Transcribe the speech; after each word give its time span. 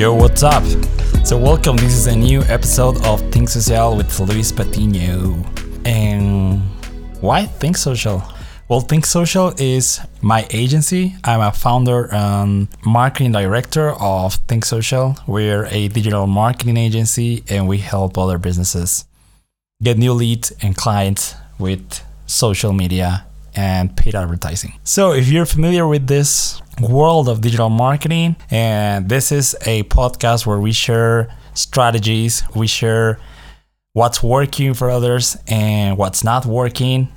Yo, 0.00 0.14
what's 0.14 0.42
up? 0.42 0.64
So, 1.26 1.36
welcome. 1.36 1.76
This 1.76 1.92
is 1.92 2.06
a 2.06 2.16
new 2.16 2.40
episode 2.44 3.04
of 3.04 3.20
Think 3.30 3.50
Social 3.50 3.98
with 3.98 4.18
Luis 4.18 4.50
Patino. 4.50 5.44
And 5.84 6.62
why 7.20 7.44
Think 7.44 7.76
Social? 7.76 8.22
Well, 8.70 8.80
Think 8.80 9.04
Social 9.04 9.52
is 9.58 10.00
my 10.22 10.46
agency. 10.52 11.16
I'm 11.22 11.42
a 11.42 11.52
founder 11.52 12.10
and 12.14 12.68
marketing 12.82 13.32
director 13.32 13.90
of 13.90 14.36
Think 14.48 14.64
Social. 14.64 15.18
We're 15.26 15.66
a 15.66 15.88
digital 15.88 16.26
marketing 16.26 16.78
agency 16.78 17.44
and 17.50 17.68
we 17.68 17.76
help 17.76 18.16
other 18.16 18.38
businesses 18.38 19.04
get 19.82 19.98
new 19.98 20.14
leads 20.14 20.50
and 20.62 20.74
clients 20.74 21.34
with 21.58 22.02
social 22.24 22.72
media 22.72 23.26
and 23.54 23.96
paid 23.96 24.14
advertising. 24.14 24.78
So, 24.84 25.12
if 25.12 25.28
you're 25.28 25.46
familiar 25.46 25.86
with 25.86 26.06
this 26.06 26.60
world 26.80 27.28
of 27.28 27.40
digital 27.40 27.68
marketing, 27.68 28.36
and 28.50 29.08
this 29.08 29.32
is 29.32 29.54
a 29.66 29.82
podcast 29.84 30.46
where 30.46 30.58
we 30.58 30.72
share 30.72 31.34
strategies, 31.54 32.42
we 32.54 32.66
share 32.66 33.18
what's 33.92 34.22
working 34.22 34.74
for 34.74 34.90
others 34.90 35.36
and 35.48 35.98
what's 35.98 36.22
not 36.22 36.46
working 36.46 37.08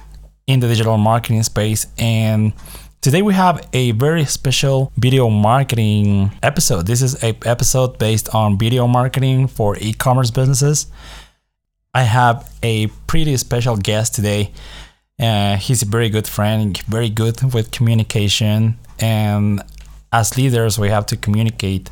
in 0.48 0.60
the 0.60 0.68
digital 0.68 0.98
marketing 0.98 1.44
space. 1.44 1.88
And 1.98 2.54
today 3.02 3.22
we 3.22 3.34
have 3.34 3.68
a 3.74 3.92
very 3.92 4.26
special 4.26 4.92
video 4.98 5.30
marketing 5.30 6.32
episode. 6.42 6.88
This 6.88 7.02
is 7.02 7.24
a 7.24 7.38
episode 7.46 7.98
based 8.00 8.34
on 8.34 8.58
video 8.58 8.88
marketing 8.88 9.48
for 9.48 9.78
e-commerce 9.80 10.32
businesses. 10.32 10.88
I 11.94 12.04
have 12.04 12.52
a 12.64 12.88
pretty 13.08 13.38
special 13.38 13.78
guest 13.78 14.16
today. 14.16 14.52
Uh, 15.20 15.58
he's 15.58 15.82
a 15.82 15.86
very 15.86 16.10
good 16.10 16.28
friend, 16.28 16.78
very 16.84 17.10
good 17.10 17.54
with 17.54 17.72
communication. 17.72 18.78
And 19.00 19.62
as 20.12 20.38
leaders, 20.38 20.80
we 20.80 20.90
have 20.90 21.06
to 21.08 21.18
communicate 21.18 21.90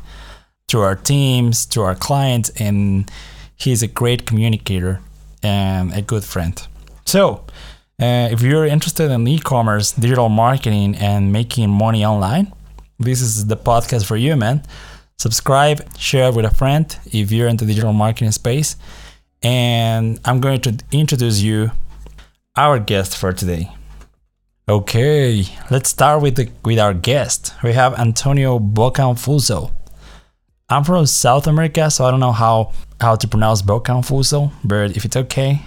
to 0.68 0.80
our 0.80 0.96
teams, 0.96 1.66
to 1.66 1.82
our 1.82 1.94
clients, 1.94 2.50
and 2.50 3.10
he's 3.56 3.82
a 3.82 3.86
great 3.86 4.26
communicator 4.26 5.00
and 5.42 5.92
a 5.92 6.02
good 6.02 6.24
friend. 6.24 6.66
So, 7.04 7.44
uh, 8.00 8.28
if 8.30 8.42
you're 8.42 8.66
interested 8.66 9.10
in 9.10 9.26
e 9.28 9.38
commerce, 9.38 9.92
digital 9.92 10.28
marketing, 10.28 10.96
and 10.96 11.32
making 11.32 11.70
money 11.70 12.04
online, 12.04 12.52
this 12.98 13.20
is 13.20 13.46
the 13.46 13.56
podcast 13.56 14.06
for 14.06 14.16
you, 14.16 14.36
man. 14.36 14.62
Subscribe, 15.18 15.78
share 15.98 16.32
with 16.32 16.44
a 16.44 16.54
friend 16.54 16.96
if 17.06 17.30
you're 17.30 17.48
in 17.48 17.56
the 17.56 17.66
digital 17.66 17.92
marketing 17.92 18.32
space. 18.32 18.76
And 19.42 20.18
I'm 20.24 20.40
going 20.40 20.60
to 20.62 20.78
introduce 20.92 21.40
you 21.40 21.70
our 22.56 22.78
guest 22.78 23.16
for 23.16 23.32
today. 23.32 23.70
Okay, 24.68 25.44
let's 25.70 25.88
start 25.88 26.22
with 26.22 26.36
the, 26.36 26.50
with 26.64 26.78
our 26.78 26.94
guest. 26.94 27.54
We 27.62 27.72
have 27.72 27.98
Antonio 27.98 28.58
Bocanfuso. 28.58 29.72
I'm 30.68 30.84
from 30.84 31.06
South 31.06 31.46
America, 31.46 31.90
so 31.90 32.04
I 32.04 32.10
don't 32.10 32.20
know 32.20 32.32
how 32.32 32.72
how 33.00 33.16
to 33.16 33.26
pronounce 33.26 33.62
Bocanfuso, 33.62 34.52
but 34.64 34.96
if 34.96 35.04
it's 35.04 35.16
okay, 35.16 35.60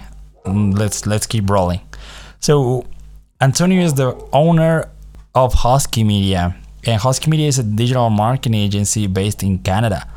mm, 0.44 0.76
let's 0.76 1.06
let's 1.06 1.26
keep 1.26 1.50
rolling. 1.50 1.80
So, 2.40 2.86
Antonio 3.40 3.82
is 3.82 3.94
the 3.94 4.16
owner 4.32 4.88
of 5.34 5.54
Husky 5.54 6.02
Media, 6.02 6.56
and 6.84 7.00
Husky 7.00 7.30
Media 7.30 7.48
is 7.48 7.58
a 7.58 7.62
digital 7.62 8.10
marketing 8.10 8.54
agency 8.54 9.06
based 9.06 9.42
in 9.42 9.58
Canada, 9.58 10.08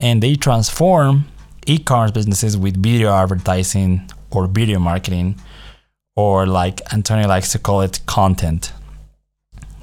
and 0.00 0.22
they 0.22 0.34
transform 0.34 1.26
e-commerce 1.66 2.12
businesses 2.12 2.56
with 2.56 2.82
video 2.82 3.12
advertising 3.12 4.08
or 4.30 4.46
video 4.46 4.78
marketing 4.78 5.36
or 6.16 6.46
like 6.46 6.80
Antonio 6.92 7.28
likes 7.28 7.52
to 7.52 7.58
call 7.58 7.82
it 7.82 8.00
content. 8.06 8.72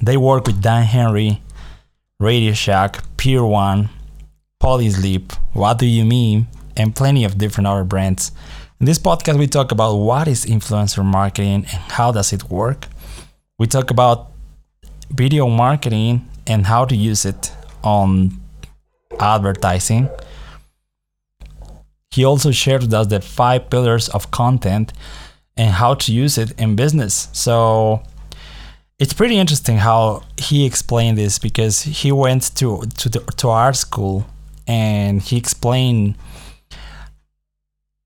They 0.02 0.16
work 0.16 0.46
with 0.46 0.60
Dan 0.60 0.82
Henry, 0.82 1.40
Radio 2.18 2.52
Shack, 2.52 3.02
Pier 3.16 3.44
One, 3.44 3.88
Polysleep, 4.60 5.32
What 5.52 5.78
Do 5.78 5.86
You 5.86 6.04
Mean, 6.04 6.48
and 6.76 6.94
plenty 6.94 7.24
of 7.24 7.38
different 7.38 7.68
other 7.68 7.84
brands. 7.84 8.32
In 8.80 8.86
this 8.86 8.98
podcast, 8.98 9.38
we 9.38 9.46
talk 9.46 9.70
about 9.72 9.94
what 9.94 10.26
is 10.26 10.44
influencer 10.44 11.04
marketing 11.04 11.64
and 11.72 11.92
how 11.92 12.10
does 12.10 12.32
it 12.32 12.50
work. 12.50 12.88
We 13.58 13.66
talk 13.68 13.90
about 13.90 14.32
video 15.10 15.48
marketing 15.48 16.28
and 16.46 16.66
how 16.66 16.84
to 16.84 16.96
use 16.96 17.24
it 17.24 17.52
on 17.84 18.40
advertising. 19.20 20.08
He 22.10 22.24
also 22.24 22.50
shared 22.50 22.82
with 22.82 22.94
us 22.94 23.06
the 23.06 23.20
five 23.20 23.70
pillars 23.70 24.08
of 24.08 24.30
content 24.30 24.92
and 25.56 25.70
how 25.70 25.94
to 25.94 26.12
use 26.12 26.38
it 26.38 26.58
in 26.58 26.76
business. 26.76 27.28
So 27.32 28.02
it's 28.98 29.12
pretty 29.12 29.36
interesting 29.36 29.78
how 29.78 30.22
he 30.36 30.64
explained 30.64 31.18
this 31.18 31.38
because 31.38 31.82
he 31.82 32.12
went 32.12 32.54
to 32.56 32.82
to 32.98 33.08
the, 33.08 33.20
to 33.36 33.48
art 33.48 33.76
school 33.76 34.26
and 34.66 35.20
he 35.20 35.36
explained 35.36 36.16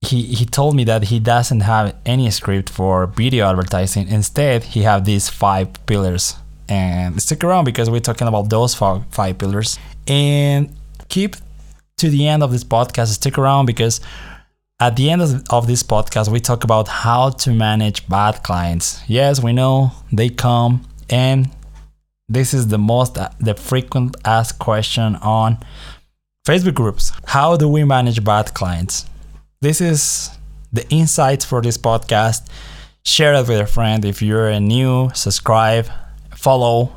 he 0.01 0.23
he 0.23 0.45
told 0.45 0.77
me 0.77 0.85
that 0.85 1.05
he 1.05 1.19
doesn't 1.19 1.61
have 1.61 1.95
any 2.07 2.31
script 2.31 2.71
for 2.71 3.07
video 3.07 3.49
advertising. 3.49 4.09
Instead, 4.09 4.65
he 4.65 4.83
have 4.83 5.05
these 5.05 5.29
five 5.29 5.69
pillars. 5.87 6.37
And 6.71 7.21
stick 7.23 7.43
around 7.45 7.65
because 7.65 7.89
we're 7.89 8.01
talking 8.01 8.29
about 8.29 8.51
those 8.51 8.75
five, 8.75 9.03
five 9.11 9.39
pillars. 9.39 9.79
And 10.07 10.77
keep 11.09 11.35
to 11.97 12.11
the 12.11 12.29
end 12.29 12.43
of 12.43 12.53
this 12.53 12.63
podcast. 12.63 13.09
Stick 13.09 13.39
around 13.39 13.65
because 13.65 14.01
at 14.81 14.97
the 14.97 15.11
end 15.11 15.23
of 15.51 15.67
this 15.67 15.83
podcast, 15.83 16.29
we 16.29 16.41
talk 16.41 16.63
about 16.65 16.87
how 16.87 17.31
to 17.31 17.53
manage 17.53 18.09
bad 18.09 18.43
clients. 18.43 19.03
Yes, 19.09 19.43
we 19.43 19.53
know 19.53 19.93
they 20.13 20.29
come, 20.29 20.87
and 21.11 21.51
this 22.29 22.55
is 22.55 22.69
the 22.69 22.79
most 22.79 23.19
uh, 23.19 23.31
the 23.41 23.55
frequent 23.55 24.17
asked 24.25 24.59
question 24.59 25.17
on 25.17 25.59
Facebook 26.47 26.75
groups. 26.75 27.13
How 27.27 27.57
do 27.57 27.69
we 27.69 27.85
manage 27.85 28.23
bad 28.23 28.55
clients? 28.55 29.07
This 29.61 29.81
is 29.81 30.31
the 30.73 30.89
insights 30.91 31.45
for 31.45 31.61
this 31.61 31.77
podcast. 31.77 32.49
Share 33.05 33.35
it 33.35 33.49
with 33.49 33.61
a 33.61 33.67
friend 33.67 34.05
if 34.05 34.23
you're 34.23 34.49
a 34.49 34.61
new. 34.61 35.11
Subscribe, 35.13 35.89
follow, 36.37 36.93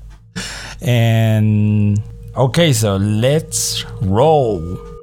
and 0.80 2.00
okay. 2.34 2.72
So 2.72 2.96
let's 2.96 3.84
roll. 4.00 4.93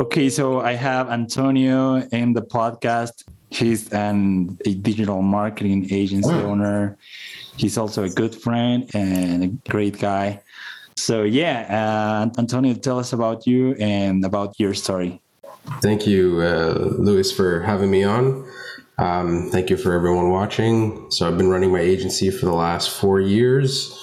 Okay, 0.00 0.28
so 0.28 0.60
I 0.60 0.72
have 0.72 1.08
Antonio 1.08 1.98
in 2.10 2.32
the 2.32 2.42
podcast. 2.42 3.22
He's 3.50 3.92
an, 3.92 4.58
a 4.66 4.74
digital 4.74 5.22
marketing 5.22 5.86
agency 5.92 6.32
owner. 6.32 6.98
He's 7.56 7.78
also 7.78 8.02
a 8.02 8.10
good 8.10 8.34
friend 8.34 8.90
and 8.92 9.44
a 9.44 9.70
great 9.70 10.00
guy. 10.00 10.42
So, 10.96 11.22
yeah, 11.22 12.26
uh, 12.26 12.40
Antonio, 12.40 12.74
tell 12.74 12.98
us 12.98 13.12
about 13.12 13.46
you 13.46 13.74
and 13.74 14.24
about 14.24 14.58
your 14.58 14.74
story. 14.74 15.22
Thank 15.80 16.08
you, 16.08 16.40
uh, 16.40 16.96
Luis, 16.98 17.30
for 17.30 17.60
having 17.60 17.92
me 17.92 18.02
on. 18.02 18.50
Um, 18.98 19.48
thank 19.52 19.70
you 19.70 19.76
for 19.76 19.92
everyone 19.92 20.30
watching. 20.30 21.08
So, 21.12 21.28
I've 21.28 21.38
been 21.38 21.50
running 21.50 21.70
my 21.70 21.80
agency 21.80 22.32
for 22.32 22.46
the 22.46 22.54
last 22.54 22.90
four 22.90 23.20
years. 23.20 23.96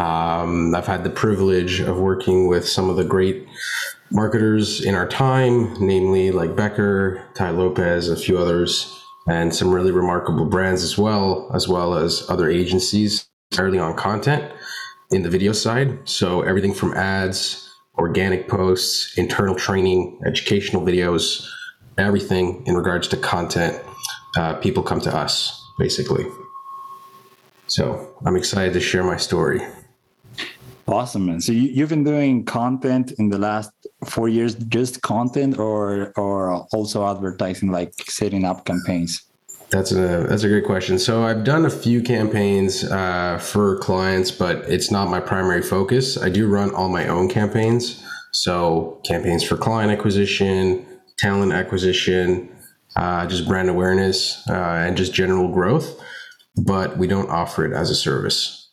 Um, 0.00 0.74
I've 0.74 0.86
had 0.86 1.04
the 1.04 1.10
privilege 1.10 1.80
of 1.80 1.98
working 1.98 2.46
with 2.46 2.66
some 2.66 2.88
of 2.88 2.96
the 2.96 3.04
great 3.04 3.46
marketers 4.10 4.84
in 4.84 4.94
our 4.94 5.06
time, 5.06 5.74
namely 5.80 6.30
like 6.30 6.56
Becker, 6.56 7.24
Tai 7.34 7.50
Lopez, 7.50 8.08
a 8.08 8.16
few 8.16 8.38
others, 8.38 9.04
and 9.28 9.54
some 9.54 9.72
really 9.72 9.92
remarkable 9.92 10.46
brands 10.46 10.82
as 10.82 10.96
well, 10.96 11.50
as 11.54 11.68
well 11.68 11.94
as 11.94 12.28
other 12.30 12.48
agencies 12.48 13.28
entirely 13.50 13.78
on 13.78 13.94
content 13.96 14.52
in 15.10 15.22
the 15.22 15.30
video 15.30 15.52
side. 15.52 16.08
So 16.08 16.42
everything 16.42 16.74
from 16.74 16.94
ads, 16.94 17.70
organic 17.96 18.48
posts, 18.48 19.16
internal 19.18 19.54
training, 19.54 20.20
educational 20.26 20.82
videos, 20.82 21.46
everything 21.96 22.62
in 22.66 22.74
regards 22.74 23.08
to 23.08 23.16
content, 23.16 23.82
uh, 24.36 24.54
people 24.54 24.82
come 24.82 25.00
to 25.00 25.14
us 25.14 25.64
basically. 25.78 26.26
So 27.66 28.14
I'm 28.24 28.36
excited 28.36 28.72
to 28.74 28.80
share 28.80 29.04
my 29.04 29.16
story. 29.16 29.60
Awesome, 30.88 31.26
man. 31.26 31.40
So 31.42 31.52
you, 31.52 31.82
have 31.82 31.90
been 31.90 32.02
doing 32.02 32.46
content 32.46 33.12
in 33.18 33.28
the 33.28 33.36
last 33.36 33.70
four 34.06 34.26
years, 34.30 34.54
just 34.54 35.02
content, 35.02 35.58
or 35.58 36.12
or 36.16 36.66
also 36.72 37.06
advertising, 37.06 37.70
like 37.70 37.92
setting 38.08 38.46
up 38.46 38.64
campaigns. 38.64 39.22
That's 39.70 39.92
a 39.92 40.26
that's 40.26 40.44
a 40.44 40.48
great 40.48 40.64
question. 40.64 40.98
So 40.98 41.24
I've 41.24 41.44
done 41.44 41.66
a 41.66 41.70
few 41.70 42.00
campaigns 42.00 42.84
uh, 42.84 43.38
for 43.38 43.76
clients, 43.80 44.30
but 44.30 44.64
it's 44.66 44.90
not 44.90 45.10
my 45.10 45.20
primary 45.20 45.60
focus. 45.60 46.16
I 46.16 46.30
do 46.30 46.48
run 46.48 46.74
all 46.74 46.88
my 46.88 47.06
own 47.06 47.28
campaigns. 47.28 48.02
So 48.32 48.98
campaigns 49.04 49.44
for 49.44 49.58
client 49.58 49.92
acquisition, 49.92 50.86
talent 51.18 51.52
acquisition, 51.52 52.48
uh, 52.96 53.26
just 53.26 53.46
brand 53.46 53.68
awareness, 53.68 54.42
uh, 54.48 54.86
and 54.86 54.96
just 54.96 55.12
general 55.12 55.48
growth. 55.48 56.00
But 56.56 56.96
we 56.96 57.06
don't 57.06 57.28
offer 57.28 57.66
it 57.66 57.74
as 57.74 57.90
a 57.90 57.94
service. 57.94 58.67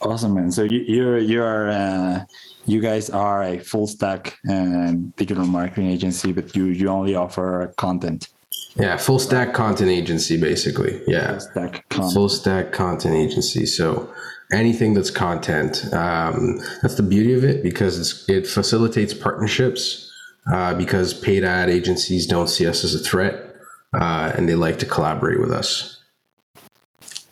Awesome, 0.00 0.34
man. 0.34 0.50
So 0.50 0.64
you, 0.64 0.80
you're 0.80 1.18
you're 1.18 1.70
uh, 1.70 2.24
you 2.66 2.80
guys 2.80 3.10
are 3.10 3.42
a 3.42 3.58
full 3.58 3.86
stack 3.86 4.38
uh, 4.48 4.92
digital 5.16 5.46
marketing 5.46 5.90
agency, 5.90 6.32
but 6.32 6.54
you 6.56 6.66
you 6.66 6.88
only 6.88 7.14
offer 7.14 7.72
content. 7.76 8.28
Yeah, 8.76 8.96
full 8.96 9.18
stack 9.18 9.54
content 9.54 9.90
agency, 9.90 10.40
basically. 10.40 11.00
Yeah, 11.06 11.32
full 11.32 11.40
stack 11.40 11.88
content. 11.88 12.14
full 12.14 12.28
stack 12.28 12.72
content 12.72 13.14
agency. 13.14 13.66
So 13.66 14.12
anything 14.52 14.94
that's 14.94 15.10
content. 15.10 15.84
Um, 15.92 16.60
that's 16.82 16.94
the 16.96 17.02
beauty 17.02 17.34
of 17.34 17.44
it 17.44 17.62
because 17.62 18.28
it 18.28 18.46
facilitates 18.46 19.14
partnerships 19.14 20.10
uh, 20.52 20.74
because 20.74 21.14
paid 21.14 21.44
ad 21.44 21.70
agencies 21.70 22.26
don't 22.26 22.48
see 22.48 22.66
us 22.66 22.84
as 22.84 22.94
a 22.94 22.98
threat 22.98 23.54
uh, 23.94 24.32
and 24.36 24.48
they 24.48 24.54
like 24.54 24.78
to 24.80 24.86
collaborate 24.86 25.40
with 25.40 25.50
us. 25.50 26.02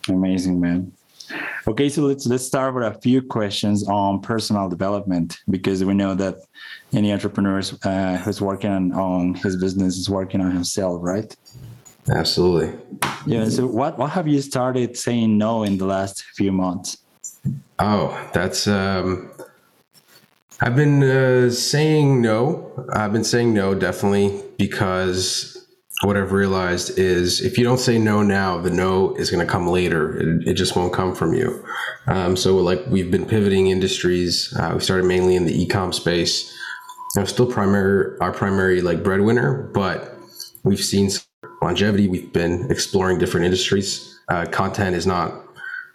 Amazing, 0.09 0.61
man. 0.61 0.93
Okay, 1.69 1.89
so 1.89 2.03
let's 2.03 2.27
let's 2.27 2.45
start 2.45 2.75
with 2.75 2.85
a 2.85 2.95
few 3.01 3.23
questions 3.23 3.87
on 3.89 4.21
personal 4.21 4.69
development 4.69 5.39
because 5.49 5.85
we 5.85 5.95
know 5.95 6.15
that 6.15 6.39
any 6.93 7.13
entrepreneur 7.13 7.63
uh, 7.85 8.17
who's 8.17 8.41
working 8.41 8.71
on, 8.71 8.93
on 8.93 9.35
his 9.35 9.57
business 9.57 9.97
is 9.97 10.11
working 10.11 10.41
on 10.41 10.51
himself, 10.51 11.01
right? 11.03 11.37
Absolutely. 12.09 12.77
Yeah. 13.27 13.49
So 13.49 13.67
what 13.67 13.97
what 13.97 14.11
have 14.11 14.27
you 14.27 14.43
started 14.43 14.97
saying 14.97 15.39
no 15.39 15.63
in 15.63 15.79
the 15.79 15.87
last 15.87 16.25
few 16.35 16.51
months? 16.51 16.99
Oh, 17.79 18.19
that's 18.33 18.67
um 18.67 19.31
I've 20.61 20.75
been 20.77 21.03
uh, 21.03 21.51
saying 21.51 22.21
no. 22.21 22.87
I've 22.93 23.13
been 23.13 23.25
saying 23.25 23.55
no 23.55 23.75
definitely 23.75 24.43
because 24.59 25.62
what 26.03 26.17
I've 26.17 26.33
realized 26.33 26.99
is 26.99 27.41
if 27.41 27.57
you 27.57 27.65
don't 27.65 27.79
say 27.79 27.97
no 27.97 28.23
now, 28.23 28.59
the 28.59 28.71
no 28.71 29.15
is 29.15 29.31
going 29.31 29.45
to 29.45 29.51
come 29.51 29.69
later. 29.69 30.17
It, 30.19 30.49
it, 30.49 30.55
just 30.55 30.75
won't 30.75 30.93
come 30.93 31.15
from 31.15 31.33
you. 31.33 31.65
Um, 32.09 32.37
so, 32.37 32.57
like, 32.57 32.85
we've 32.89 33.11
been 33.11 33.25
pivoting 33.25 33.69
industries. 33.69 34.53
Uh, 34.59 34.73
we 34.75 34.81
started 34.81 35.07
mainly 35.07 35.37
in 35.37 35.47
the 35.47 35.67
ecom 35.67 35.95
space. 35.95 36.53
I'm 37.17 37.27
still 37.27 37.47
primary, 37.47 38.19
our 38.21 38.33
primary 38.33 38.81
like 38.81 39.05
breadwinner, 39.05 39.71
but 39.75 40.17
we've 40.65 40.83
seen 40.83 41.11
longevity. 41.61 42.09
We've 42.09 42.33
been 42.33 42.71
exploring 42.71 43.19
different 43.19 43.45
industries. 43.45 44.19
Uh, 44.29 44.47
content 44.47 44.97
is 44.97 45.07
not, 45.07 45.33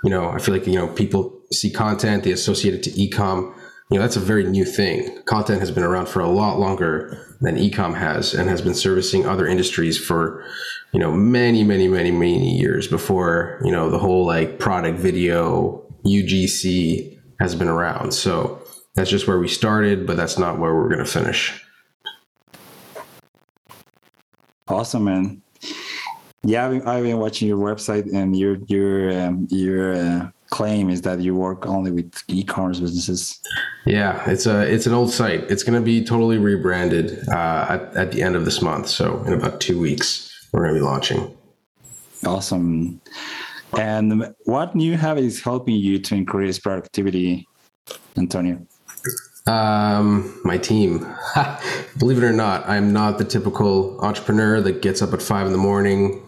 you 0.04 0.10
know, 0.10 0.30
I 0.30 0.38
feel 0.38 0.54
like 0.54 0.68
you 0.68 0.76
know 0.76 0.88
people 0.88 1.42
see 1.52 1.72
content, 1.72 2.24
they 2.24 2.32
associate 2.32 2.76
it 2.76 2.84
to 2.84 2.92
ecom 2.92 3.54
you 3.90 3.98
know 3.98 4.02
that's 4.02 4.18
a 4.18 4.22
very 4.22 4.44
new 4.44 4.66
thing. 4.66 5.22
Content 5.24 5.60
has 5.60 5.72
been 5.72 5.84
around 5.84 6.10
for 6.10 6.20
a 6.20 6.28
lot 6.28 6.60
longer 6.60 7.36
than 7.40 7.56
ecom 7.56 7.96
has 7.96 8.34
and 8.34 8.50
has 8.50 8.62
been 8.62 8.74
servicing 8.74 9.26
other 9.26 9.48
industries 9.48 9.98
for 9.98 10.44
you 10.92 11.00
know 11.00 11.12
many 11.12 11.64
many 11.64 11.88
many 11.88 12.12
many 12.12 12.58
years 12.58 12.88
before 12.88 13.62
you 13.64 13.72
know 13.72 13.90
the 13.90 14.00
whole 14.00 14.26
like 14.26 14.60
product 14.60 15.00
video 15.00 15.86
ugc 16.06 17.20
has 17.40 17.56
been 17.56 17.68
around. 17.70 18.14
So 18.14 18.62
that's 18.96 19.10
just 19.10 19.28
where 19.28 19.40
we 19.40 19.48
started 19.48 20.06
but 20.06 20.18
that's 20.18 20.38
not 20.38 20.60
where 20.60 20.76
we're 20.76 20.90
going 20.90 21.06
to 21.06 21.06
finish. 21.06 21.64
Awesome 24.68 25.06
man. 25.06 25.42
Yeah 26.44 26.68
I've 26.68 27.04
been, 27.04 27.20
watching 27.20 27.48
your 27.48 27.58
website 27.58 28.14
and 28.14 28.38
your 28.38 28.58
your 28.68 29.18
um, 29.18 29.48
your 29.50 29.94
uh, 29.94 30.30
claim 30.50 30.90
is 30.90 31.02
that 31.02 31.20
you 31.20 31.36
work 31.36 31.66
only 31.66 31.92
with 31.92 32.14
e-commerce 32.28 32.80
businesses. 32.80 33.40
Yeah, 33.86 34.30
it's 34.30 34.46
a 34.46 34.62
it's 34.62 34.86
an 34.86 34.94
old 34.94 35.12
site. 35.12 35.50
It's 35.50 35.64
going 35.64 35.80
to 35.80 35.86
be 35.86 36.04
totally 36.04 36.38
rebranded 36.38 37.28
uh, 37.30 37.66
at 37.70 37.96
at 37.96 38.12
the 38.12 38.22
end 38.22 38.36
of 38.36 38.46
this 38.46 38.62
month. 38.62 38.88
So 38.88 39.24
in 39.26 39.34
about 39.34 39.62
two 39.62 39.80
weeks, 39.80 40.48
we're 40.52 40.64
going 40.64 40.76
to 40.76 40.80
be 40.80 40.86
launching. 40.86 41.36
Awesome. 42.26 43.00
And 43.78 44.34
what 44.46 44.76
new 44.76 44.98
habit 44.98 45.24
is 45.24 45.42
helping 45.42 45.76
you 45.76 46.00
to 46.00 46.16
increase 46.16 46.58
productivity, 46.58 47.48
Antonio? 48.18 48.66
Um, 49.46 50.40
my 50.44 50.58
team. 50.58 51.06
Believe 51.98 52.18
it 52.18 52.24
or 52.24 52.34
not, 52.34 52.68
I'm 52.68 52.92
not 52.92 53.18
the 53.18 53.24
typical 53.24 54.00
entrepreneur 54.02 54.62
that 54.62 54.82
gets 54.82 55.02
up 55.02 55.14
at 55.14 55.22
five 55.22 55.46
in 55.46 55.52
the 55.52 55.58
morning 55.58 56.22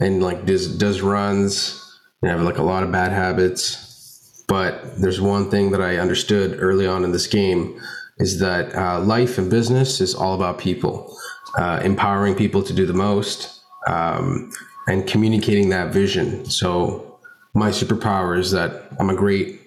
and 0.00 0.22
like 0.22 0.44
does 0.44 0.76
does 0.76 1.00
runs 1.00 1.87
I 2.24 2.28
have 2.28 2.42
like 2.42 2.58
a 2.58 2.62
lot 2.62 2.82
of 2.82 2.90
bad 2.90 3.12
habits. 3.12 4.44
But 4.48 4.98
there's 5.00 5.20
one 5.20 5.50
thing 5.50 5.70
that 5.72 5.82
I 5.82 5.98
understood 5.98 6.56
early 6.58 6.86
on 6.86 7.04
in 7.04 7.12
this 7.12 7.26
game 7.26 7.78
is 8.16 8.40
that 8.40 8.74
uh, 8.74 9.00
life 9.00 9.38
and 9.38 9.50
business 9.50 10.00
is 10.00 10.14
all 10.14 10.34
about 10.34 10.58
people, 10.58 11.14
uh, 11.58 11.80
empowering 11.84 12.34
people 12.34 12.62
to 12.62 12.72
do 12.72 12.86
the 12.86 12.94
most, 12.94 13.60
um, 13.86 14.50
and 14.88 15.06
communicating 15.06 15.68
that 15.68 15.92
vision. 15.92 16.46
So 16.46 17.18
my 17.54 17.70
superpower 17.70 18.38
is 18.38 18.50
that 18.52 18.90
I'm 18.98 19.10
a 19.10 19.14
great 19.14 19.60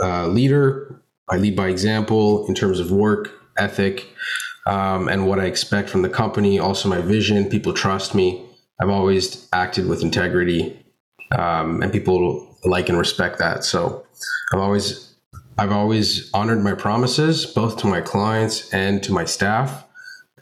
uh, 0.00 0.28
leader. 0.28 1.02
I 1.28 1.36
lead 1.36 1.56
by 1.56 1.68
example 1.68 2.46
in 2.46 2.54
terms 2.54 2.78
of 2.78 2.92
work 2.92 3.32
ethic 3.58 4.08
um, 4.66 5.08
and 5.08 5.26
what 5.26 5.40
I 5.40 5.46
expect 5.46 5.90
from 5.90 6.02
the 6.02 6.08
company. 6.08 6.60
Also, 6.60 6.88
my 6.88 7.00
vision. 7.00 7.50
People 7.50 7.72
trust 7.72 8.14
me. 8.14 8.46
I've 8.80 8.88
always 8.88 9.48
acted 9.52 9.88
with 9.88 10.02
integrity 10.02 10.85
um, 11.32 11.82
and 11.82 11.92
people 11.92 12.56
like 12.64 12.88
and 12.88 12.98
respect 12.98 13.38
that. 13.38 13.64
So 13.64 14.04
I've 14.52 14.60
always 14.60 15.14
I've 15.58 15.72
always 15.72 16.30
honored 16.34 16.62
my 16.62 16.74
promises, 16.74 17.46
both 17.46 17.78
to 17.78 17.86
my 17.86 18.00
clients 18.00 18.72
and 18.74 19.02
to 19.04 19.12
my 19.12 19.24
staff, 19.24 19.84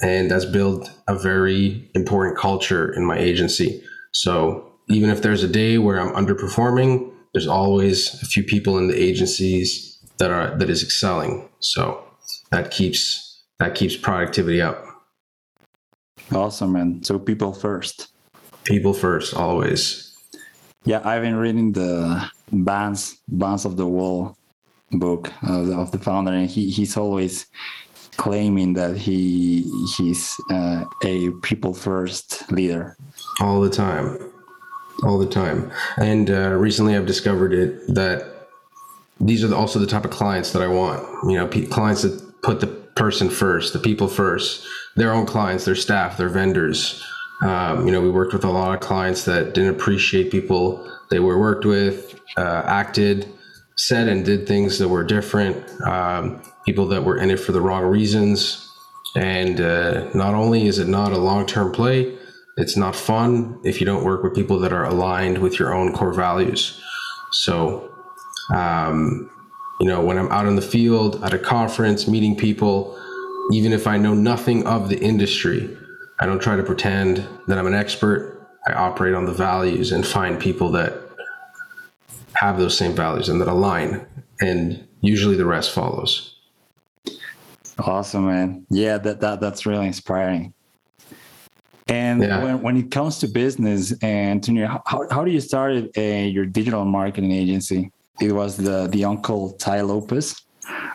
and 0.02 0.30
that's 0.30 0.44
built 0.44 0.90
a 1.06 1.16
very 1.16 1.88
important 1.94 2.36
culture 2.36 2.92
in 2.92 3.04
my 3.04 3.16
agency. 3.16 3.82
So 4.12 4.72
even 4.88 5.10
if 5.10 5.22
there's 5.22 5.42
a 5.42 5.48
day 5.48 5.78
where 5.78 6.00
I'm 6.00 6.12
underperforming, 6.14 7.12
there's 7.32 7.46
always 7.46 8.20
a 8.22 8.26
few 8.26 8.42
people 8.42 8.76
in 8.78 8.88
the 8.88 9.00
agencies 9.00 9.98
that 10.18 10.30
are 10.30 10.56
that 10.56 10.70
is 10.70 10.82
excelling. 10.82 11.48
So 11.60 12.04
that 12.50 12.70
keeps 12.70 13.42
that 13.58 13.74
keeps 13.74 13.96
productivity 13.96 14.60
up. 14.60 14.84
Awesome, 16.32 16.72
man. 16.72 17.02
So 17.02 17.18
people 17.18 17.52
first. 17.52 18.08
People 18.64 18.94
first, 18.94 19.34
always. 19.34 20.13
Yeah, 20.86 21.00
I've 21.02 21.22
been 21.22 21.36
reading 21.36 21.72
the 21.72 22.30
Vans 22.52 23.18
Vans 23.28 23.64
Off 23.64 23.76
the 23.76 23.86
Wall 23.86 24.36
book 24.92 25.32
of 25.42 25.66
the, 25.66 25.76
of 25.76 25.90
the 25.92 25.98
founder, 25.98 26.32
and 26.32 26.48
he, 26.48 26.70
he's 26.70 26.96
always 26.96 27.46
claiming 28.16 28.74
that 28.74 28.96
he 28.96 29.62
he's 29.96 30.36
uh, 30.50 30.84
a 31.02 31.30
people 31.42 31.72
first 31.72 32.50
leader. 32.52 32.96
All 33.40 33.62
the 33.62 33.70
time, 33.70 34.18
all 35.02 35.18
the 35.18 35.28
time. 35.28 35.72
And 35.96 36.30
uh, 36.30 36.50
recently, 36.50 36.96
I've 36.96 37.06
discovered 37.06 37.54
it 37.54 37.94
that 37.94 38.48
these 39.18 39.42
are 39.42 39.54
also 39.54 39.78
the 39.78 39.86
type 39.86 40.04
of 40.04 40.10
clients 40.10 40.52
that 40.52 40.60
I 40.60 40.68
want. 40.68 41.02
You 41.30 41.38
know, 41.38 41.46
p- 41.46 41.66
clients 41.66 42.02
that 42.02 42.42
put 42.42 42.60
the 42.60 42.66
person 42.66 43.30
first, 43.30 43.72
the 43.72 43.78
people 43.78 44.06
first, 44.06 44.66
their 44.96 45.12
own 45.12 45.24
clients, 45.24 45.64
their 45.64 45.74
staff, 45.74 46.18
their 46.18 46.28
vendors. 46.28 47.02
Um, 47.42 47.86
you 47.86 47.92
know, 47.92 48.00
we 48.00 48.10
worked 48.10 48.32
with 48.32 48.44
a 48.44 48.50
lot 48.50 48.74
of 48.74 48.80
clients 48.80 49.24
that 49.24 49.54
didn't 49.54 49.74
appreciate 49.74 50.30
people 50.30 50.90
they 51.10 51.20
were 51.20 51.38
worked 51.38 51.64
with, 51.64 52.20
uh, 52.36 52.62
acted, 52.64 53.28
said 53.76 54.08
and 54.08 54.24
did 54.24 54.46
things 54.46 54.78
that 54.78 54.88
were 54.88 55.04
different. 55.04 55.56
Um, 55.82 56.42
people 56.64 56.86
that 56.88 57.04
were 57.04 57.18
in 57.18 57.30
it 57.30 57.38
for 57.38 57.52
the 57.52 57.60
wrong 57.60 57.84
reasons. 57.84 58.60
And 59.16 59.60
uh, 59.60 60.10
not 60.14 60.34
only 60.34 60.66
is 60.66 60.78
it 60.78 60.88
not 60.88 61.12
a 61.12 61.18
long 61.18 61.46
term 61.46 61.72
play, 61.72 62.16
it's 62.56 62.76
not 62.76 62.96
fun 62.96 63.60
if 63.64 63.80
you 63.80 63.86
don't 63.86 64.04
work 64.04 64.22
with 64.22 64.34
people 64.34 64.58
that 64.60 64.72
are 64.72 64.84
aligned 64.84 65.38
with 65.38 65.58
your 65.58 65.74
own 65.74 65.92
core 65.92 66.12
values. 66.12 66.80
So, 67.32 67.92
um, 68.54 69.30
you 69.80 69.88
know, 69.88 70.04
when 70.04 70.18
I'm 70.18 70.30
out 70.30 70.46
in 70.46 70.56
the 70.56 70.62
field 70.62 71.22
at 71.24 71.34
a 71.34 71.38
conference, 71.38 72.06
meeting 72.06 72.36
people, 72.36 72.98
even 73.52 73.72
if 73.72 73.86
I 73.86 73.98
know 73.98 74.14
nothing 74.14 74.66
of 74.66 74.88
the 74.88 74.98
industry, 74.98 75.76
I 76.24 76.26
don't 76.26 76.40
try 76.40 76.56
to 76.56 76.62
pretend 76.62 77.28
that 77.48 77.58
I'm 77.58 77.66
an 77.66 77.74
expert. 77.74 78.48
I 78.66 78.72
operate 78.72 79.12
on 79.12 79.26
the 79.26 79.32
values 79.34 79.92
and 79.92 80.06
find 80.06 80.40
people 80.40 80.70
that 80.70 80.94
have 82.32 82.56
those 82.56 82.74
same 82.74 82.94
values 82.94 83.28
and 83.28 83.38
that 83.42 83.48
align. 83.48 84.06
And 84.40 84.88
usually 85.02 85.36
the 85.36 85.44
rest 85.44 85.72
follows. 85.72 86.36
Awesome, 87.78 88.26
man. 88.26 88.64
Yeah, 88.70 88.96
that, 88.96 89.20
that 89.20 89.42
that's 89.42 89.66
really 89.66 89.86
inspiring. 89.86 90.54
And 91.88 92.22
yeah. 92.22 92.42
when, 92.42 92.62
when 92.62 92.76
it 92.78 92.90
comes 92.90 93.18
to 93.18 93.28
business, 93.28 93.92
Antonio, 94.02 94.80
how, 94.86 95.06
how 95.10 95.24
do 95.26 95.30
you 95.30 95.42
start 95.42 95.94
a, 95.98 96.26
your 96.26 96.46
digital 96.46 96.86
marketing 96.86 97.32
agency? 97.32 97.92
It 98.18 98.32
was 98.32 98.56
the 98.56 98.86
the 98.86 99.04
uncle 99.04 99.52
Tai 99.58 99.82
Lopez 99.82 100.40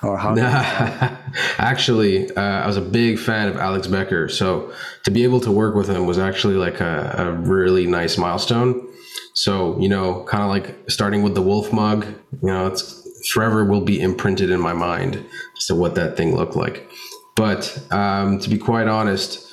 or 0.03 0.17
how? 0.17 0.35
actually, 1.57 2.29
uh, 2.35 2.41
I 2.41 2.67
was 2.67 2.77
a 2.77 2.81
big 2.81 3.19
fan 3.19 3.47
of 3.47 3.57
Alex 3.57 3.87
Becker, 3.87 4.29
so 4.29 4.73
to 5.03 5.11
be 5.11 5.23
able 5.23 5.39
to 5.41 5.51
work 5.51 5.75
with 5.75 5.89
him 5.89 6.05
was 6.05 6.17
actually 6.17 6.55
like 6.55 6.79
a, 6.79 7.15
a 7.17 7.31
really 7.33 7.85
nice 7.85 8.17
milestone. 8.17 8.87
So 9.33 9.79
you 9.79 9.89
know, 9.89 10.23
kind 10.25 10.43
of 10.43 10.49
like 10.49 10.89
starting 10.89 11.23
with 11.23 11.35
the 11.35 11.41
Wolf 11.41 11.71
mug, 11.71 12.05
you 12.41 12.47
know, 12.47 12.67
it's 12.67 12.99
forever 13.31 13.65
will 13.65 13.81
be 13.81 14.01
imprinted 14.01 14.49
in 14.49 14.59
my 14.59 14.73
mind 14.73 15.23
as 15.57 15.65
to 15.67 15.75
what 15.75 15.95
that 15.95 16.17
thing 16.17 16.35
looked 16.35 16.55
like. 16.55 16.89
But 17.35 17.81
um, 17.91 18.39
to 18.39 18.49
be 18.49 18.57
quite 18.57 18.87
honest, 18.87 19.45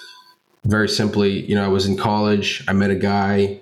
very 0.64 0.88
simply, 0.88 1.48
you 1.48 1.54
know, 1.54 1.64
I 1.64 1.68
was 1.68 1.86
in 1.86 1.96
college. 1.96 2.64
I 2.66 2.72
met 2.72 2.90
a 2.90 2.96
guy, 2.96 3.60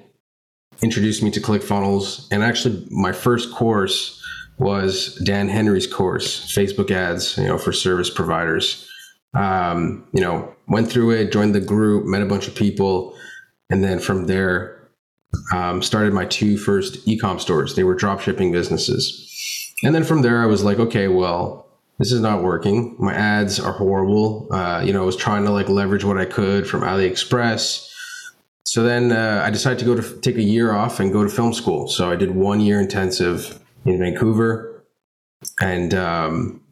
introduced 0.83 1.23
me 1.23 1.31
to 1.33 1.41
ClickFunnels, 1.41 2.27
and 2.31 2.43
actually, 2.43 2.87
my 2.91 3.13
first 3.13 3.53
course 3.53 4.24
was 4.59 5.17
Dan 5.17 5.49
Henry's 5.49 5.87
course, 5.87 6.55
Facebook 6.55 6.91
ads, 6.91 7.37
you 7.37 7.45
know, 7.45 7.59
for 7.59 7.73
service 7.73 8.11
providers. 8.11 8.89
Um, 9.35 10.07
you 10.13 10.21
know, 10.21 10.55
went 10.69 10.91
through 10.91 11.11
it, 11.11 11.33
joined 11.33 11.55
the 11.55 11.61
group, 11.61 12.05
met 12.07 12.23
a 12.23 12.27
bunch 12.27 12.47
of 12.47 12.55
people, 12.55 13.17
and 13.69 13.83
then 13.83 13.99
from 13.99 14.27
there, 14.27 14.89
um, 15.53 15.83
started 15.83 16.13
my 16.13 16.25
two 16.25 16.57
first 16.57 17.05
ecom 17.07 17.41
stores. 17.41 17.75
They 17.75 17.83
were 17.83 17.95
drop 17.95 18.21
shipping 18.21 18.53
businesses. 18.53 19.21
and 19.83 19.95
then 19.95 20.05
from 20.05 20.23
there, 20.23 20.41
I 20.41 20.47
was 20.47 20.63
like, 20.63 20.79
okay, 20.79 21.09
well, 21.09 21.67
this 21.99 22.13
is 22.13 22.21
not 22.21 22.43
working. 22.43 22.97
My 22.99 23.15
ads 23.15 23.59
are 23.59 23.73
horrible. 23.73 24.49
Uh, 24.53 24.83
you 24.85 24.93
know, 24.93 25.03
I 25.03 25.07
was 25.07 25.17
trying 25.17 25.45
to 25.45 25.51
like 25.51 25.69
leverage 25.69 26.05
what 26.05 26.19
I 26.19 26.25
could 26.25 26.67
from 26.67 26.83
AliExpress. 26.83 27.91
So 28.67 28.83
then 28.83 29.13
uh, 29.13 29.43
I 29.45 29.51
decided 29.51 29.79
to 29.81 29.85
go 29.85 29.95
to 29.95 30.21
take 30.21 30.37
a 30.37 30.43
year 30.43 30.73
off 30.73 30.99
and 30.99 31.13
go 31.13 31.23
to 31.23 31.31
film 31.31 31.53
school. 31.53 31.87
So 31.89 32.11
I 32.11 32.17
did 32.17 32.35
one 32.35 32.61
year 32.61 32.81
intensive 32.81 33.61
in 33.85 33.99
Vancouver 33.99 34.85
and 35.61 35.95
um, 35.95 36.63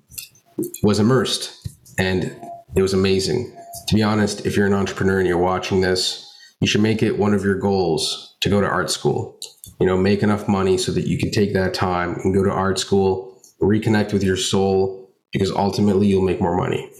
was 0.83 0.99
immersed. 0.99 1.69
And 1.99 2.37
it 2.75 2.83
was 2.83 2.95
amazing. 2.95 3.54
To 3.88 3.95
be 3.95 4.02
honest, 4.02 4.47
if 4.47 4.57
you're 4.57 4.66
an 4.66 4.73
entrepreneur 4.75 5.19
and 5.19 5.28
you're 5.28 5.38
watching 5.38 5.81
this, 5.81 6.28
you 6.61 6.66
should 6.66 6.81
make 6.81 7.02
it 7.02 7.19
one 7.19 7.35
of 7.35 7.45
your 7.45 7.57
goals 7.57 8.37
to 8.40 8.49
go 8.49 8.61
to 8.61 8.66
art 8.66 8.90
school. 8.90 9.38
You 9.81 9.87
know, 9.87 9.97
make 9.97 10.23
enough 10.23 10.49
money 10.49 10.78
so 10.78 10.92
that 10.92 11.07
you 11.07 11.19
can 11.19 11.31
take 11.31 11.52
that 11.54 11.75
time 11.75 12.14
and 12.23 12.35
go 12.35 12.45
to 12.45 12.50
art 12.50 12.78
school, 12.78 13.40
reconnect 13.61 14.12
with 14.12 14.23
your 14.23 14.37
soul, 14.37 15.11
because 15.33 15.50
ultimately 15.50 16.07
you'll 16.07 16.23
make 16.23 16.40
more 16.40 16.57
money. 16.57 16.90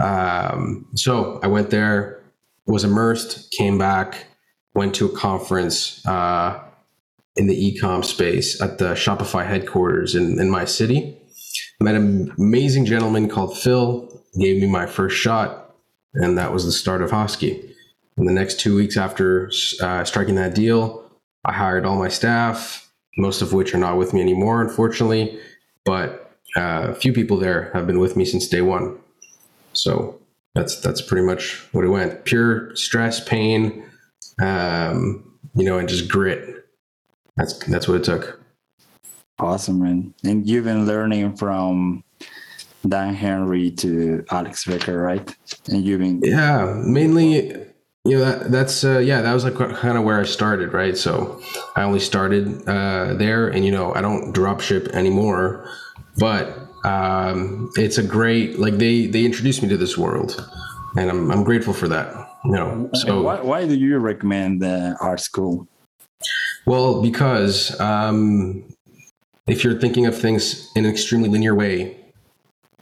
Um, 0.00 0.86
so 0.94 1.38
I 1.42 1.46
went 1.46 1.70
there, 1.70 2.22
was 2.66 2.84
immersed, 2.84 3.52
came 3.52 3.78
back, 3.78 4.26
went 4.74 4.94
to 4.96 5.06
a 5.06 5.16
conference 5.16 6.04
uh, 6.06 6.60
in 7.36 7.46
the 7.46 7.72
ecom 7.72 8.04
space 8.04 8.60
at 8.60 8.78
the 8.78 8.94
Shopify 8.94 9.46
headquarters 9.46 10.14
in, 10.14 10.40
in 10.40 10.50
my 10.50 10.64
city. 10.64 11.16
Met 11.80 11.94
an 11.94 12.32
amazing 12.38 12.86
gentleman 12.86 13.28
called 13.28 13.58
Phil, 13.58 14.22
gave 14.38 14.60
me 14.60 14.68
my 14.68 14.86
first 14.86 15.16
shot, 15.16 15.74
and 16.14 16.38
that 16.38 16.52
was 16.52 16.64
the 16.64 16.72
start 16.72 17.02
of 17.02 17.10
Husky. 17.10 17.74
In 18.16 18.24
the 18.24 18.32
next 18.32 18.58
two 18.60 18.74
weeks 18.74 18.96
after 18.96 19.50
uh, 19.82 20.02
striking 20.04 20.36
that 20.36 20.54
deal, 20.54 21.04
I 21.44 21.52
hired 21.52 21.84
all 21.84 21.98
my 21.98 22.08
staff, 22.08 22.90
most 23.18 23.42
of 23.42 23.52
which 23.52 23.74
are 23.74 23.78
not 23.78 23.98
with 23.98 24.14
me 24.14 24.22
anymore, 24.22 24.62
unfortunately. 24.62 25.38
But 25.84 26.34
uh, 26.56 26.88
a 26.88 26.94
few 26.94 27.12
people 27.12 27.36
there 27.36 27.70
have 27.74 27.86
been 27.86 28.00
with 28.00 28.16
me 28.16 28.24
since 28.24 28.48
day 28.48 28.62
one. 28.62 28.98
So 29.74 30.18
that's 30.54 30.80
that's 30.80 31.02
pretty 31.02 31.26
much 31.26 31.62
what 31.72 31.84
it 31.84 31.88
went. 31.88 32.24
Pure 32.24 32.74
stress, 32.76 33.22
pain, 33.22 33.84
um, 34.40 35.38
you 35.54 35.64
know, 35.64 35.78
and 35.78 35.88
just 35.88 36.08
grit. 36.08 36.65
That's 37.36 37.58
that's 37.66 37.88
what 37.88 37.98
it 37.98 38.04
took. 38.04 38.40
Awesome, 39.38 39.82
man. 39.82 40.14
And 40.24 40.48
you've 40.48 40.64
been 40.64 40.86
learning 40.86 41.36
from 41.36 42.02
Dan 42.88 43.14
Henry 43.14 43.70
to 43.72 44.24
Alex 44.30 44.64
Becker, 44.64 45.00
right? 45.00 45.36
And 45.68 45.84
you've 45.84 46.00
been 46.00 46.20
yeah, 46.22 46.74
mainly 46.84 47.66
you 48.06 48.18
know 48.18 48.24
that 48.24 48.50
that's 48.50 48.84
uh, 48.84 48.98
yeah 48.98 49.20
that 49.20 49.34
was 49.34 49.44
like 49.44 49.54
kind 49.54 49.98
of 49.98 50.04
where 50.04 50.20
I 50.20 50.24
started, 50.24 50.72
right? 50.72 50.96
So 50.96 51.40
I 51.74 51.82
only 51.82 52.00
started 52.00 52.66
uh, 52.68 53.14
there, 53.14 53.48
and 53.48 53.64
you 53.64 53.72
know 53.72 53.94
I 53.94 54.00
don't 54.00 54.32
drop 54.32 54.60
ship 54.60 54.88
anymore, 54.94 55.68
but 56.18 56.56
um, 56.84 57.70
it's 57.76 57.98
a 57.98 58.02
great 58.02 58.58
like 58.58 58.78
they 58.78 59.06
they 59.06 59.24
introduced 59.24 59.62
me 59.62 59.68
to 59.68 59.76
this 59.76 59.98
world, 59.98 60.48
and 60.96 61.10
I'm 61.10 61.30
I'm 61.30 61.44
grateful 61.44 61.74
for 61.74 61.88
that. 61.88 62.14
You 62.44 62.52
know, 62.52 62.90
so 62.94 63.22
why, 63.22 63.40
why 63.40 63.66
do 63.66 63.74
you 63.74 63.98
recommend 63.98 64.62
the 64.62 64.96
art 65.00 65.20
school? 65.20 65.66
Well, 66.66 67.00
because 67.00 67.78
um, 67.80 68.64
if 69.46 69.62
you're 69.62 69.78
thinking 69.78 70.06
of 70.06 70.18
things 70.18 70.70
in 70.74 70.84
an 70.84 70.90
extremely 70.90 71.28
linear 71.28 71.54
way, 71.54 71.96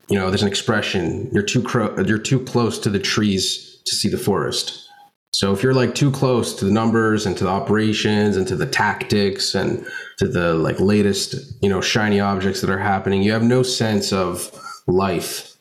you 0.09 0.19
know, 0.19 0.31
there's 0.31 0.43
an 0.43 0.49
expression: 0.49 1.29
you're 1.33 1.43
too 1.43 1.63
cro- 1.63 1.95
you're 2.03 2.19
too 2.19 2.41
close 2.41 2.79
to 2.81 2.91
the 2.91 2.99
trees 2.99 3.83
to 3.85 3.95
see 3.95 4.09
the 4.09 4.19
forest. 4.19 4.89
So 5.35 5.53
if 5.53 5.63
you're 5.63 5.75
like 5.75 5.95
too 5.95 6.13
close 6.13 6.55
to 6.55 6.65
the 6.65 6.71
numbers 6.71 7.27
and 7.27 7.37
to 7.37 7.45
the 7.45 7.51
operations 7.51 8.37
and 8.37 8.47
to 8.47 8.55
the 8.55 8.67
tactics 8.67 9.55
and 9.55 9.85
to 10.19 10.29
the 10.29 10.55
like 10.55 10.79
latest, 10.79 11.35
you 11.61 11.69
know, 11.69 11.81
shiny 11.81 12.21
objects 12.21 12.61
that 12.61 12.71
are 12.71 12.79
happening, 12.79 13.23
you 13.23 13.33
have 13.33 13.43
no 13.43 13.65
sense 13.65 14.13
of 14.13 14.57
life, 14.87 15.57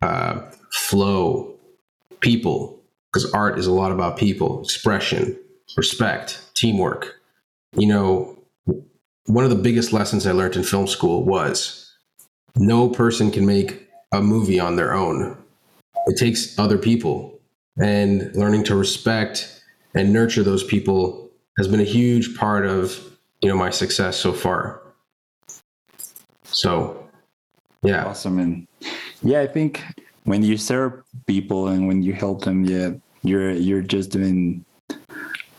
uh, 0.00 0.40
flow, 0.72 1.54
people, 2.20 2.80
because 3.12 3.30
art 3.32 3.58
is 3.58 3.66
a 3.66 3.72
lot 3.72 3.92
about 3.92 4.16
people, 4.16 4.62
expression, 4.62 5.38
respect, 5.76 6.40
teamwork. 6.54 7.17
You 7.76 7.86
know, 7.86 8.38
one 9.26 9.44
of 9.44 9.50
the 9.50 9.56
biggest 9.56 9.92
lessons 9.92 10.26
I 10.26 10.32
learned 10.32 10.56
in 10.56 10.62
film 10.62 10.86
school 10.86 11.24
was 11.24 11.94
no 12.56 12.88
person 12.88 13.30
can 13.30 13.46
make 13.46 13.88
a 14.12 14.20
movie 14.20 14.58
on 14.58 14.76
their 14.76 14.94
own. 14.94 15.36
It 16.06 16.16
takes 16.16 16.58
other 16.58 16.78
people. 16.78 17.38
And 17.80 18.34
learning 18.34 18.64
to 18.64 18.74
respect 18.74 19.62
and 19.94 20.12
nurture 20.12 20.42
those 20.42 20.64
people 20.64 21.30
has 21.58 21.68
been 21.68 21.80
a 21.80 21.84
huge 21.84 22.36
part 22.36 22.66
of 22.66 23.00
you 23.40 23.48
know 23.48 23.56
my 23.56 23.70
success 23.70 24.16
so 24.16 24.32
far. 24.32 24.82
So 26.44 27.08
yeah. 27.82 28.06
Awesome. 28.06 28.40
And 28.40 28.66
yeah 29.22 29.40
i 29.40 29.46
think 29.46 29.82
when 30.24 30.42
you 30.42 30.56
serve 30.56 31.02
people 31.26 31.68
and 31.68 31.88
when 31.88 32.02
you 32.02 32.12
help 32.12 32.44
them 32.44 32.64
yeah 32.64 32.90
you're 33.22 33.50
you're 33.52 33.82
just 33.82 34.10
doing 34.10 34.64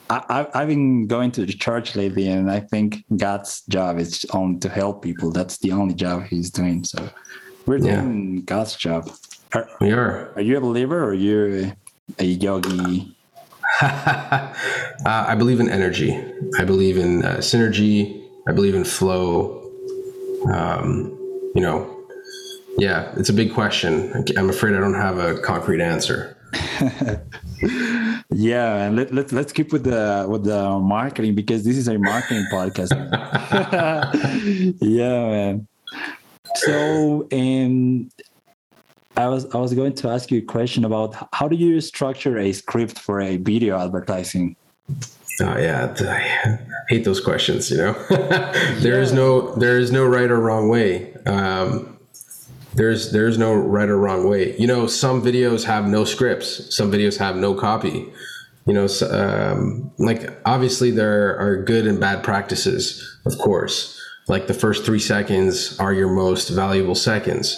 I, 0.10 0.48
have 0.54 0.68
been 0.68 1.08
going 1.08 1.32
to 1.34 1.46
the 1.46 1.54
church 1.54 1.96
lately, 1.96 2.28
and 2.28 2.50
I 2.50 2.62
think 2.62 3.06
God's 3.16 3.62
job 3.70 4.00
is 4.00 4.26
only 4.34 4.60
to 4.60 4.70
help 4.70 5.04
people. 5.04 5.32
That's 5.32 5.58
the 5.60 5.72
only 5.72 5.94
job 5.94 6.24
He's 6.24 6.50
doing. 6.50 6.84
So 6.84 7.10
we're 7.66 7.78
doing. 7.78 8.42
God's 8.44 8.76
job. 8.76 9.12
Are, 9.54 9.70
we 9.80 9.92
are. 9.92 10.32
Are 10.36 10.42
you 10.42 10.58
a 10.58 10.62
believer, 10.62 11.04
or 11.04 11.10
are 11.10 11.14
you 11.14 11.74
a 12.18 12.26
yogi? 12.26 13.16
uh, 13.82 14.54
I 15.06 15.36
believe 15.36 15.60
in 15.60 15.70
energy. 15.70 16.20
I 16.58 16.64
believe 16.64 16.98
in 16.98 17.24
uh, 17.24 17.38
synergy. 17.38 18.28
I 18.48 18.52
believe 18.52 18.74
in 18.74 18.84
flow. 18.84 19.72
Um, 20.52 21.12
you 21.54 21.62
know, 21.62 22.04
yeah, 22.78 23.14
it's 23.16 23.30
a 23.30 23.34
big 23.34 23.54
question. 23.54 24.26
I'm 24.38 24.50
afraid 24.50 24.76
I 24.76 24.80
don't 24.80 24.96
have 24.96 25.20
a 25.20 25.40
concrete 25.40 25.82
answer. 25.82 26.36
yeah, 28.32 28.84
and 28.84 28.96
let, 28.96 29.14
let, 29.14 29.32
let's 29.32 29.52
keep 29.52 29.74
with 29.74 29.84
the 29.84 30.26
with 30.30 30.44
the 30.44 30.80
marketing 30.80 31.34
because 31.36 31.64
this 31.64 31.78
is 31.78 31.88
a 31.88 31.98
marketing 31.98 32.46
podcast. 32.52 32.92
yeah, 34.82 35.30
man. 35.30 35.68
So, 36.56 37.28
and 37.32 38.12
I 39.18 39.28
was 39.28 39.46
I 39.54 39.58
was 39.58 39.74
going 39.74 39.96
to 39.96 40.10
ask 40.10 40.32
you 40.32 40.40
a 40.40 40.44
question 40.44 40.86
about 40.86 41.16
how 41.34 41.48
do 41.48 41.56
you 41.56 41.82
structure 41.82 42.38
a 42.38 42.54
script 42.54 43.00
for 43.00 43.20
a 43.20 43.38
video 43.38 43.80
advertising? 43.80 44.56
Oh 45.42 45.58
yeah, 45.58 45.94
I 46.00 46.60
hate 46.90 47.06
those 47.06 47.20
questions. 47.20 47.72
You 47.72 47.78
know, 47.78 47.94
there 48.10 48.96
yeah. 48.96 49.02
is 49.02 49.12
no 49.12 49.56
there 49.56 49.80
is 49.80 49.92
no 49.92 50.06
right 50.06 50.30
or 50.30 50.40
wrong 50.40 50.70
way. 50.70 51.14
Um, 51.26 51.99
there's 52.74 53.12
there's 53.12 53.38
no 53.38 53.54
right 53.54 53.90
or 53.90 53.98
wrong 53.98 54.30
way. 54.30 54.56
You 54.58 54.68
know, 54.68 54.88
some 54.88 55.22
videos 55.22 55.64
have 55.66 55.88
no 55.88 56.06
scripts. 56.06 56.76
Some 56.76 56.92
videos 56.92 57.18
have 57.18 57.36
no 57.36 57.54
copy. 57.54 58.12
You 58.66 58.74
know, 58.74 58.88
um, 59.10 59.92
like 59.98 60.30
obviously 60.46 60.92
there 60.92 61.38
are 61.40 61.64
good 61.64 61.88
and 61.88 62.00
bad 62.00 62.24
practices, 62.24 63.18
of 63.26 63.38
course. 63.40 64.00
Like 64.28 64.46
the 64.46 64.54
first 64.54 64.86
three 64.86 65.00
seconds 65.00 65.80
are 65.80 65.92
your 65.92 66.10
most 66.10 66.50
valuable 66.50 66.94
seconds 66.94 67.58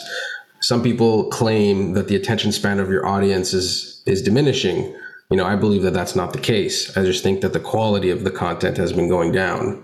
some 0.62 0.84
people 0.84 1.26
claim 1.26 1.94
that 1.94 2.08
the 2.08 2.16
attention 2.16 2.52
span 2.52 2.80
of 2.80 2.90
your 2.90 3.06
audience 3.06 3.54
is 3.54 4.02
is 4.06 4.22
diminishing 4.22 4.96
you 5.30 5.38
know 5.38 5.46
i 5.46 5.56
believe 5.56 5.82
that 5.82 5.94
that's 5.94 6.16
not 6.16 6.34
the 6.34 6.40
case 6.40 6.96
i 6.98 7.04
just 7.04 7.24
think 7.24 7.42
that 7.42 7.54
the 7.54 7.60
quality 7.60 8.10
of 8.10 8.24
the 8.24 8.32
content 8.32 8.78
has 8.78 8.94
been 8.94 9.10
going 9.10 9.32
down 9.32 9.84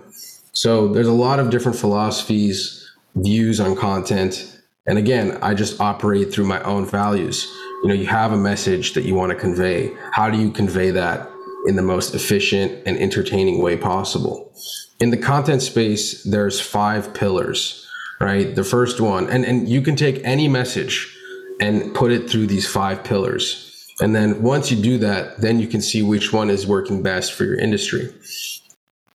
so 0.54 0.88
there's 0.88 1.08
a 1.08 1.12
lot 1.12 1.40
of 1.40 1.50
different 1.50 1.78
philosophies 1.78 2.90
views 3.16 3.60
on 3.60 3.76
content 3.76 4.57
and 4.88 4.98
again 4.98 5.38
i 5.42 5.54
just 5.54 5.80
operate 5.80 6.32
through 6.34 6.46
my 6.46 6.62
own 6.64 6.86
values 6.86 7.52
you 7.84 7.88
know 7.88 7.94
you 7.94 8.08
have 8.08 8.32
a 8.32 8.38
message 8.38 8.94
that 8.94 9.04
you 9.04 9.16
want 9.16 9.32
to 9.32 9.38
convey 9.38 9.96
how 10.12 10.30
do 10.30 10.38
you 10.38 10.52
convey 10.52 10.92
that 10.92 11.30
in 11.66 11.76
the 11.76 11.82
most 11.82 12.16
efficient 12.16 12.72
and 12.86 12.98
entertaining 12.98 13.62
way 13.62 13.78
possible 13.78 14.54
in 15.00 15.10
the 15.10 15.18
content 15.18 15.62
space 15.62 16.24
there's 16.24 16.60
five 16.60 17.14
pillars 17.14 17.88
right? 18.20 18.56
The 18.56 18.64
first 18.64 19.00
one, 19.00 19.30
and, 19.30 19.46
and 19.46 19.68
you 19.68 19.82
can 19.82 19.96
take 19.96 20.22
any 20.24 20.48
message 20.48 21.16
and 21.60 21.94
put 21.94 22.12
it 22.12 22.30
through 22.30 22.48
these 22.48 22.68
five 22.68 23.04
pillars. 23.04 23.64
And 24.00 24.16
then 24.16 24.42
once 24.42 24.72
you 24.72 24.82
do 24.82 24.98
that, 25.00 25.42
then 25.42 25.60
you 25.60 25.68
can 25.68 25.82
see 25.82 26.04
which 26.04 26.32
one 26.32 26.50
is 26.50 26.68
working 26.68 27.02
best 27.02 27.34
for 27.34 27.46
your 27.46 27.58
industry. 27.58 28.14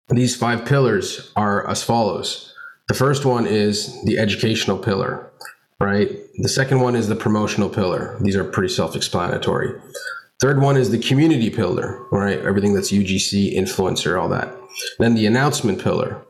These 0.09 0.37
five 0.37 0.65
pillars 0.65 1.33
are 1.37 1.69
as 1.69 1.83
follows. 1.83 2.53
The 2.89 2.95
first 2.95 3.25
one 3.25 3.47
is 3.47 4.03
the 4.05 4.19
educational 4.19 4.77
pillar, 4.77 5.31
right? 5.83 6.09
The 6.39 6.49
second 6.49 6.81
one 6.81 6.95
is 6.95 7.09
the 7.09 7.17
promotional 7.17 7.69
pillar. 7.69 8.17
These 8.21 8.37
are 8.37 8.45
pretty 8.45 8.73
self 8.73 8.95
explanatory. 8.95 9.81
Third 10.41 10.61
one 10.61 10.77
is 10.77 10.91
the 10.91 10.99
community 10.99 11.51
pillar, 11.51 12.07
right? 12.11 12.39
Everything 12.39 12.73
that's 12.73 12.93
UGC, 12.93 13.55
influencer, 13.57 14.21
all 14.21 14.29
that. 14.29 14.57
Then 14.99 15.15
the 15.15 15.27
announcement 15.27 15.83
pillar, 15.83 16.25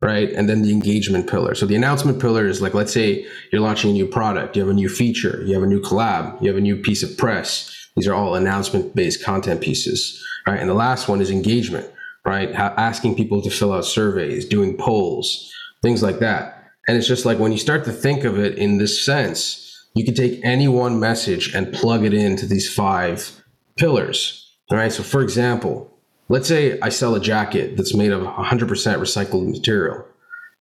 right? 0.00 0.30
And 0.30 0.48
then 0.48 0.62
the 0.62 0.72
engagement 0.72 1.28
pillar. 1.28 1.54
So 1.54 1.66
the 1.66 1.76
announcement 1.76 2.20
pillar 2.20 2.46
is 2.46 2.62
like, 2.62 2.74
let's 2.74 2.92
say 2.92 3.26
you're 3.52 3.60
launching 3.60 3.90
a 3.90 3.92
new 3.92 4.06
product, 4.06 4.56
you 4.56 4.62
have 4.62 4.70
a 4.70 4.74
new 4.74 4.88
feature, 4.88 5.42
you 5.44 5.54
have 5.54 5.62
a 5.62 5.66
new 5.66 5.80
collab, 5.80 6.40
you 6.40 6.48
have 6.48 6.56
a 6.56 6.60
new 6.60 6.76
piece 6.76 7.02
of 7.02 7.16
press. 7.18 7.72
These 7.96 8.06
are 8.06 8.14
all 8.14 8.34
announcement 8.34 8.94
based 8.94 9.24
content 9.24 9.60
pieces, 9.60 10.24
right? 10.46 10.60
And 10.60 10.68
the 10.68 10.74
last 10.74 11.08
one 11.08 11.20
is 11.20 11.30
engagement, 11.30 11.90
right? 12.24 12.50
asking 12.52 13.16
people 13.16 13.42
to 13.42 13.50
fill 13.50 13.72
out 13.72 13.84
surveys, 13.84 14.44
doing 14.44 14.76
polls, 14.76 15.52
things 15.82 16.02
like 16.02 16.20
that. 16.20 16.55
And 16.86 16.96
it's 16.96 17.08
just 17.08 17.24
like 17.24 17.38
when 17.38 17.52
you 17.52 17.58
start 17.58 17.84
to 17.84 17.92
think 17.92 18.24
of 18.24 18.38
it 18.38 18.58
in 18.58 18.78
this 18.78 19.04
sense, 19.04 19.86
you 19.94 20.04
can 20.04 20.14
take 20.14 20.40
any 20.44 20.68
one 20.68 21.00
message 21.00 21.54
and 21.54 21.72
plug 21.72 22.04
it 22.04 22.14
into 22.14 22.46
these 22.46 22.72
five 22.72 23.42
pillars. 23.76 24.54
All 24.70 24.78
right. 24.78 24.92
So, 24.92 25.02
for 25.02 25.22
example, 25.22 25.90
let's 26.28 26.48
say 26.48 26.78
I 26.80 26.88
sell 26.90 27.14
a 27.14 27.20
jacket 27.20 27.76
that's 27.76 27.94
made 27.94 28.12
of 28.12 28.22
100% 28.22 28.68
recycled 28.68 29.48
material, 29.48 30.04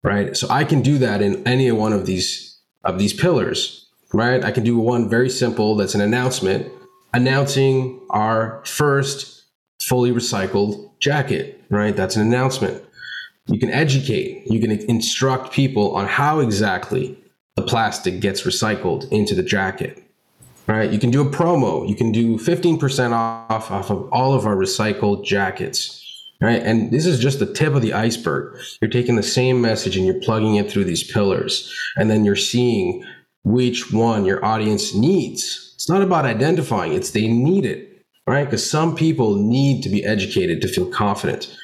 right? 0.03 0.35
So 0.37 0.47
I 0.49 0.63
can 0.63 0.81
do 0.81 0.97
that 0.99 1.21
in 1.21 1.45
any 1.47 1.71
one 1.71 1.93
of 1.93 2.05
these 2.05 2.57
of 2.83 2.99
these 2.99 3.13
pillars, 3.13 3.87
right? 4.13 4.43
I 4.43 4.51
can 4.51 4.63
do 4.63 4.77
one 4.77 5.09
very 5.09 5.29
simple 5.29 5.75
that's 5.75 5.95
an 5.95 6.01
announcement 6.01 6.71
announcing 7.15 7.99
our 8.09 8.61
first 8.65 9.45
fully 9.81 10.11
recycled 10.11 10.91
jacket, 10.99 11.63
right? 11.69 11.95
That's 11.95 12.15
an 12.15 12.21
announcement. 12.21 12.84
You 13.47 13.59
can 13.59 13.69
educate, 13.69 14.43
you 14.47 14.59
can 14.59 14.71
instruct 14.71 15.53
people 15.53 15.95
on 15.95 16.07
how 16.07 16.39
exactly 16.39 17.17
the 17.55 17.61
plastic 17.61 18.19
gets 18.19 18.41
recycled 18.41 19.09
into 19.11 19.35
the 19.35 19.43
jacket. 19.43 20.01
Right? 20.67 20.89
You 20.89 20.97
can 20.97 21.11
do 21.11 21.21
a 21.21 21.29
promo. 21.29 21.87
You 21.87 21.95
can 21.95 22.11
do 22.11 22.37
15% 22.37 23.11
off 23.11 23.69
off 23.69 23.91
of 23.91 24.09
all 24.11 24.33
of 24.33 24.47
our 24.47 24.55
recycled 24.55 25.23
jackets. 25.23 26.01
Right? 26.41 26.61
And 26.61 26.91
this 26.91 27.05
is 27.05 27.19
just 27.19 27.39
the 27.39 27.53
tip 27.53 27.75
of 27.75 27.83
the 27.83 27.93
iceberg. 27.93 28.59
You're 28.81 28.89
taking 28.89 29.15
the 29.15 29.23
same 29.23 29.61
message 29.61 29.95
and 29.95 30.05
you're 30.05 30.19
plugging 30.21 30.55
it 30.55 30.69
through 30.69 30.85
these 30.85 31.03
pillars. 31.03 31.71
And 31.95 32.09
then 32.09 32.25
you're 32.25 32.35
seeing 32.35 33.05
which 33.43 33.93
one 33.93 34.25
your 34.25 34.43
audience 34.43 34.95
needs. 34.95 35.73
It's 35.75 35.87
not 35.87 36.01
about 36.01 36.25
identifying, 36.25 36.93
it's 36.93 37.11
they 37.11 37.27
need 37.27 37.65
it. 37.65 38.03
Right? 38.25 38.45
Because 38.45 38.67
some 38.67 38.95
people 38.95 39.35
need 39.35 39.83
to 39.83 39.89
be 39.89 40.03
educated 40.03 40.61
to 40.61 40.67
feel 40.67 40.87
confident. 40.87 41.55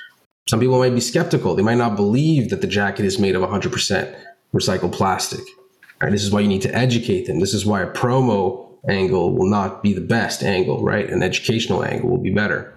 Some 0.51 0.59
people 0.59 0.79
might 0.79 0.93
be 0.93 0.99
skeptical. 0.99 1.55
They 1.55 1.63
might 1.63 1.77
not 1.77 1.95
believe 1.95 2.49
that 2.49 2.59
the 2.59 2.67
jacket 2.67 3.05
is 3.05 3.17
made 3.17 3.35
of 3.35 3.41
100% 3.41 4.19
recycled 4.53 4.91
plastic. 4.91 5.39
Right? 6.01 6.11
This 6.11 6.23
is 6.23 6.31
why 6.31 6.41
you 6.41 6.49
need 6.49 6.63
to 6.63 6.75
educate 6.75 7.25
them. 7.25 7.39
This 7.39 7.53
is 7.53 7.65
why 7.65 7.81
a 7.81 7.89
promo 7.89 8.67
angle 8.89 9.33
will 9.33 9.49
not 9.49 9.81
be 9.81 9.93
the 9.93 10.01
best 10.01 10.43
angle, 10.43 10.83
right? 10.83 11.09
An 11.09 11.23
educational 11.23 11.85
angle 11.85 12.09
will 12.09 12.17
be 12.17 12.33
better. 12.33 12.73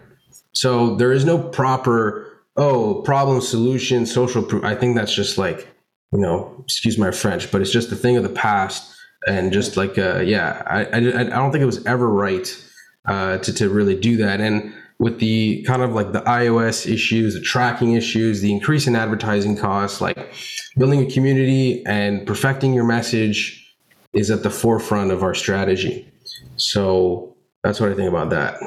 So 0.53 0.95
there 0.95 1.11
is 1.11 1.25
no 1.25 1.37
proper, 1.37 2.45
oh, 2.57 3.03
problem 3.03 3.41
solution, 3.41 4.07
social 4.07 4.45
proof. 4.45 4.63
I 4.63 4.77
think 4.77 4.95
that's 4.95 5.13
just 5.13 5.37
like, 5.37 5.67
you 6.13 6.21
know, 6.21 6.55
excuse 6.63 6.97
my 6.97 7.11
French, 7.11 7.51
but 7.51 7.61
it's 7.61 7.73
just 7.73 7.91
a 7.91 7.97
thing 7.97 8.17
of 8.17 8.23
the 8.23 8.29
past. 8.29 8.97
And 9.27 9.53
just 9.53 9.77
like, 9.77 9.99
uh, 9.99 10.21
yeah, 10.21 10.63
I, 10.65 10.85
I, 10.85 10.99
I 10.99 11.25
don't 11.25 11.51
think 11.51 11.63
it 11.63 11.67
was 11.67 11.85
ever 11.87 12.09
right 12.09 12.57
uh, 13.05 13.39
to, 13.39 13.53
to 13.55 13.69
really 13.69 13.99
do 13.99 14.19
that. 14.19 14.41
And 14.41 14.73
with 14.99 15.19
the 15.19 15.63
kind 15.65 15.83
of 15.83 15.93
like 15.93 16.13
the 16.13 16.21
iOS 16.23 16.91
issues, 16.91 17.35
the 17.35 17.41
tracking 17.41 17.95
issues, 17.95 18.41
the 18.41 18.53
increase 18.53 18.87
in 18.87 18.95
advertising 18.97 19.57
costs, 19.57 20.01
like 20.01 20.33
building 20.77 21.01
a 21.01 21.11
community 21.11 21.85
and 21.87 22.27
perfecting 22.27 22.73
your 22.73 22.85
message 22.85 23.75
is 24.13 24.31
at 24.31 24.43
the 24.43 24.51
forefront 24.51 25.11
of 25.11 25.23
our 25.23 25.35
strategy. 25.35 26.09
So 26.57 27.37
that's 27.63 27.81
what 27.81 27.91
I 27.91 27.95
think 27.95 28.09
about 28.09 28.31
that. 28.31 28.59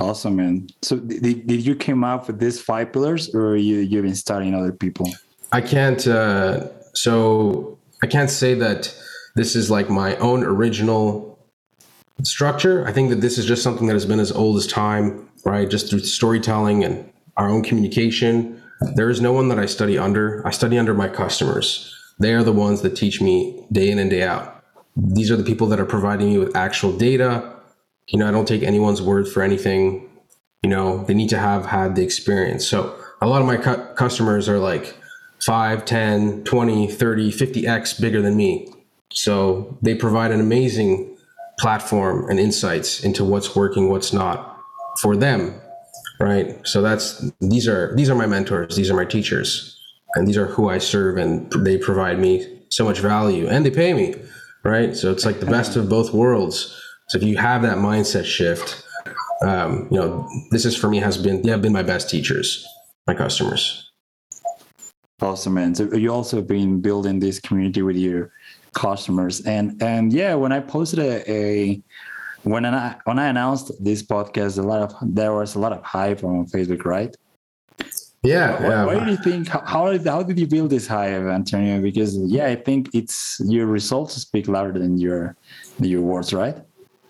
Awesome, 0.00 0.36
man. 0.36 0.66
So 0.82 0.96
did, 0.98 1.46
did 1.46 1.64
you 1.64 1.74
came 1.74 2.04
up 2.04 2.26
with 2.26 2.38
these 2.40 2.60
five 2.60 2.92
pillars 2.92 3.34
or 3.34 3.56
you, 3.56 3.78
you've 3.78 4.04
been 4.04 4.14
studying 4.14 4.54
other 4.54 4.72
people? 4.72 5.10
I 5.52 5.60
can't, 5.60 6.06
uh, 6.06 6.68
so 6.94 7.78
I 8.02 8.06
can't 8.06 8.30
say 8.30 8.54
that 8.54 8.94
this 9.36 9.56
is 9.56 9.70
like 9.70 9.88
my 9.88 10.16
own 10.16 10.44
original 10.44 11.33
structure. 12.22 12.86
I 12.86 12.92
think 12.92 13.10
that 13.10 13.20
this 13.20 13.38
is 13.38 13.46
just 13.46 13.62
something 13.62 13.86
that 13.86 13.94
has 13.94 14.06
been 14.06 14.20
as 14.20 14.32
old 14.32 14.56
as 14.56 14.66
time, 14.66 15.28
right? 15.44 15.68
Just 15.68 15.90
through 15.90 16.00
storytelling 16.00 16.84
and 16.84 17.10
our 17.36 17.48
own 17.48 17.62
communication. 17.62 18.60
There 18.94 19.10
is 19.10 19.20
no 19.20 19.32
one 19.32 19.48
that 19.48 19.58
I 19.58 19.66
study 19.66 19.98
under. 19.98 20.46
I 20.46 20.50
study 20.50 20.78
under 20.78 20.94
my 20.94 21.08
customers. 21.08 21.90
They 22.20 22.34
are 22.34 22.42
the 22.42 22.52
ones 22.52 22.82
that 22.82 22.96
teach 22.96 23.20
me 23.20 23.66
day 23.72 23.90
in 23.90 23.98
and 23.98 24.10
day 24.10 24.22
out. 24.22 24.62
These 24.96 25.30
are 25.30 25.36
the 25.36 25.44
people 25.44 25.66
that 25.68 25.80
are 25.80 25.86
providing 25.86 26.28
me 26.30 26.38
with 26.38 26.54
actual 26.54 26.96
data. 26.96 27.52
You 28.08 28.18
know, 28.18 28.28
I 28.28 28.30
don't 28.30 28.46
take 28.46 28.62
anyone's 28.62 29.02
word 29.02 29.26
for 29.26 29.42
anything. 29.42 30.08
You 30.62 30.70
know, 30.70 31.04
they 31.04 31.14
need 31.14 31.30
to 31.30 31.38
have 31.38 31.66
had 31.66 31.96
the 31.96 32.02
experience. 32.02 32.66
So 32.66 32.96
a 33.20 33.26
lot 33.26 33.40
of 33.40 33.46
my 33.46 33.56
cu- 33.56 33.94
customers 33.94 34.48
are 34.48 34.58
like 34.58 34.96
5, 35.44 35.84
10, 35.84 36.44
20, 36.44 36.88
30, 36.88 37.32
50x 37.32 38.00
bigger 38.00 38.22
than 38.22 38.36
me. 38.36 38.72
So 39.12 39.76
they 39.82 39.94
provide 39.94 40.30
an 40.30 40.40
amazing 40.40 41.13
platform 41.58 42.28
and 42.28 42.40
insights 42.40 43.04
into 43.04 43.24
what's 43.24 43.54
working, 43.54 43.88
what's 43.88 44.12
not 44.12 44.58
for 45.00 45.16
them. 45.16 45.60
Right. 46.20 46.56
So 46.66 46.80
that's 46.80 47.30
these 47.40 47.66
are 47.66 47.94
these 47.96 48.08
are 48.08 48.14
my 48.14 48.26
mentors, 48.26 48.76
these 48.76 48.90
are 48.90 48.94
my 48.94 49.04
teachers, 49.04 49.78
and 50.14 50.28
these 50.28 50.36
are 50.36 50.46
who 50.46 50.68
I 50.68 50.78
serve 50.78 51.16
and 51.16 51.50
they 51.64 51.76
provide 51.76 52.18
me 52.18 52.62
so 52.70 52.84
much 52.84 53.00
value 53.00 53.48
and 53.48 53.66
they 53.66 53.70
pay 53.70 53.92
me. 53.92 54.14
Right. 54.62 54.96
So 54.96 55.10
it's 55.10 55.24
like 55.24 55.40
the 55.40 55.46
best 55.46 55.76
of 55.76 55.88
both 55.88 56.12
worlds. 56.12 56.80
So 57.08 57.18
if 57.18 57.24
you 57.24 57.36
have 57.36 57.62
that 57.62 57.78
mindset 57.78 58.24
shift, 58.24 58.82
um, 59.42 59.88
you 59.90 59.98
know, 59.98 60.28
this 60.50 60.64
is 60.64 60.76
for 60.76 60.88
me 60.88 60.98
has 60.98 61.18
been 61.18 61.42
they 61.42 61.50
have 61.50 61.62
been 61.62 61.72
my 61.72 61.82
best 61.82 62.08
teachers, 62.08 62.66
my 63.06 63.14
customers. 63.14 63.90
Awesome, 65.20 65.54
man. 65.54 65.74
So 65.74 65.92
you 65.94 66.12
also 66.12 66.42
been 66.42 66.80
building 66.80 67.20
this 67.20 67.40
community 67.40 67.82
with 67.82 67.96
your 67.96 68.32
customers 68.74 69.40
and 69.42 69.80
and 69.82 70.12
yeah 70.12 70.34
when 70.34 70.52
i 70.52 70.60
posted 70.60 70.98
a, 70.98 71.30
a 71.30 71.82
when 72.44 72.64
I 72.66 72.96
when 73.04 73.18
I 73.18 73.28
announced 73.28 73.72
this 73.82 74.02
podcast, 74.02 74.58
a 74.58 74.62
lot 74.62 74.82
of 74.82 74.94
there 75.02 75.32
was 75.32 75.54
a 75.54 75.58
lot 75.58 75.72
of 75.72 75.82
hype 75.82 76.22
on 76.22 76.46
Facebook, 76.46 76.84
right? 76.84 77.14
Yeah. 78.22 78.62
Why, 78.62 78.68
yeah. 78.68 78.84
why 78.84 79.04
do 79.04 79.10
you 79.10 79.16
think? 79.16 79.48
How 79.48 79.90
did 79.90 80.06
how 80.06 80.22
did 80.22 80.38
you 80.38 80.46
build 80.46 80.70
this 80.70 80.86
hype, 80.86 81.22
Antonio? 81.22 81.80
Because 81.80 82.16
yeah, 82.18 82.46
I 82.46 82.56
think 82.56 82.90
it's 82.94 83.40
your 83.44 83.66
results 83.66 84.14
speak 84.14 84.46
louder 84.46 84.78
than 84.78 84.98
your 84.98 85.36
your 85.80 86.02
words, 86.02 86.32
right? 86.32 86.56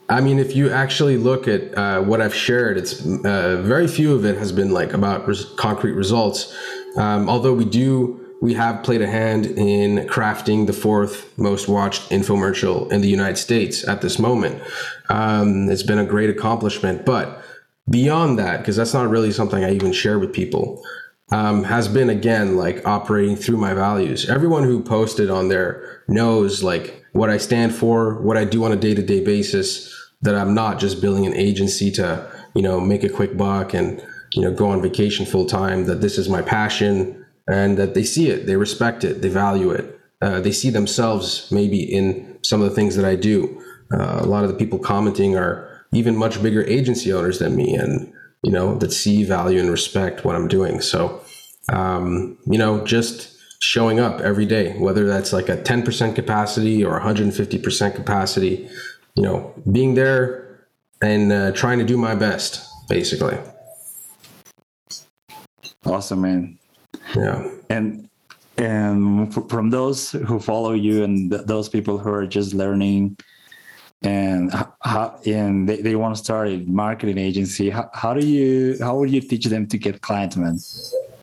I 0.08 0.20
mean, 0.20 0.38
if 0.38 0.54
you 0.54 0.70
actually 0.70 1.16
look 1.16 1.48
at 1.48 1.76
uh, 1.78 2.02
what 2.02 2.20
I've 2.20 2.34
shared, 2.34 2.76
it's 2.76 3.04
uh, 3.24 3.62
very 3.64 3.88
few 3.88 4.14
of 4.14 4.24
it 4.24 4.36
has 4.36 4.52
been 4.52 4.70
like 4.70 4.92
about 4.92 5.26
res- 5.26 5.46
concrete 5.56 5.92
results. 5.92 6.54
Um, 6.96 7.28
although 7.28 7.54
we 7.54 7.64
do 7.64 8.23
we 8.44 8.52
have 8.52 8.82
played 8.82 9.00
a 9.00 9.06
hand 9.06 9.46
in 9.46 10.06
crafting 10.06 10.66
the 10.66 10.72
fourth 10.74 11.32
most 11.38 11.66
watched 11.66 12.10
infomercial 12.10 12.92
in 12.92 13.00
the 13.00 13.08
United 13.08 13.38
States 13.38 13.88
at 13.88 14.02
this 14.02 14.18
moment. 14.18 14.62
Um, 15.08 15.70
it's 15.70 15.82
been 15.82 15.98
a 15.98 16.04
great 16.04 16.28
accomplishment, 16.28 17.06
but 17.06 17.42
beyond 17.88 18.38
that, 18.38 18.58
because 18.58 18.76
that's 18.76 18.92
not 18.92 19.08
really 19.08 19.32
something 19.32 19.64
I 19.64 19.72
even 19.72 19.94
share 19.94 20.18
with 20.18 20.34
people, 20.34 20.82
um, 21.30 21.64
has 21.64 21.88
been 21.88 22.10
again 22.10 22.58
like 22.58 22.86
operating 22.86 23.34
through 23.34 23.56
my 23.56 23.72
values. 23.72 24.28
Everyone 24.28 24.62
who 24.62 24.82
posted 24.82 25.30
on 25.30 25.48
there 25.48 26.02
knows 26.06 26.62
like 26.62 27.02
what 27.12 27.30
I 27.30 27.38
stand 27.38 27.74
for, 27.74 28.20
what 28.20 28.36
I 28.36 28.44
do 28.44 28.62
on 28.64 28.72
a 28.72 28.76
day 28.76 28.94
to 28.94 29.02
day 29.02 29.24
basis. 29.24 29.90
That 30.20 30.34
I'm 30.34 30.52
not 30.54 30.78
just 30.78 31.00
building 31.00 31.24
an 31.26 31.34
agency 31.34 31.90
to 31.92 32.30
you 32.54 32.60
know 32.60 32.78
make 32.78 33.04
a 33.04 33.08
quick 33.08 33.38
buck 33.38 33.72
and 33.72 34.06
you 34.34 34.42
know 34.42 34.52
go 34.52 34.68
on 34.68 34.82
vacation 34.82 35.24
full 35.24 35.46
time. 35.46 35.86
That 35.86 36.02
this 36.02 36.18
is 36.18 36.28
my 36.28 36.42
passion 36.42 37.23
and 37.48 37.76
that 37.76 37.94
they 37.94 38.04
see 38.04 38.30
it, 38.30 38.46
they 38.46 38.56
respect 38.56 39.04
it, 39.04 39.22
they 39.22 39.28
value 39.28 39.70
it. 39.70 39.98
Uh, 40.22 40.40
they 40.40 40.52
see 40.52 40.70
themselves 40.70 41.50
maybe 41.50 41.82
in 41.82 42.38
some 42.42 42.62
of 42.62 42.68
the 42.68 42.74
things 42.74 42.96
that 42.96 43.04
I 43.04 43.16
do. 43.16 43.60
Uh, 43.92 44.20
a 44.20 44.26
lot 44.26 44.44
of 44.44 44.50
the 44.50 44.56
people 44.56 44.78
commenting 44.78 45.36
are 45.36 45.84
even 45.92 46.16
much 46.16 46.42
bigger 46.42 46.64
agency 46.64 47.12
owners 47.12 47.38
than 47.38 47.54
me, 47.54 47.74
and 47.74 48.12
you 48.42 48.50
know 48.50 48.76
that 48.78 48.92
see 48.92 49.24
value 49.24 49.60
and 49.60 49.70
respect 49.70 50.24
what 50.24 50.34
I'm 50.34 50.48
doing. 50.48 50.80
So, 50.80 51.22
um, 51.72 52.38
you 52.46 52.58
know, 52.58 52.84
just 52.84 53.34
showing 53.60 54.00
up 54.00 54.20
every 54.20 54.46
day, 54.46 54.76
whether 54.78 55.06
that's 55.06 55.32
like 55.32 55.48
a 55.48 55.56
10% 55.56 56.14
capacity 56.14 56.84
or 56.84 57.00
150% 57.00 57.94
capacity, 57.94 58.68
you 59.14 59.22
know, 59.22 59.54
being 59.70 59.94
there 59.94 60.66
and 61.00 61.32
uh, 61.32 61.52
trying 61.52 61.78
to 61.78 61.84
do 61.84 61.96
my 61.96 62.14
best, 62.14 62.62
basically. 62.88 63.38
Awesome, 65.86 66.20
man. 66.20 66.58
Yeah. 67.16 67.50
And 67.68 68.08
and 68.56 69.34
from 69.50 69.70
those 69.70 70.12
who 70.12 70.38
follow 70.38 70.72
you 70.72 71.02
and 71.02 71.30
th- 71.30 71.42
those 71.46 71.68
people 71.68 71.98
who 71.98 72.10
are 72.10 72.26
just 72.26 72.54
learning 72.54 73.16
and 74.02 74.52
how, 74.82 75.18
and 75.26 75.68
they, 75.68 75.80
they 75.80 75.96
want 75.96 76.14
to 76.14 76.22
start 76.22 76.48
a 76.48 76.58
marketing 76.66 77.18
agency 77.18 77.70
how, 77.70 77.90
how 77.94 78.14
do 78.14 78.24
you 78.24 78.76
how 78.80 78.96
would 78.96 79.10
you 79.10 79.20
teach 79.20 79.46
them 79.46 79.66
to 79.66 79.78
get 79.78 80.02
clients 80.02 80.36
man 80.36 80.58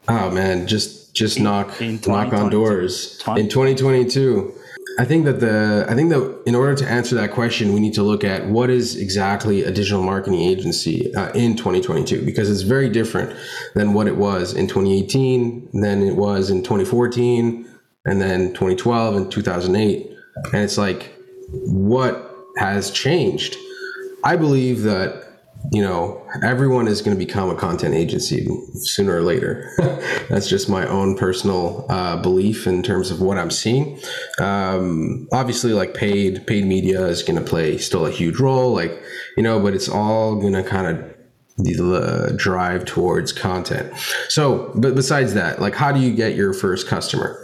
oh 0.08 0.32
man 0.32 0.68
just 0.68 1.14
just 1.14 1.38
in, 1.38 1.44
knock 1.44 1.80
in 1.80 2.00
knock 2.08 2.34
on 2.34 2.50
doors 2.50 3.18
20. 3.20 3.42
in 3.42 3.50
2022 3.50 4.54
I 5.00 5.06
think 5.06 5.26
that 5.26 5.40
the 5.40 5.86
I 5.90 5.96
think 5.96 6.10
that 6.10 6.44
in 6.46 6.56
order 6.56 6.76
to 6.76 6.90
answer 6.90 7.16
that 7.16 7.32
question, 7.32 7.74
we 7.74 7.80
need 7.80 7.94
to 7.94 8.04
look 8.04 8.24
at 8.24 8.48
what 8.48 8.70
is 8.70 8.96
exactly 8.96 9.64
a 9.64 9.72
digital 9.72 10.04
marketing 10.04 10.42
agency 10.42 11.14
uh, 11.16 11.32
in 11.32 11.56
2022 11.56 12.26
because 12.26 12.50
it's 12.50 12.62
very 12.62 12.90
different 12.90 13.36
than 13.74 13.94
what 13.94 14.08
it 14.08 14.18
was 14.18 14.54
in 14.54 14.68
2018, 14.68 15.70
than 15.82 16.02
it 16.04 16.16
was 16.16 16.50
in 16.50 16.62
2014, 16.64 17.68
and 18.06 18.22
then 18.22 18.50
2012 18.50 19.16
and 19.16 19.32
2008. 19.32 20.12
And 20.54 20.64
it's 20.64 20.78
like, 20.78 21.14
what 21.50 22.36
has 22.58 22.92
changed? 22.92 23.58
I 24.24 24.36
believe 24.36 24.84
that 24.84 25.31
you 25.72 25.82
know, 25.82 26.26
everyone 26.44 26.88
is 26.88 27.02
going 27.02 27.18
to 27.18 27.26
become 27.26 27.50
a 27.50 27.56
content 27.56 27.94
agency 27.94 28.48
sooner 28.74 29.18
or 29.18 29.22
later. 29.22 29.72
That's 30.30 30.48
just 30.48 30.68
my 30.68 30.88
own 30.88 31.16
personal 31.16 31.86
uh, 31.90 32.18
belief 32.18 32.68
in 32.68 32.84
terms 32.84 33.12
of 33.12 33.22
what 33.22 33.38
I'm 33.38 33.52
seeing. 33.52 34.00
Um, 34.40 35.28
obviously, 35.32 35.74
like 35.74 35.94
paid 35.94 36.46
paid 36.48 36.66
media 36.66 37.06
is 37.06 37.24
going 37.24 37.42
to 37.42 37.48
play 37.48 37.78
still 37.78 38.06
a 38.06 38.12
huge 38.12 38.40
role, 38.40 38.74
like 38.74 39.02
you 39.38 39.44
know, 39.44 39.60
but 39.60 39.74
it's 39.74 39.88
all 39.88 40.36
going 40.36 40.54
to 40.54 40.64
kind 40.64 40.88
of 40.88 41.12
the 41.58 42.34
drive 42.38 42.86
towards 42.86 43.32
content. 43.32 43.94
So, 44.30 44.72
but 44.76 44.96
besides 44.96 45.34
that, 45.36 45.62
like, 45.62 45.76
how 45.76 45.92
do 45.92 46.00
you 46.00 46.14
get 46.14 46.36
your 46.36 46.54
first 46.54 46.88
customer? 46.88 47.44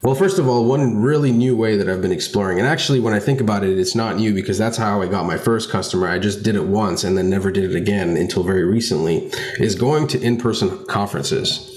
Well, 0.00 0.14
first 0.14 0.38
of 0.38 0.46
all, 0.46 0.64
one 0.64 1.02
really 1.02 1.32
new 1.32 1.56
way 1.56 1.76
that 1.76 1.88
I've 1.88 2.00
been 2.00 2.12
exploring, 2.12 2.60
and 2.60 2.68
actually, 2.68 3.00
when 3.00 3.14
I 3.14 3.18
think 3.18 3.40
about 3.40 3.64
it, 3.64 3.76
it's 3.76 3.96
not 3.96 4.14
new 4.14 4.32
because 4.32 4.56
that's 4.56 4.76
how 4.76 5.02
I 5.02 5.08
got 5.08 5.26
my 5.26 5.36
first 5.36 5.70
customer. 5.70 6.06
I 6.06 6.20
just 6.20 6.44
did 6.44 6.54
it 6.54 6.64
once 6.64 7.02
and 7.02 7.18
then 7.18 7.28
never 7.28 7.50
did 7.50 7.64
it 7.64 7.74
again 7.74 8.16
until 8.16 8.44
very 8.44 8.62
recently, 8.62 9.28
is 9.58 9.74
going 9.74 10.06
to 10.08 10.20
in 10.20 10.38
person 10.38 10.86
conferences. 10.86 11.68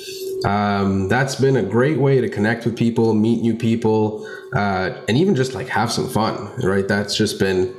Um, 0.46 1.08
that's 1.08 1.34
been 1.34 1.56
a 1.56 1.64
great 1.64 1.98
way 1.98 2.22
to 2.22 2.30
connect 2.30 2.64
with 2.64 2.78
people, 2.78 3.16
meet 3.16 3.42
new 3.42 3.56
people, 3.56 4.24
uh, 4.54 5.02
and 5.08 5.18
even 5.18 5.34
just 5.34 5.56
like 5.56 5.68
have 5.70 5.92
some 5.92 6.08
fun, 6.08 6.52
right? 6.62 6.88
That's 6.88 7.16
just 7.18 7.40
been, 7.40 7.76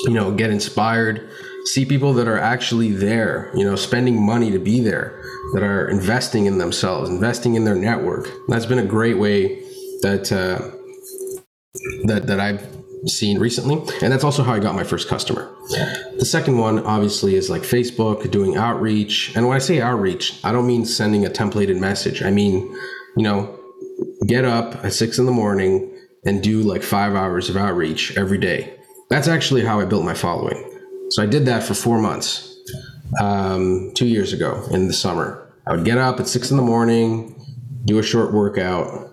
you 0.00 0.14
know, 0.14 0.32
get 0.32 0.50
inspired, 0.50 1.30
see 1.64 1.84
people 1.84 2.12
that 2.14 2.26
are 2.26 2.38
actually 2.38 2.90
there, 2.90 3.52
you 3.54 3.64
know, 3.64 3.76
spending 3.76 4.20
money 4.20 4.50
to 4.50 4.58
be 4.58 4.80
there, 4.80 5.22
that 5.52 5.62
are 5.62 5.88
investing 5.88 6.46
in 6.46 6.58
themselves, 6.58 7.08
investing 7.08 7.54
in 7.54 7.62
their 7.62 7.76
network. 7.76 8.28
That's 8.48 8.66
been 8.66 8.80
a 8.80 8.84
great 8.84 9.18
way 9.18 9.62
that 10.02 10.32
uh, 10.32 10.70
that 12.04 12.26
that 12.26 12.40
I've 12.40 12.66
seen 13.06 13.38
recently, 13.38 13.76
and 14.02 14.12
that's 14.12 14.24
also 14.24 14.42
how 14.42 14.52
I 14.52 14.58
got 14.58 14.74
my 14.74 14.84
first 14.84 15.08
customer. 15.08 15.52
The 16.18 16.24
second 16.24 16.58
one, 16.58 16.78
obviously, 16.80 17.34
is 17.34 17.50
like 17.50 17.62
Facebook 17.62 18.30
doing 18.30 18.56
outreach, 18.56 19.34
and 19.36 19.46
when 19.46 19.56
I 19.56 19.60
say 19.60 19.80
outreach, 19.80 20.40
I 20.44 20.52
don't 20.52 20.66
mean 20.66 20.84
sending 20.84 21.24
a 21.24 21.30
templated 21.30 21.78
message. 21.78 22.22
I 22.22 22.30
mean, 22.30 22.54
you 23.16 23.22
know, 23.22 23.58
get 24.26 24.44
up 24.44 24.84
at 24.84 24.92
six 24.92 25.18
in 25.18 25.26
the 25.26 25.32
morning 25.32 25.92
and 26.24 26.42
do 26.42 26.62
like 26.62 26.82
five 26.82 27.14
hours 27.14 27.48
of 27.48 27.56
outreach 27.56 28.16
every 28.16 28.38
day. 28.38 28.74
That's 29.08 29.28
actually 29.28 29.64
how 29.64 29.80
I 29.80 29.84
built 29.84 30.04
my 30.04 30.14
following. 30.14 30.62
So 31.10 31.22
I 31.22 31.26
did 31.26 31.46
that 31.46 31.62
for 31.62 31.74
four 31.74 32.00
months, 32.00 32.56
um, 33.20 33.92
two 33.94 34.06
years 34.06 34.32
ago 34.32 34.64
in 34.72 34.88
the 34.88 34.92
summer. 34.92 35.54
I 35.66 35.74
would 35.74 35.84
get 35.84 35.98
up 35.98 36.18
at 36.18 36.26
six 36.26 36.50
in 36.50 36.56
the 36.56 36.62
morning, 36.62 37.34
do 37.84 37.98
a 37.98 38.02
short 38.02 38.32
workout, 38.32 39.05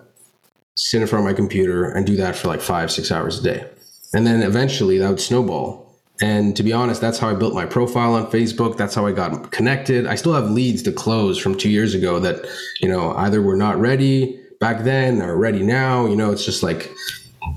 sit 0.84 1.02
in 1.02 1.08
front 1.08 1.26
of 1.26 1.32
my 1.32 1.34
computer 1.34 1.89
and 1.89 2.06
do 2.06 2.17
that 2.17 2.36
for 2.36 2.50
like 2.50 2.60
five, 2.60 2.91
six 2.91 3.10
hours 3.10 3.39
a 3.39 3.43
day. 3.43 3.65
And 4.13 4.28
then 4.28 4.43
eventually 4.43 4.98
that 4.98 5.10
would 5.10 5.22
snowball. 5.22 5.98
And 6.22 6.56
to 6.58 6.62
be 6.63 6.74
honest, 6.74 7.00
that's 7.00 7.17
how 7.17 7.30
I 7.30 7.36
built 7.36 7.54
my 7.54 7.65
profile 7.65 8.15
on 8.15 8.30
Facebook. 8.30 8.76
That's 8.76 8.93
how 8.93 9.08
I 9.08 9.13
got 9.13 9.52
connected. 9.52 10.06
I 10.06 10.15
still 10.15 10.34
have 10.34 10.52
leads 10.52 10.84
to 10.84 10.91
close 10.91 11.38
from 11.38 11.58
two 11.58 11.69
years 11.69 11.96
ago 11.96 12.19
that, 12.19 12.46
you 12.82 12.89
know, 12.89 13.13
either 13.15 13.41
were 13.41 13.56
not 13.56 13.80
ready 13.80 14.39
back 14.60 14.84
then 14.84 15.22
or 15.22 15.38
ready 15.38 15.63
now. 15.63 16.06
You 16.06 16.17
know, 16.17 16.32
it's 16.32 16.46
just 16.46 16.63
like 16.63 16.91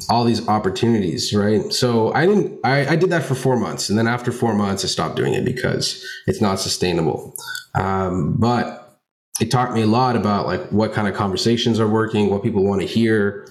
all 0.09 0.25
these 0.25 0.47
opportunities, 0.49 1.35
right? 1.35 1.73
So 1.73 2.15
I 2.15 2.27
didn't, 2.27 2.61
I, 2.63 2.93
I 2.93 2.97
did 2.97 3.11
that 3.11 3.25
for 3.25 3.35
four 3.35 3.57
months. 3.57 3.91
And 3.91 3.99
then 3.99 4.07
after 4.07 4.31
four 4.31 4.55
months, 4.55 4.85
I 4.85 4.89
stopped 4.89 5.17
doing 5.17 5.35
it 5.35 5.45
because 5.45 6.07
it's 6.29 6.41
not 6.41 6.61
sustainable. 6.61 7.35
Um, 7.75 8.35
but 8.39 8.86
it 9.41 9.51
taught 9.51 9.73
me 9.73 9.83
a 9.83 9.87
lot 9.87 10.17
about 10.17 10.47
like 10.47 10.63
what 10.71 10.93
kind 10.93 11.09
of 11.09 11.15
conversations 11.15 11.79
are 11.79 11.89
working, 11.89 12.31
what 12.31 12.43
people 12.43 12.65
want 12.65 12.81
to 12.81 12.87
hear. 12.87 13.47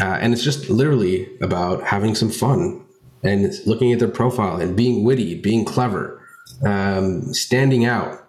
Uh, 0.00 0.18
and 0.20 0.32
it's 0.32 0.42
just 0.42 0.68
literally 0.68 1.28
about 1.40 1.82
having 1.82 2.14
some 2.14 2.30
fun 2.30 2.84
and 3.22 3.52
looking 3.66 3.92
at 3.92 3.98
their 3.98 4.08
profile 4.08 4.60
and 4.60 4.76
being 4.76 5.04
witty, 5.04 5.40
being 5.40 5.64
clever, 5.64 6.20
um, 6.64 7.32
standing 7.32 7.84
out. 7.84 8.20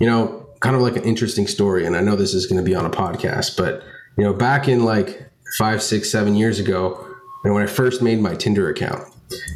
You 0.00 0.06
know, 0.06 0.46
kind 0.60 0.74
of 0.76 0.82
like 0.82 0.96
an 0.96 1.04
interesting 1.04 1.46
story. 1.46 1.86
And 1.86 1.96
I 1.96 2.00
know 2.00 2.16
this 2.16 2.34
is 2.34 2.46
going 2.46 2.58
to 2.58 2.64
be 2.64 2.74
on 2.74 2.84
a 2.84 2.90
podcast, 2.90 3.56
but 3.56 3.82
you 4.18 4.24
know, 4.24 4.32
back 4.32 4.68
in 4.68 4.84
like 4.84 5.30
five, 5.58 5.82
six, 5.82 6.10
seven 6.10 6.34
years 6.34 6.58
ago, 6.58 7.02
and 7.44 7.54
when 7.54 7.62
I 7.62 7.66
first 7.66 8.02
made 8.02 8.20
my 8.20 8.34
Tinder 8.34 8.68
account, 8.68 9.04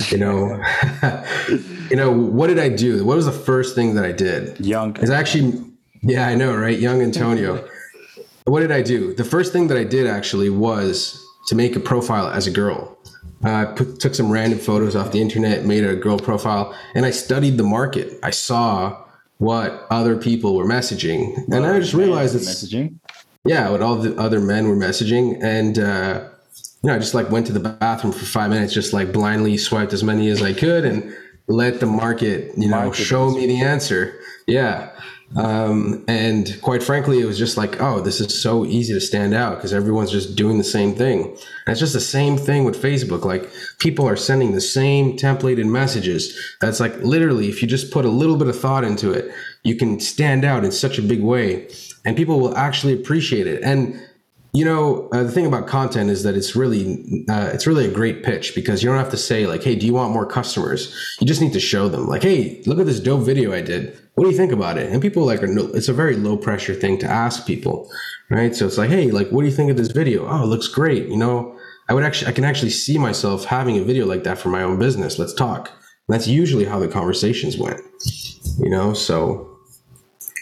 you 0.09 0.19
know, 0.19 0.63
you 1.91 1.97
know, 1.97 2.11
what 2.13 2.47
did 2.47 2.59
I 2.59 2.69
do? 2.69 3.05
What 3.05 3.17
was 3.17 3.27
the 3.27 3.33
first 3.33 3.75
thing 3.75 3.95
that 3.97 4.05
I 4.05 4.13
did? 4.13 4.65
Young. 4.65 4.97
Is 4.99 5.11
actually 5.11 5.70
yeah, 6.03 6.27
I 6.27 6.35
know, 6.35 6.57
right? 6.57 6.79
Young 6.79 7.03
Antonio. 7.03 7.69
what 8.45 8.61
did 8.61 8.73
I 8.73 8.83
do? 8.83 9.15
The 9.15 9.25
first 9.25 9.53
thing 9.53 9.69
that 9.69 9.77
I 9.77 9.85
did 9.85 10.07
actually 10.07 10.51
was 10.51 11.25
to 11.47 11.55
make 11.55 11.77
a 11.77 11.81
profile 11.81 12.29
as 12.29 12.47
a 12.47 12.51
girl. 12.51 12.97
I 13.43 13.65
uh, 13.65 13.75
took 13.75 14.15
some 14.15 14.31
random 14.31 14.59
photos 14.59 14.95
off 14.95 15.13
the 15.13 15.21
internet, 15.21 15.65
made 15.65 15.85
a 15.85 15.97
girl 15.97 16.19
profile, 16.19 16.77
and 16.95 17.07
I 17.07 17.11
studied 17.11 17.57
the 17.57 17.63
market. 17.63 18.19
I 18.23 18.31
saw 18.31 19.03
what 19.39 19.87
other 19.91 20.17
people 20.17 20.55
were 20.55 20.67
messaging, 20.67 21.49
and 21.51 21.65
I 21.65 21.81
just 21.81 21.95
realized 21.95 22.37
it's 22.37 22.47
messaging. 22.47 22.99
Yeah, 23.47 23.71
what 23.71 23.81
all 23.81 23.97
the 23.97 24.15
other 24.17 24.41
men 24.41 24.69
were 24.69 24.77
messaging, 24.77 25.43
and 25.43 25.79
uh, 25.79 26.29
you 26.83 26.89
know, 26.89 26.97
I 26.97 26.99
just 26.99 27.15
like 27.15 27.31
went 27.31 27.47
to 27.47 27.55
the 27.55 27.61
bathroom 27.61 28.13
for 28.13 28.27
five 28.27 28.51
minutes, 28.51 28.75
just 28.75 28.93
like 28.93 29.11
blindly 29.11 29.57
swiped 29.57 29.95
as 29.95 30.05
many 30.05 30.29
as 30.29 30.43
I 30.43 30.53
could, 30.53 30.85
and 30.85 31.15
let 31.47 31.81
the 31.81 31.87
market, 31.87 32.53
you 32.59 32.69
know, 32.69 32.77
market 32.77 33.03
show 33.03 33.31
me 33.31 33.47
the 33.47 33.63
answer. 33.63 34.21
Yeah. 34.47 34.91
Um, 35.37 36.05
and 36.09 36.61
quite 36.61 36.83
frankly, 36.83 37.21
it 37.21 37.25
was 37.25 37.39
just 37.39 37.57
like, 37.57 37.81
oh, 37.81 38.01
this 38.01 38.21
is 38.21 38.41
so 38.41 38.65
easy 38.65 38.93
to 38.93 39.01
stand 39.01 39.33
out 39.33 39.57
because 39.57 39.73
everyone's 39.73 40.11
just 40.11 40.35
doing 40.35 40.59
the 40.59 40.65
same 40.65 40.95
thing. 40.95 41.25
And 41.25 41.69
it's 41.69 41.81
just 41.81 41.93
the 41.93 42.01
same 42.01 42.37
thing 42.37 42.65
with 42.65 42.83
Facebook. 42.83 43.25
Like 43.25 43.49
people 43.79 44.09
are 44.09 44.17
sending 44.17 44.53
the 44.53 44.61
same 44.61 45.17
templated 45.17 45.67
messages. 45.67 46.37
That's 46.61 46.81
like 46.81 46.97
literally, 46.99 47.49
if 47.49 47.63
you 47.63 47.69
just 47.69 47.93
put 47.93 48.05
a 48.05 48.11
little 48.11 48.37
bit 48.37 48.49
of 48.49 48.59
thought 48.59 48.85
into 48.85 49.13
it, 49.13 49.33
you 49.63 49.77
can 49.77 50.01
stand 50.01 50.45
out 50.45 50.65
in 50.65 50.73
such 50.73 50.99
a 50.99 51.03
big 51.03 51.23
way 51.23 51.69
and 52.05 52.17
people 52.17 52.41
will 52.41 52.57
actually 52.57 52.95
appreciate 52.95 53.47
it. 53.47 53.63
And 53.63 54.01
you 54.53 54.65
know, 54.65 55.09
uh, 55.13 55.23
the 55.23 55.31
thing 55.31 55.47
about 55.47 55.69
content 55.69 56.11
is 56.11 56.25
that 56.25 56.35
it's 56.35 56.57
really 56.57 57.25
uh, 57.29 57.51
it's 57.53 57.67
really 57.67 57.87
a 57.87 57.91
great 57.91 58.25
pitch 58.25 58.55
because 58.55 58.83
you 58.83 58.89
don't 58.89 58.99
have 58.99 59.11
to 59.11 59.17
say 59.17 59.47
like, 59.47 59.63
"Hey, 59.63 59.77
do 59.77 59.87
you 59.87 59.95
want 59.95 60.13
more 60.13 60.27
customers?" 60.27 60.95
You 61.21 61.27
just 61.27 61.41
need 61.41 61.53
to 61.53 61.61
show 61.61 61.89
them 61.89 62.09
like, 62.09 62.23
"Hey, 62.23 62.61
look 62.67 62.81
at 62.81 62.87
this 62.87 62.99
dope 62.99 63.25
video 63.25 63.53
I 63.53 63.61
did. 63.61 63.97
What 64.15 64.25
do 64.25 64.31
you 64.31 64.37
think 64.37 64.51
about 64.51 64.77
it?" 64.77 64.91
And 64.93 65.01
people 65.01 65.25
like 65.25 65.43
are 65.43 65.47
no, 65.47 65.67
it's 65.69 65.89
a 65.89 65.93
very 65.93 66.17
low 66.17 66.37
pressure 66.37 66.75
thing 66.75 66.99
to 66.99 67.07
ask 67.07 67.47
people, 67.47 67.89
right? 68.29 68.55
So 68.57 68.67
it's 68.67 68.77
like, 68.77 68.91
"Hey, 68.91 69.13
like, 69.13 69.31
what 69.31 69.43
do 69.43 69.47
you 69.47 69.55
think 69.55 69.71
of 69.71 69.77
this 69.77 69.93
video? 69.93 70.27
Oh, 70.29 70.43
it 70.43 70.47
looks 70.47 70.67
great. 70.67 71.07
You 71.09 71.17
know, 71.17 71.57
I 71.89 71.95
would 71.95 72.03
actually 72.03 72.29
I 72.29 72.33
can 72.33 72.45
actually 72.45 72.71
see 72.71 72.99
myself 72.99 73.45
having 73.45 73.79
a 73.79 73.85
video 73.85 74.05
like 74.05 74.25
that 74.25 74.39
for 74.39 74.49
my 74.49 74.63
own 74.65 74.81
business. 74.81 75.19
Let's 75.19 75.35
talk." 75.35 75.69
And 75.69 76.15
that's 76.15 76.27
usually 76.27 76.65
how 76.65 76.81
the 76.81 76.89
conversations 76.89 77.57
went, 77.57 77.81
you 78.59 78.69
know. 78.69 78.95
So 78.95 79.59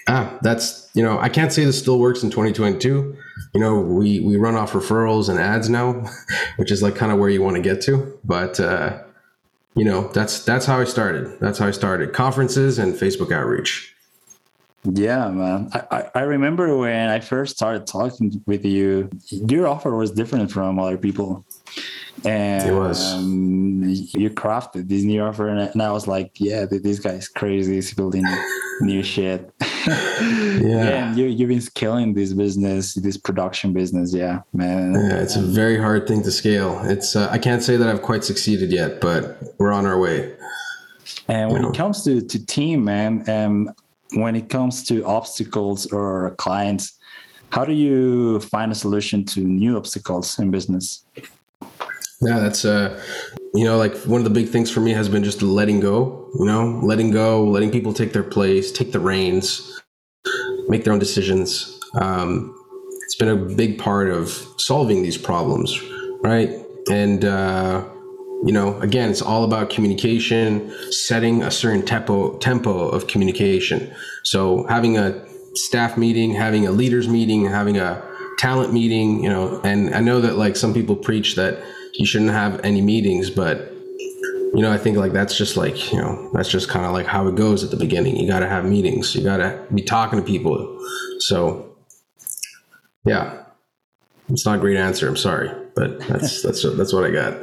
ah, 0.06 0.38
that's 0.40 0.88
you 0.94 1.02
know, 1.02 1.18
I 1.18 1.28
can't 1.28 1.52
say 1.52 1.66
this 1.66 1.78
still 1.78 1.98
works 1.98 2.22
in 2.22 2.30
2022 2.30 3.14
you 3.54 3.60
know, 3.60 3.78
we 3.80 4.20
we 4.20 4.36
run 4.36 4.54
off 4.54 4.72
referrals 4.72 5.28
and 5.28 5.38
ads 5.38 5.68
now, 5.68 6.04
which 6.56 6.70
is 6.70 6.82
like 6.82 6.96
kind 6.96 7.12
of 7.12 7.18
where 7.18 7.30
you 7.30 7.42
want 7.42 7.56
to 7.56 7.62
get 7.62 7.80
to. 7.82 8.18
But 8.24 8.60
uh, 8.60 9.02
you 9.74 9.84
know, 9.84 10.08
that's 10.08 10.44
that's 10.44 10.66
how 10.66 10.80
I 10.80 10.84
started. 10.84 11.38
That's 11.40 11.58
how 11.58 11.66
I 11.66 11.72
started. 11.72 12.12
Conferences 12.12 12.78
and 12.78 12.94
Facebook 12.94 13.32
outreach. 13.32 13.94
Yeah, 14.84 15.28
man. 15.28 15.70
I, 15.90 16.08
I 16.14 16.20
remember 16.20 16.76
when 16.76 17.10
I 17.10 17.18
first 17.18 17.56
started 17.56 17.86
talking 17.86 18.42
with 18.46 18.64
you, 18.64 19.10
your 19.28 19.66
offer 19.66 19.94
was 19.96 20.12
different 20.12 20.52
from 20.52 20.78
other 20.78 20.96
people 20.96 21.44
and 22.24 22.68
it 22.68 22.72
was. 22.72 23.14
Um, 23.14 23.82
you 23.84 24.30
crafted 24.30 24.88
this 24.88 25.02
new 25.02 25.22
offer 25.22 25.48
and 25.48 25.82
I 25.82 25.92
was 25.92 26.06
like 26.06 26.32
yeah 26.38 26.66
this 26.68 26.98
guy's 26.98 27.28
crazy 27.28 27.74
he's 27.74 27.92
building 27.94 28.24
new 28.80 29.02
shit. 29.02 29.52
Yeah, 29.88 30.84
yeah 30.84 31.14
you, 31.14 31.26
you've 31.26 31.48
been 31.48 31.60
scaling 31.60 32.12
this 32.12 32.32
business 32.34 32.94
this 32.94 33.16
production 33.16 33.72
business 33.72 34.12
yeah 34.12 34.40
man. 34.52 34.92
Yeah 34.92 35.22
it's 35.22 35.36
a 35.36 35.40
very 35.40 35.78
hard 35.78 36.06
thing 36.06 36.22
to 36.24 36.30
scale. 36.30 36.80
It's 36.84 37.16
uh, 37.16 37.28
i 37.30 37.38
can't 37.38 37.62
say 37.62 37.76
that 37.76 37.88
i've 37.88 38.02
quite 38.02 38.24
succeeded 38.24 38.70
yet 38.70 39.00
but 39.00 39.54
we're 39.58 39.72
on 39.72 39.86
our 39.86 39.98
way. 39.98 40.34
And 41.28 41.50
when 41.50 41.62
you 41.62 41.68
know. 41.68 41.72
it 41.72 41.76
comes 41.76 42.04
to 42.04 42.20
to 42.20 42.46
team 42.46 42.84
man 42.84 43.28
um 43.30 43.70
when 44.14 44.36
it 44.36 44.50
comes 44.50 44.84
to 44.88 45.04
obstacles 45.06 45.86
or 45.92 46.34
clients 46.36 46.98
how 47.50 47.64
do 47.64 47.72
you 47.72 48.40
find 48.40 48.70
a 48.72 48.74
solution 48.74 49.24
to 49.24 49.40
new 49.40 49.76
obstacles 49.76 50.38
in 50.38 50.50
business 50.50 51.04
yeah, 52.20 52.40
that's 52.40 52.64
uh, 52.64 53.00
you 53.54 53.64
know, 53.64 53.76
like 53.76 53.96
one 53.98 54.20
of 54.20 54.24
the 54.24 54.30
big 54.30 54.48
things 54.48 54.70
for 54.70 54.80
me 54.80 54.92
has 54.92 55.08
been 55.08 55.24
just 55.24 55.42
letting 55.42 55.80
go. 55.80 56.30
You 56.38 56.46
know, 56.46 56.80
letting 56.82 57.10
go, 57.10 57.44
letting 57.44 57.70
people 57.70 57.92
take 57.92 58.12
their 58.12 58.24
place, 58.24 58.72
take 58.72 58.92
the 58.92 59.00
reins, 59.00 59.80
make 60.68 60.84
their 60.84 60.92
own 60.92 60.98
decisions. 60.98 61.78
Um, 61.94 62.54
it's 63.04 63.14
been 63.14 63.28
a 63.28 63.36
big 63.36 63.78
part 63.78 64.10
of 64.10 64.46
solving 64.58 65.02
these 65.02 65.16
problems, 65.16 65.80
right? 66.22 66.50
And 66.90 67.24
uh, 67.24 67.86
you 68.44 68.52
know, 68.52 68.78
again, 68.80 69.10
it's 69.10 69.22
all 69.22 69.44
about 69.44 69.70
communication, 69.70 70.72
setting 70.92 71.42
a 71.42 71.50
certain 71.50 71.84
tempo 71.84 72.36
tempo 72.38 72.88
of 72.88 73.06
communication. 73.06 73.92
So 74.24 74.66
having 74.68 74.98
a 74.98 75.24
staff 75.54 75.96
meeting, 75.96 76.32
having 76.32 76.66
a 76.66 76.72
leaders 76.72 77.08
meeting, 77.08 77.46
having 77.46 77.78
a 77.78 78.02
talent 78.38 78.72
meeting, 78.72 79.22
you 79.22 79.28
know, 79.28 79.60
and 79.62 79.94
I 79.94 80.00
know 80.00 80.20
that 80.20 80.36
like 80.36 80.56
some 80.56 80.74
people 80.74 80.96
preach 80.96 81.36
that 81.36 81.62
you 81.94 82.06
shouldn't 82.06 82.30
have 82.30 82.60
any 82.64 82.80
meetings, 82.80 83.30
but 83.30 83.72
you 84.54 84.62
know, 84.62 84.72
I 84.72 84.78
think 84.78 84.96
like 84.96 85.12
that's 85.12 85.36
just 85.36 85.56
like, 85.56 85.92
you 85.92 86.00
know, 86.00 86.30
that's 86.32 86.48
just 86.48 86.68
kind 86.68 86.86
of 86.86 86.92
like 86.92 87.06
how 87.06 87.26
it 87.28 87.34
goes 87.34 87.62
at 87.62 87.70
the 87.70 87.76
beginning. 87.76 88.16
You 88.16 88.26
got 88.26 88.40
to 88.40 88.48
have 88.48 88.64
meetings, 88.64 89.14
you 89.14 89.22
got 89.22 89.38
to 89.38 89.62
be 89.74 89.82
talking 89.82 90.18
to 90.18 90.24
people. 90.24 90.78
So, 91.18 91.76
yeah, 93.04 93.44
it's 94.28 94.46
not 94.46 94.56
a 94.56 94.60
great 94.60 94.76
answer. 94.76 95.06
I'm 95.08 95.16
sorry, 95.16 95.50
but 95.74 96.00
that's 96.08 96.42
that's 96.44 96.62
that's 96.76 96.92
what 96.92 97.04
I 97.04 97.10
got. 97.10 97.34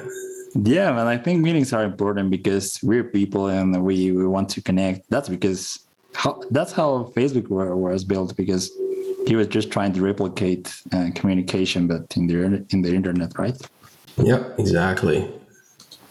Yeah, 0.56 0.92
man, 0.94 1.08
I 1.08 1.18
think 1.18 1.42
meetings 1.42 1.74
are 1.74 1.84
important 1.84 2.32
because 2.32 2.80
we're 2.82 3.04
people 3.04 3.48
and 3.48 3.84
we, 3.84 4.14
we 4.14 4.26
want 4.26 4.48
to 4.52 4.62
connect. 4.62 5.10
That's 5.10 5.28
because 5.28 5.86
how, 6.14 6.42
that's 6.50 6.72
how 6.72 7.12
Facebook 7.14 7.50
was 7.50 8.06
built 8.06 8.38
because 8.38 8.72
he 9.28 9.36
was 9.36 9.48
just 9.48 9.70
trying 9.70 9.92
to 9.94 10.02
replicate 10.02 10.74
uh, 10.94 11.10
communication, 11.14 11.88
but 11.88 12.16
in 12.16 12.28
the 12.28 12.66
in 12.70 12.82
the 12.82 12.96
internet, 12.96 13.38
right? 13.38 13.58
Yep, 14.18 14.60
exactly. 14.60 15.30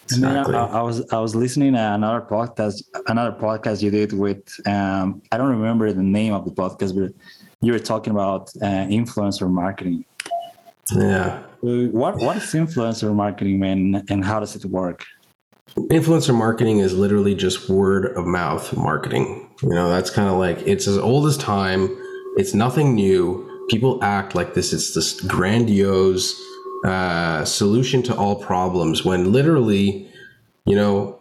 Exactly. 0.04 0.36
And 0.36 0.44
then 0.44 0.54
I, 0.54 0.78
I, 0.78 0.82
was 0.82 1.10
I 1.12 1.18
was 1.18 1.34
listening 1.34 1.72
to 1.72 1.78
another 1.78 2.20
podcast 2.20 2.82
another 3.06 3.34
podcast 3.34 3.82
you 3.82 3.90
did 3.90 4.12
with 4.12 4.60
um, 4.66 5.22
I 5.32 5.38
don't 5.38 5.48
remember 5.48 5.90
the 5.92 6.02
name 6.02 6.34
of 6.34 6.44
the 6.44 6.50
podcast, 6.50 6.94
but 6.98 7.14
you 7.62 7.72
were 7.72 7.78
talking 7.78 8.10
about 8.10 8.50
uh, 8.60 8.86
influencer 8.88 9.50
marketing. 9.50 10.04
Yeah. 10.94 11.42
what 11.62 12.16
what 12.18 12.36
is 12.36 12.42
influencer 12.52 13.14
marketing, 13.14 13.58
man, 13.58 14.04
and 14.10 14.24
how 14.24 14.40
does 14.40 14.54
it 14.54 14.64
work? 14.66 15.04
Influencer 15.76 16.36
marketing 16.36 16.80
is 16.80 16.94
literally 16.94 17.34
just 17.34 17.70
word 17.70 18.14
of 18.16 18.26
mouth 18.26 18.76
marketing. 18.76 19.48
You 19.62 19.70
know, 19.70 19.88
that's 19.88 20.10
kind 20.10 20.28
of 20.28 20.36
like 20.36 20.58
it's 20.66 20.86
as 20.86 20.98
old 20.98 21.26
as 21.26 21.38
time. 21.38 21.88
It's 22.36 22.52
nothing 22.52 22.94
new. 22.94 23.50
People 23.70 23.98
act 24.04 24.34
like 24.34 24.52
this. 24.52 24.74
It's 24.74 24.94
this 24.94 25.18
grandiose 25.22 26.38
uh, 26.84 27.44
solution 27.46 28.02
to 28.02 28.14
all 28.14 28.36
problems 28.36 29.04
when 29.04 29.32
literally, 29.32 30.08
you 30.66 30.76
know, 30.76 31.18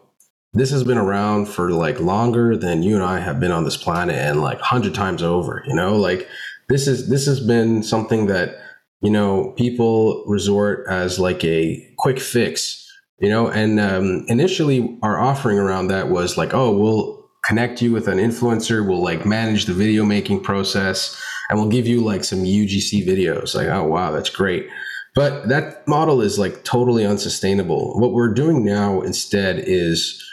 this 0.54 0.69
has 0.71 0.84
been 0.84 0.97
around 0.97 1.47
for 1.47 1.71
like 1.71 1.99
longer 1.99 2.56
than 2.56 2.84
you 2.84 2.95
and 2.95 3.04
I 3.04 3.19
have 3.19 3.39
been 3.39 3.52
on 3.52 3.63
this 3.63 3.78
planet 3.78 4.15
and 4.15 4.41
like 4.41 4.60
hundred 4.60 4.93
times 4.93 5.23
over, 5.23 5.63
you 5.65 5.73
know, 5.73 5.95
like 5.95 6.28
this 6.69 6.88
is, 6.88 7.10
this 7.10 7.26
has 7.26 7.39
been 7.39 7.82
something 7.82 8.28
that, 8.28 8.58
you 9.02 9.10
know, 9.10 9.54
people 9.58 10.23
resort 10.28 10.86
as 10.89 11.17
like 11.17 11.43
a 11.43 11.93
quick 11.97 12.19
fix, 12.19 12.86
you 13.19 13.30
know, 13.30 13.47
and 13.49 13.80
um, 13.80 14.26
initially 14.28 14.99
our 15.02 15.19
offering 15.19 15.58
around 15.58 15.88
that 15.88 16.10
was 16.10 16.38
like, 16.38 16.54
oh, 16.54 16.78
we'll 16.78 17.23
connect 17.45 17.82
you 17.82 17.91
with 17.91 18.08
an 18.08 18.17
influencer, 18.17 18.86
we'll 18.88 19.02
like 19.02 19.26
manage 19.26 19.65
the 19.65 19.73
video 19.73 20.06
making 20.06 20.41
process 20.41 21.21
and 21.49 21.58
we'll 21.60 21.69
give 21.69 21.88
you 21.88 22.02
like 22.02 22.23
some 22.23 22.39
UGC 22.39 23.06
videos. 23.08 23.56
Like, 23.56 23.67
oh, 23.67 23.84
wow, 23.84 24.12
that's 24.12 24.30
great. 24.30 24.67
But 25.15 25.47
that 25.49 25.88
model 25.88 26.21
is 26.21 26.39
like 26.39 26.63
totally 26.63 27.06
unsustainable. 27.06 27.99
What 27.99 28.13
we're 28.13 28.34
doing 28.34 28.65
now 28.65 29.02
instead 29.02 29.60
is 29.60 30.23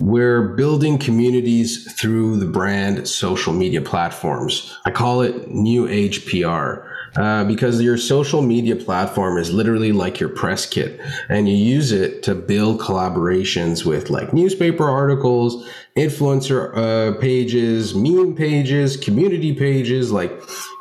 we're 0.00 0.54
building 0.56 0.98
communities 0.98 1.92
through 1.92 2.38
the 2.38 2.46
brand 2.46 3.06
social 3.06 3.52
media 3.52 3.82
platforms. 3.82 4.76
I 4.86 4.90
call 4.90 5.20
it 5.20 5.50
new 5.50 5.86
age 5.86 6.26
PR. 6.26 6.93
Uh, 7.16 7.44
because 7.44 7.80
your 7.80 7.96
social 7.96 8.42
media 8.42 8.74
platform 8.74 9.38
is 9.38 9.52
literally 9.52 9.92
like 9.92 10.18
your 10.18 10.28
press 10.28 10.66
kit 10.66 11.00
and 11.28 11.48
you 11.48 11.54
use 11.54 11.92
it 11.92 12.24
to 12.24 12.34
build 12.34 12.80
collaborations 12.80 13.84
with 13.84 14.10
like 14.10 14.32
newspaper 14.32 14.88
articles 14.88 15.64
influencer 15.96 16.76
uh, 16.76 17.16
pages 17.20 17.94
meme 17.94 18.34
pages 18.34 18.96
community 18.96 19.54
pages 19.54 20.10
like 20.10 20.32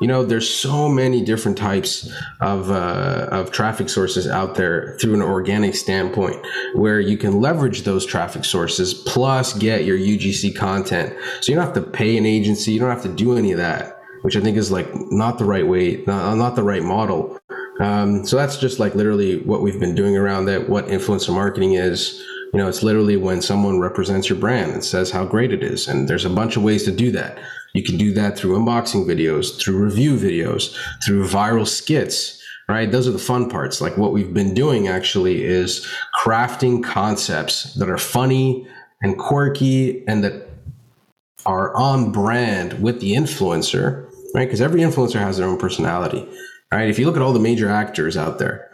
you 0.01 0.07
know 0.07 0.25
there's 0.25 0.49
so 0.49 0.89
many 0.89 1.23
different 1.23 1.55
types 1.55 2.11
of 2.41 2.71
uh, 2.71 3.27
of 3.31 3.51
traffic 3.51 3.87
sources 3.87 4.27
out 4.27 4.55
there 4.55 4.97
through 4.99 5.13
an 5.13 5.21
organic 5.21 5.75
standpoint 5.75 6.43
where 6.73 6.99
you 6.99 7.15
can 7.15 7.41
leverage 7.41 7.83
those 7.83 8.07
traffic 8.07 8.43
sources 8.43 8.91
plus 8.93 9.53
get 9.53 9.85
your 9.85 9.97
ugc 9.99 10.55
content. 10.55 11.15
So 11.41 11.51
you 11.51 11.55
don't 11.57 11.65
have 11.65 11.75
to 11.75 11.81
pay 11.81 12.17
an 12.17 12.25
agency 12.25 12.71
you 12.71 12.79
don't 12.79 12.89
have 12.89 13.03
to 13.03 13.13
do 13.13 13.37
any 13.37 13.51
of 13.51 13.59
that 13.59 14.02
which 14.23 14.35
I 14.35 14.41
think 14.41 14.57
is 14.57 14.71
like 14.71 14.87
not 15.11 15.37
the 15.37 15.45
right 15.45 15.67
way, 15.67 16.03
not, 16.07 16.35
not 16.35 16.55
the 16.55 16.63
right 16.63 16.81
model. 16.81 17.39
Um, 17.79 18.25
so 18.25 18.37
that's 18.37 18.57
just 18.57 18.79
like 18.79 18.95
literally 18.95 19.39
what 19.41 19.61
we've 19.61 19.79
been 19.79 19.95
doing 19.95 20.17
around 20.17 20.45
that. 20.45 20.69
What 20.69 20.87
influencer 20.87 21.33
marketing 21.33 21.73
is, 21.73 22.23
you 22.53 22.59
know, 22.59 22.67
it's 22.67 22.83
literally 22.83 23.17
when 23.17 23.41
someone 23.41 23.79
represents 23.79 24.29
your 24.29 24.39
brand 24.39 24.71
and 24.71 24.83
says 24.83 25.11
how 25.11 25.25
great 25.25 25.51
it 25.51 25.61
is. 25.61 25.87
And 25.87 26.07
there's 26.07 26.25
a 26.25 26.29
bunch 26.29 26.55
of 26.55 26.63
ways 26.63 26.83
to 26.83 26.91
do 26.91 27.11
that. 27.11 27.37
You 27.73 27.83
can 27.83 27.97
do 27.97 28.13
that 28.13 28.37
through 28.37 28.57
unboxing 28.57 29.05
videos, 29.05 29.59
through 29.59 29.83
review 29.83 30.15
videos, 30.15 30.77
through 31.03 31.27
viral 31.27 31.67
skits, 31.67 32.41
right? 32.69 32.89
Those 32.89 33.07
are 33.07 33.11
the 33.11 33.19
fun 33.19 33.49
parts. 33.49 33.81
Like 33.81 33.97
what 33.97 34.13
we've 34.13 34.33
been 34.33 34.53
doing 34.53 34.87
actually 34.87 35.43
is 35.43 35.85
crafting 36.17 36.83
concepts 36.83 37.73
that 37.73 37.89
are 37.89 37.97
funny 37.97 38.67
and 39.01 39.17
quirky 39.17 40.07
and 40.07 40.23
that 40.23 40.49
are 41.45 41.75
on 41.75 42.11
brand 42.11 42.81
with 42.81 43.01
the 43.01 43.13
influencer 43.13 44.09
right? 44.33 44.45
Because 44.45 44.61
every 44.61 44.81
influencer 44.81 45.19
has 45.19 45.37
their 45.37 45.47
own 45.47 45.57
personality, 45.57 46.27
right? 46.71 46.89
If 46.89 46.99
you 46.99 47.05
look 47.05 47.15
at 47.15 47.21
all 47.21 47.33
the 47.33 47.39
major 47.39 47.69
actors 47.69 48.17
out 48.17 48.39
there, 48.39 48.69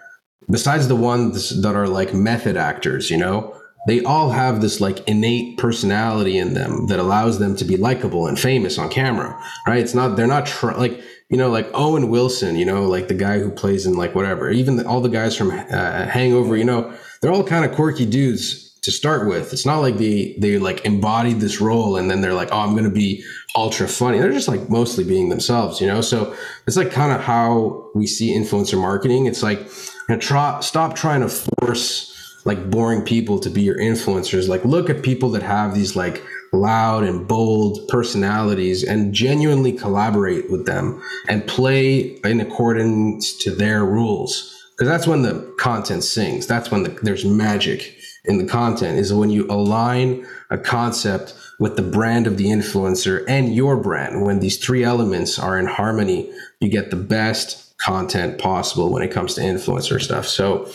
besides 0.49 0.87
the 0.87 0.95
ones 0.95 1.61
that 1.61 1.75
are 1.75 1.87
like 1.87 2.13
method 2.13 2.57
actors, 2.57 3.09
you 3.09 3.17
know, 3.17 3.55
they 3.87 4.03
all 4.03 4.31
have 4.31 4.61
this 4.61 4.81
like 4.81 5.07
innate 5.07 5.57
personality 5.57 6.37
in 6.37 6.53
them 6.53 6.87
that 6.87 6.99
allows 6.99 7.39
them 7.39 7.55
to 7.55 7.65
be 7.65 7.77
likable 7.77 8.27
and 8.27 8.39
famous 8.39 8.77
on 8.77 8.89
camera, 8.89 9.41
right? 9.67 9.79
It's 9.79 9.93
not, 9.93 10.15
they're 10.15 10.27
not 10.27 10.45
tr- 10.45 10.71
like, 10.71 11.01
you 11.29 11.37
know, 11.37 11.49
like 11.49 11.69
Owen 11.73 12.09
Wilson, 12.09 12.55
you 12.55 12.65
know, 12.65 12.85
like 12.85 13.07
the 13.07 13.13
guy 13.13 13.39
who 13.39 13.49
plays 13.49 13.85
in 13.85 13.93
like 13.93 14.15
whatever, 14.15 14.49
even 14.49 14.77
the, 14.77 14.87
all 14.87 15.01
the 15.01 15.09
guys 15.09 15.37
from 15.37 15.51
uh, 15.51 16.05
Hangover, 16.07 16.57
you 16.57 16.65
know, 16.65 16.93
they're 17.21 17.31
all 17.31 17.43
kind 17.43 17.65
of 17.65 17.71
quirky 17.73 18.05
dudes 18.05 18.68
to 18.81 18.91
start 18.91 19.27
with. 19.27 19.51
It's 19.53 19.65
not 19.65 19.79
like 19.79 19.97
they 19.97 20.35
they 20.37 20.57
like 20.57 20.85
embodied 20.85 21.39
this 21.39 21.59
role 21.59 21.97
and 21.97 22.09
then 22.09 22.21
they're 22.21 22.33
like, 22.33 22.49
oh, 22.51 22.59
I'm 22.59 22.75
gonna 22.75 22.89
be 22.89 23.23
ultra 23.55 23.87
funny. 23.87 24.19
They're 24.19 24.31
just 24.31 24.47
like 24.47 24.69
mostly 24.69 25.03
being 25.03 25.29
themselves, 25.29 25.81
you 25.81 25.87
know. 25.87 26.01
So 26.01 26.35
it's 26.67 26.77
like 26.77 26.91
kind 26.91 27.11
of 27.11 27.21
how 27.21 27.89
we 27.95 28.07
see 28.07 28.35
influencer 28.35 28.79
marketing. 28.79 29.25
It's 29.25 29.43
like 29.43 29.59
you 29.59 30.15
know, 30.15 30.17
try, 30.17 30.59
stop 30.61 30.95
trying 30.95 31.21
to 31.21 31.29
force 31.29 32.05
like 32.45 32.69
boring 32.69 33.03
people 33.03 33.39
to 33.39 33.49
be 33.49 33.61
your 33.61 33.77
influencers. 33.77 34.47
Like 34.47 34.63
look 34.65 34.89
at 34.89 35.03
people 35.03 35.29
that 35.31 35.43
have 35.43 35.73
these 35.73 35.95
like 35.95 36.23
loud 36.51 37.03
and 37.03 37.27
bold 37.27 37.87
personalities 37.89 38.83
and 38.83 39.13
genuinely 39.13 39.71
collaborate 39.71 40.49
with 40.49 40.65
them 40.65 41.01
and 41.27 41.45
play 41.47 42.17
in 42.23 42.39
accordance 42.39 43.37
to 43.37 43.51
their 43.51 43.85
rules 43.85 44.55
because 44.71 44.87
that's 44.87 45.05
when 45.05 45.21
the 45.21 45.53
content 45.59 46.03
sings 46.03 46.47
that's 46.47 46.71
when 46.71 46.83
the, 46.83 46.89
there's 47.03 47.25
magic 47.25 47.98
in 48.25 48.37
the 48.37 48.45
content 48.45 48.99
is 48.99 49.13
when 49.13 49.29
you 49.29 49.45
align 49.49 50.25
a 50.49 50.57
concept 50.57 51.33
with 51.59 51.75
the 51.75 51.81
brand 51.81 52.27
of 52.27 52.37
the 52.37 52.45
influencer 52.45 53.23
and 53.27 53.53
your 53.53 53.77
brand. 53.77 54.25
When 54.25 54.39
these 54.39 54.57
three 54.57 54.83
elements 54.83 55.37
are 55.37 55.57
in 55.59 55.65
harmony, 55.65 56.31
you 56.59 56.69
get 56.69 56.89
the 56.89 56.95
best 56.95 57.77
content 57.77 58.39
possible 58.39 58.91
when 58.91 59.03
it 59.03 59.11
comes 59.11 59.35
to 59.35 59.41
influencer 59.41 60.01
stuff. 60.01 60.25
So 60.25 60.69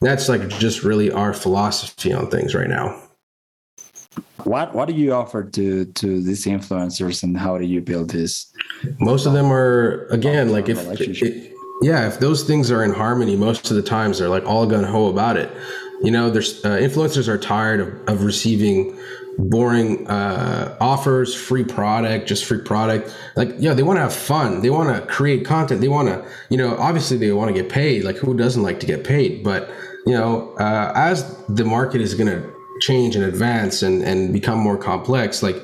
that's 0.00 0.28
like 0.28 0.48
just 0.48 0.82
really 0.82 1.10
our 1.10 1.32
philosophy 1.32 2.12
on 2.12 2.30
things 2.30 2.54
right 2.54 2.68
now. 2.68 3.00
What 4.44 4.74
what 4.74 4.88
do 4.88 4.94
you 4.94 5.12
offer 5.12 5.44
to 5.44 5.84
to 5.84 6.22
these 6.22 6.46
influencers 6.46 7.22
and 7.22 7.36
how 7.36 7.58
do 7.58 7.64
you 7.64 7.80
build 7.80 8.10
this? 8.10 8.52
Most 8.98 9.26
of 9.26 9.32
them 9.32 9.52
are 9.52 10.06
again 10.06 10.50
like 10.52 10.68
if 10.68 10.78
it, 11.22 11.52
yeah, 11.82 12.08
if 12.08 12.18
those 12.18 12.44
things 12.44 12.70
are 12.70 12.82
in 12.82 12.92
harmony, 12.92 13.36
most 13.36 13.70
of 13.70 13.76
the 13.76 13.82
times 13.82 14.18
they're 14.18 14.28
like 14.28 14.44
all 14.44 14.66
gun 14.66 14.84
ho 14.84 15.06
about 15.08 15.36
it. 15.36 15.50
You 16.02 16.10
know, 16.10 16.30
there's 16.30 16.64
uh, 16.64 16.76
influencers 16.76 17.28
are 17.28 17.38
tired 17.38 17.80
of, 17.80 18.08
of 18.08 18.24
receiving 18.24 18.98
boring 19.38 20.06
uh, 20.08 20.76
offers, 20.80 21.34
free 21.34 21.64
product, 21.64 22.28
just 22.28 22.44
free 22.44 22.60
product. 22.60 23.14
Like, 23.36 23.54
yeah, 23.58 23.72
they 23.74 23.82
want 23.82 23.98
to 23.98 24.02
have 24.02 24.12
fun. 24.12 24.62
They 24.62 24.70
want 24.70 24.94
to 24.94 25.06
create 25.06 25.44
content. 25.44 25.80
They 25.80 25.88
want 25.88 26.08
to, 26.08 26.28
you 26.50 26.56
know, 26.56 26.76
obviously 26.76 27.16
they 27.16 27.30
want 27.32 27.54
to 27.54 27.62
get 27.62 27.70
paid. 27.70 28.04
Like, 28.04 28.16
who 28.16 28.36
doesn't 28.36 28.62
like 28.62 28.80
to 28.80 28.86
get 28.86 29.04
paid? 29.04 29.44
But 29.44 29.70
you 30.06 30.14
know, 30.14 30.54
uh, 30.58 30.92
as 30.94 31.36
the 31.48 31.64
market 31.64 32.00
is 32.00 32.14
going 32.14 32.30
to 32.30 32.52
change 32.80 33.14
and 33.14 33.24
advance 33.24 33.82
and 33.82 34.02
and 34.02 34.32
become 34.32 34.58
more 34.58 34.78
complex, 34.78 35.42
like 35.42 35.56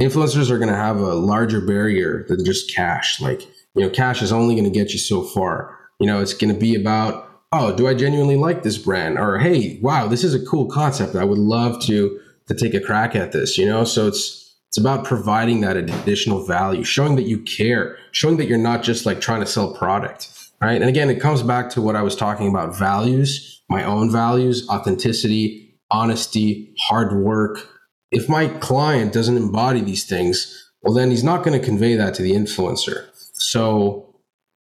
influencers 0.00 0.50
are 0.50 0.58
going 0.58 0.70
to 0.70 0.76
have 0.76 0.98
a 0.98 1.14
larger 1.14 1.60
barrier 1.60 2.24
than 2.28 2.44
just 2.44 2.72
cash. 2.74 3.20
Like, 3.20 3.42
you 3.74 3.82
know, 3.82 3.90
cash 3.90 4.22
is 4.22 4.32
only 4.32 4.54
going 4.54 4.70
to 4.70 4.78
get 4.78 4.92
you 4.92 4.98
so 4.98 5.22
far. 5.22 5.78
You 5.98 6.06
know, 6.06 6.20
it's 6.20 6.34
going 6.34 6.52
to 6.52 6.58
be 6.58 6.74
about 6.74 7.31
oh, 7.52 7.74
do 7.74 7.86
I 7.86 7.94
genuinely 7.94 8.36
like 8.36 8.62
this 8.62 8.78
brand? 8.78 9.18
Or 9.18 9.38
hey, 9.38 9.78
wow, 9.82 10.08
this 10.08 10.24
is 10.24 10.34
a 10.34 10.44
cool 10.44 10.66
concept. 10.66 11.14
I 11.14 11.24
would 11.24 11.38
love 11.38 11.80
to 11.84 12.18
to 12.48 12.54
take 12.54 12.74
a 12.74 12.80
crack 12.80 13.14
at 13.14 13.32
this, 13.32 13.56
you 13.56 13.66
know? 13.66 13.84
So 13.84 14.08
it's 14.08 14.40
it's 14.68 14.78
about 14.78 15.04
providing 15.04 15.60
that 15.60 15.76
additional 15.76 16.46
value, 16.46 16.82
showing 16.82 17.16
that 17.16 17.24
you 17.24 17.38
care, 17.40 17.98
showing 18.10 18.38
that 18.38 18.46
you're 18.46 18.56
not 18.56 18.82
just 18.82 19.04
like 19.04 19.20
trying 19.20 19.40
to 19.40 19.46
sell 19.46 19.74
product. 19.74 20.30
Right. 20.62 20.80
And 20.80 20.88
again, 20.88 21.10
it 21.10 21.20
comes 21.20 21.42
back 21.42 21.70
to 21.70 21.82
what 21.82 21.96
I 21.96 22.02
was 22.02 22.14
talking 22.14 22.48
about 22.48 22.78
values, 22.78 23.62
my 23.68 23.84
own 23.84 24.10
values, 24.10 24.66
authenticity, 24.68 25.76
honesty, 25.90 26.72
hard 26.78 27.20
work. 27.20 27.68
If 28.12 28.28
my 28.28 28.46
client 28.46 29.12
doesn't 29.12 29.36
embody 29.36 29.80
these 29.80 30.06
things, 30.06 30.70
well, 30.82 30.94
then 30.94 31.10
he's 31.10 31.24
not 31.24 31.44
going 31.44 31.58
to 31.58 31.64
convey 31.64 31.96
that 31.96 32.14
to 32.14 32.22
the 32.22 32.32
influencer. 32.32 33.08
So 33.32 34.14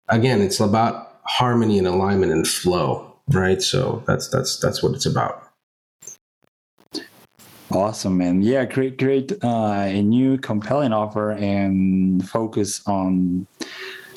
again, 0.09 0.41
it's 0.43 0.61
about 0.61 1.06
harmony 1.27 1.79
and 1.79 1.87
alignment 1.87 2.33
and 2.33 2.47
flow, 2.47 3.15
right? 3.29 3.61
So 3.63 4.03
that's 4.07 4.29
that's 4.29 4.59
that's 4.59 4.83
what 4.83 4.93
it's 4.93 5.07
about. 5.07 5.43
Awesome, 7.71 8.17
man. 8.17 8.43
Yeah, 8.43 8.65
create 8.65 8.99
create 8.99 9.33
uh, 9.43 9.87
a 9.87 10.03
new 10.03 10.39
compelling 10.39 10.93
offer 10.93 11.33
and 11.33 12.27
focus 12.29 12.83
on 12.87 13.47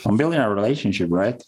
on 0.06 0.18
building 0.18 0.40
a 0.40 0.50
relationship, 0.50 1.10
right? 1.12 1.44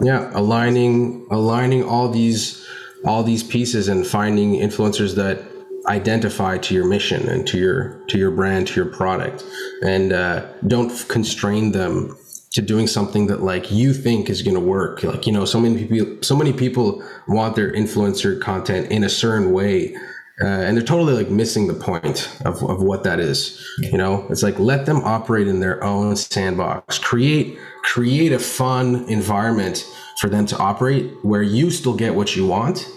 Yeah, 0.00 0.30
aligning 0.34 1.26
aligning 1.30 1.84
all 1.84 2.08
these 2.08 2.66
all 3.04 3.22
these 3.22 3.42
pieces 3.42 3.88
and 3.88 4.06
finding 4.06 4.54
influencers 4.54 5.14
that 5.14 5.42
identify 5.86 6.56
to 6.56 6.74
your 6.74 6.86
mission 6.86 7.28
and 7.28 7.46
to 7.46 7.58
your 7.58 8.00
to 8.08 8.18
your 8.18 8.30
brand 8.30 8.66
to 8.68 8.74
your 8.74 8.90
product 8.90 9.44
and 9.84 10.12
uh, 10.12 10.46
don't 10.66 11.06
constrain 11.08 11.72
them 11.72 12.16
to 12.54 12.62
doing 12.62 12.86
something 12.86 13.26
that 13.26 13.42
like 13.42 13.70
you 13.70 13.92
think 13.92 14.30
is 14.30 14.40
going 14.42 14.54
to 14.54 14.60
work. 14.60 15.02
Like 15.02 15.26
you 15.26 15.32
know 15.32 15.44
so 15.44 15.60
many 15.60 15.86
people 15.86 16.16
so 16.22 16.36
many 16.36 16.52
people 16.52 17.02
want 17.28 17.56
their 17.56 17.72
influencer 17.72 18.40
content 18.40 18.90
in 18.90 19.04
a 19.04 19.08
certain 19.08 19.52
way 19.52 19.94
uh, 20.42 20.46
and 20.46 20.76
they're 20.76 20.84
totally 20.84 21.14
like 21.14 21.30
missing 21.30 21.68
the 21.68 21.74
point 21.74 22.28
of, 22.44 22.60
of 22.64 22.82
what 22.82 23.04
that 23.04 23.20
is 23.20 23.64
you 23.78 23.96
know? 23.96 24.26
It's 24.30 24.42
like 24.42 24.58
let 24.58 24.86
them 24.86 25.02
operate 25.04 25.46
in 25.46 25.60
their 25.60 25.82
own 25.84 26.16
sandbox. 26.16 26.98
Create 26.98 27.58
create 27.82 28.32
a 28.32 28.38
fun 28.38 29.04
environment 29.08 29.86
for 30.20 30.28
them 30.28 30.46
to 30.46 30.56
operate 30.58 31.12
where 31.22 31.42
you 31.42 31.70
still 31.70 31.94
get 31.94 32.14
what 32.14 32.34
you 32.34 32.46
want 32.46 32.88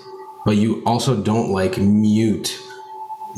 but 0.46 0.56
you 0.56 0.82
also 0.86 1.22
don't 1.22 1.52
like 1.52 1.78
mute 1.78 2.58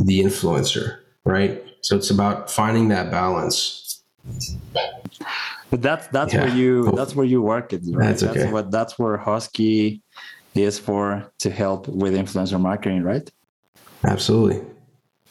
the 0.04 0.20
influencer 0.20 1.00
right? 1.26 1.64
So 1.82 1.96
it's 1.96 2.10
about 2.10 2.50
finding 2.50 2.90
that 2.90 3.12
balance 3.12 3.89
but 5.70 5.82
that's 5.82 6.08
that's 6.08 6.34
yeah. 6.34 6.46
where 6.46 6.56
you 6.56 6.92
that's 6.92 7.16
where 7.16 7.26
you 7.26 7.42
work 7.42 7.74
it 7.74 7.82
right? 7.92 8.08
That's, 8.08 8.24
okay. 8.24 8.40
that's 8.40 8.52
what 8.52 8.72
that's 8.72 8.98
where 8.98 9.18
husky 9.18 10.02
is 10.56 10.80
for 10.80 11.32
to 11.40 11.50
help 11.50 11.88
with 11.88 12.14
influencer 12.14 12.60
marketing 12.60 13.04
right? 13.04 13.30
Absolutely. 14.06 14.62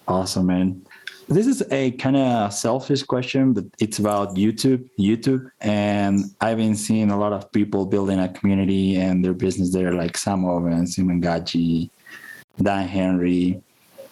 Awesome 0.06 0.46
man. 0.46 0.82
This 1.28 1.46
is 1.46 1.62
a 1.70 1.90
kind 1.92 2.16
of 2.16 2.52
selfish 2.52 3.02
question 3.02 3.52
but 3.52 3.64
it's 3.78 3.98
about 3.98 4.34
youtube 4.34 4.88
youtube 4.98 5.50
and 5.60 6.20
i've 6.40 6.56
been 6.56 6.74
seeing 6.74 7.10
a 7.10 7.18
lot 7.18 7.34
of 7.34 7.52
people 7.52 7.84
building 7.84 8.18
a 8.18 8.30
community 8.30 8.96
and 8.96 9.22
their 9.22 9.34
business 9.34 9.70
there 9.72 9.92
like 9.92 10.16
Sam 10.16 10.46
Ovens 10.46 10.96
simon 10.96 11.20
gaji 11.20 11.90
dan 12.62 12.88
henry. 12.88 13.60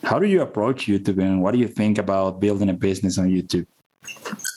How 0.03 0.19
do 0.19 0.27
you 0.27 0.43
approach 0.43 0.87
youtube 0.87 1.19
and 1.23 1.43
what 1.43 1.53
do 1.53 1.59
you 1.59 1.69
think 1.69 1.97
about 1.97 2.39
building 2.39 2.69
a 2.69 2.75
business 2.75 3.17
on 3.17 3.29
youtube 3.29 3.67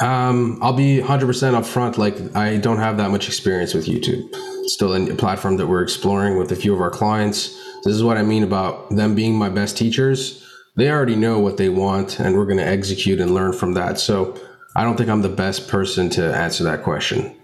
um, 0.02 0.60
I'll 0.62 0.74
be 0.74 1.00
100% 1.00 1.06
upfront. 1.06 1.98
Like, 1.98 2.36
I 2.36 2.58
don't 2.58 2.78
have 2.78 2.98
that 2.98 3.12
much 3.12 3.28
experience 3.28 3.74
with 3.74 3.86
YouTube. 3.86 4.28
It's 4.64 4.74
still 4.74 4.94
a 4.94 5.16
platform 5.16 5.58
that 5.58 5.68
we're 5.68 5.84
exploring 5.84 6.38
with 6.38 6.52
a 6.52 6.56
few 6.56 6.74
of 6.74 6.82
our 6.82 6.92
clients. 6.92 7.50
This 7.84 7.94
is 7.94 8.04
what 8.04 8.18
I 8.18 8.24
mean 8.24 8.44
about 8.44 8.90
them 8.90 9.16
being 9.16 9.36
my 9.36 9.50
best 9.50 9.78
teachers. 9.78 10.46
They 10.76 10.90
already 10.90 11.16
know 11.16 11.40
what 11.40 11.58
they 11.58 11.70
want, 11.70 12.20
and 12.20 12.38
we're 12.38 12.46
going 12.46 12.58
to 12.58 12.68
execute 12.68 13.20
and 13.20 13.34
learn 13.34 13.54
from 13.54 13.74
that. 13.74 14.00
So, 14.00 14.40
I 14.76 14.84
don't 14.84 14.98
think 14.98 15.10
I'm 15.10 15.22
the 15.22 15.30
best 15.30 15.68
person 15.68 16.10
to 16.12 16.34
answer 16.36 16.64
that 16.64 16.84
question. 16.84 17.36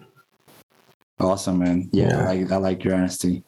Awesome, 1.19 1.59
man. 1.59 1.89
Yeah, 1.91 2.07
yeah. 2.09 2.29
I, 2.29 2.35
like, 2.35 2.51
I 2.51 2.55
like 2.57 2.83
your 2.83 2.95
honesty. 2.95 3.43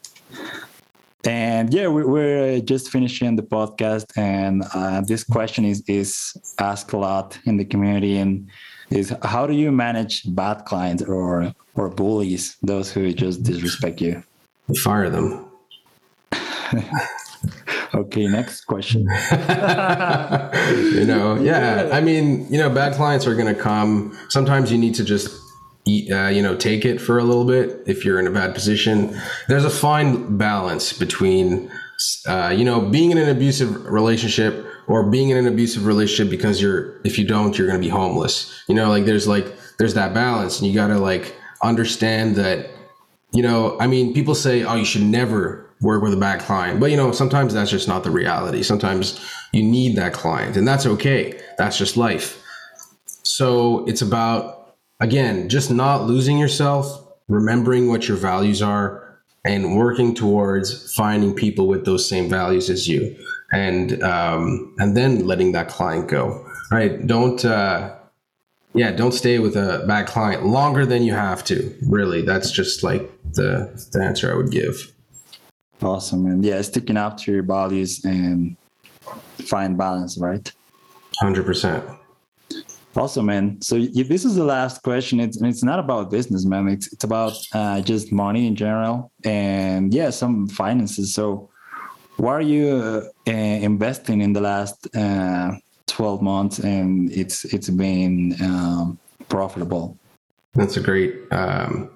And 1.27 1.73
yeah, 1.73 1.87
we're 1.87 2.61
just 2.61 2.89
finishing 2.89 3.35
the 3.35 3.43
podcast, 3.43 4.05
and 4.15 4.63
uh, 4.73 5.01
this 5.01 5.25
question 5.25 5.65
is 5.65 5.83
is 5.85 6.37
asked 6.57 6.93
a 6.93 6.97
lot 6.97 7.37
in 7.45 7.57
the 7.57 7.65
community, 7.65 8.15
and 8.15 8.47
is 8.91 9.13
how 9.23 9.45
do 9.45 9.53
you 9.53 9.69
manage 9.69 10.23
bad 10.33 10.63
clients 10.63 11.03
or 11.03 11.53
or 11.75 11.89
bullies, 11.89 12.55
those 12.63 12.89
who 12.93 13.11
just 13.11 13.43
disrespect 13.43 13.99
you? 13.99 14.23
Fire 14.81 15.09
them. 15.09 15.45
okay, 17.93 18.27
next 18.27 18.61
question. 18.61 19.01
you 20.91 21.05
know, 21.05 21.37
yeah. 21.41 21.89
I 21.91 21.99
mean, 21.99 22.47
you 22.49 22.57
know, 22.57 22.69
bad 22.69 22.93
clients 22.93 23.27
are 23.27 23.35
going 23.35 23.53
to 23.53 23.61
come. 23.61 24.17
Sometimes 24.29 24.71
you 24.71 24.77
need 24.77 24.95
to 24.95 25.03
just 25.03 25.29
uh, 25.87 26.27
you 26.27 26.41
know, 26.41 26.55
take 26.55 26.85
it 26.85 26.99
for 26.99 27.17
a 27.17 27.23
little 27.23 27.45
bit 27.45 27.81
if 27.85 28.03
you're 28.03 28.19
in 28.19 28.27
a 28.27 28.31
bad 28.31 28.53
position. 28.53 29.17
There's 29.47 29.65
a 29.65 29.69
fine 29.69 30.37
balance 30.37 30.93
between, 30.93 31.71
uh, 32.27 32.53
you 32.55 32.65
know, 32.65 32.81
being 32.81 33.11
in 33.11 33.17
an 33.17 33.29
abusive 33.29 33.85
relationship 33.85 34.65
or 34.87 35.09
being 35.09 35.29
in 35.29 35.37
an 35.37 35.47
abusive 35.47 35.85
relationship 35.85 36.29
because 36.29 36.61
you're, 36.61 36.99
if 37.03 37.17
you 37.17 37.25
don't, 37.25 37.57
you're 37.57 37.67
going 37.67 37.79
to 37.79 37.85
be 37.85 37.89
homeless. 37.89 38.63
You 38.67 38.75
know, 38.75 38.89
like 38.89 39.05
there's 39.05 39.27
like, 39.27 39.47
there's 39.77 39.93
that 39.93 40.13
balance 40.13 40.59
and 40.59 40.67
you 40.67 40.75
got 40.75 40.87
to 40.87 40.99
like 40.99 41.35
understand 41.61 42.35
that, 42.35 42.69
you 43.31 43.41
know, 43.41 43.77
I 43.79 43.87
mean, 43.87 44.13
people 44.13 44.35
say, 44.35 44.63
oh, 44.63 44.75
you 44.75 44.85
should 44.85 45.03
never 45.03 45.69
work 45.81 46.01
with 46.01 46.13
a 46.13 46.17
bad 46.17 46.41
client. 46.41 46.79
But, 46.79 46.91
you 46.91 46.97
know, 46.97 47.11
sometimes 47.11 47.53
that's 47.53 47.69
just 47.71 47.87
not 47.87 48.03
the 48.03 48.11
reality. 48.11 48.63
Sometimes 48.63 49.23
you 49.51 49.63
need 49.63 49.95
that 49.97 50.13
client 50.13 50.57
and 50.57 50.67
that's 50.67 50.85
okay. 50.85 51.39
That's 51.57 51.77
just 51.77 51.97
life. 51.97 52.41
So 53.23 53.85
it's 53.85 54.01
about 54.01 54.56
again, 54.99 55.49
just 55.49 55.71
not 55.71 56.03
losing 56.05 56.37
yourself, 56.37 57.05
remembering 57.27 57.89
what 57.89 58.07
your 58.07 58.17
values 58.17 58.61
are, 58.61 59.03
and 59.45 59.77
working 59.77 60.13
towards 60.13 60.93
finding 60.93 61.33
people 61.33 61.67
with 61.67 61.85
those 61.85 62.07
same 62.07 62.29
values 62.29 62.69
as 62.69 62.87
you, 62.87 63.15
and 63.51 64.01
um, 64.03 64.75
and 64.77 64.95
then 64.97 65.25
letting 65.25 65.53
that 65.53 65.67
client 65.67 66.07
go. 66.07 66.45
Right? 66.71 67.05
Don't. 67.05 67.43
Uh, 67.43 67.93
yeah, 68.73 68.91
don't 68.91 69.13
stay 69.13 69.39
with 69.39 69.55
a 69.55 69.83
bad 69.87 70.05
client 70.05 70.45
longer 70.45 70.85
than 70.85 71.01
you 71.01 71.13
have 71.13 71.43
to. 71.45 71.73
Really, 71.81 72.21
that's 72.21 72.51
just 72.51 72.83
like 72.83 73.09
the 73.33 73.71
the 73.91 74.03
answer 74.03 74.31
I 74.31 74.35
would 74.35 74.51
give. 74.51 74.93
Awesome, 75.81 76.25
and 76.25 76.43
yeah, 76.43 76.61
sticking 76.61 76.97
up 76.97 77.17
to 77.17 77.31
your 77.31 77.43
values 77.43 78.03
and 78.03 78.55
find 79.45 79.77
balance, 79.77 80.17
right? 80.17 80.51
Hundred 81.19 81.45
percent. 81.45 81.83
Awesome, 82.95 83.27
man. 83.27 83.61
So 83.61 83.79
this 83.79 84.25
is 84.25 84.35
the 84.35 84.43
last 84.43 84.81
question. 84.81 85.19
It's 85.19 85.39
it's 85.41 85.63
not 85.63 85.77
about 85.77 86.09
business, 86.09 86.45
man. 86.45 86.67
It's 86.67 86.91
it's 86.91 87.03
about 87.03 87.33
uh, 87.53 87.81
just 87.81 88.11
money 88.11 88.47
in 88.47 88.55
general, 88.55 89.11
and 89.23 89.93
yeah, 89.93 90.09
some 90.09 90.47
finances. 90.47 91.13
So, 91.13 91.49
why 92.15 92.33
are 92.33 92.41
you 92.41 93.07
uh, 93.27 93.31
investing 93.31 94.21
in 94.21 94.33
the 94.33 94.41
last 94.41 94.87
uh, 94.95 95.51
twelve 95.85 96.23
months, 96.23 96.57
and 96.59 97.11
it's 97.11 97.45
it's 97.45 97.69
been 97.69 98.35
um, 98.41 98.97
profitable? 99.29 99.95
That's 100.55 100.77
a 100.77 100.81
great 100.81 101.13
um, 101.31 101.91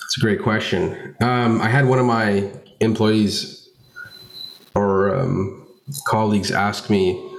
that's 0.00 0.16
a 0.18 0.20
great 0.20 0.42
question. 0.42 1.14
Um, 1.20 1.60
I 1.60 1.68
had 1.68 1.86
one 1.86 2.00
of 2.00 2.06
my 2.06 2.50
employees 2.80 3.68
or 4.74 5.14
um, 5.14 5.64
colleagues 6.08 6.50
ask 6.50 6.90
me 6.90 7.29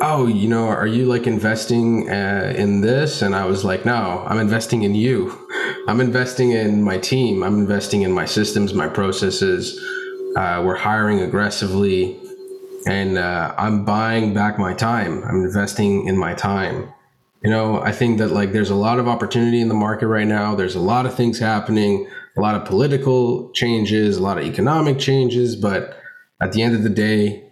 oh, 0.00 0.26
you 0.26 0.48
know, 0.48 0.66
are 0.66 0.86
you 0.86 1.06
like 1.06 1.26
investing 1.26 2.08
uh, 2.08 2.54
in 2.56 2.80
this? 2.80 3.22
And 3.22 3.34
I 3.34 3.44
was 3.44 3.64
like, 3.64 3.84
no, 3.84 4.24
I'm 4.26 4.38
investing 4.38 4.82
in 4.82 4.94
you. 4.94 5.36
I'm 5.88 6.00
investing 6.00 6.52
in 6.52 6.82
my 6.82 6.98
team. 6.98 7.42
I'm 7.42 7.58
investing 7.58 8.02
in 8.02 8.12
my 8.12 8.24
systems, 8.24 8.72
my 8.72 8.88
processes. 8.88 9.78
Uh, 10.36 10.62
we're 10.64 10.76
hiring 10.76 11.20
aggressively 11.20 12.18
and 12.86 13.18
uh, 13.18 13.54
I'm 13.58 13.84
buying 13.84 14.32
back 14.32 14.58
my 14.58 14.74
time. 14.74 15.22
I'm 15.24 15.42
investing 15.42 16.06
in 16.06 16.16
my 16.16 16.34
time. 16.34 16.92
You 17.42 17.50
know, 17.50 17.80
I 17.80 17.92
think 17.92 18.18
that 18.18 18.28
like 18.28 18.52
there's 18.52 18.70
a 18.70 18.74
lot 18.74 18.98
of 18.98 19.08
opportunity 19.08 19.60
in 19.60 19.68
the 19.68 19.74
market 19.74 20.06
right 20.06 20.26
now. 20.26 20.54
There's 20.54 20.74
a 20.74 20.80
lot 20.80 21.06
of 21.06 21.14
things 21.14 21.38
happening, 21.38 22.08
a 22.36 22.40
lot 22.40 22.54
of 22.54 22.66
political 22.66 23.50
changes, 23.52 24.16
a 24.16 24.22
lot 24.22 24.38
of 24.38 24.44
economic 24.44 24.98
changes. 24.98 25.56
But 25.56 25.96
at 26.40 26.52
the 26.52 26.62
end 26.62 26.74
of 26.74 26.82
the 26.82 26.90
day, 26.90 27.50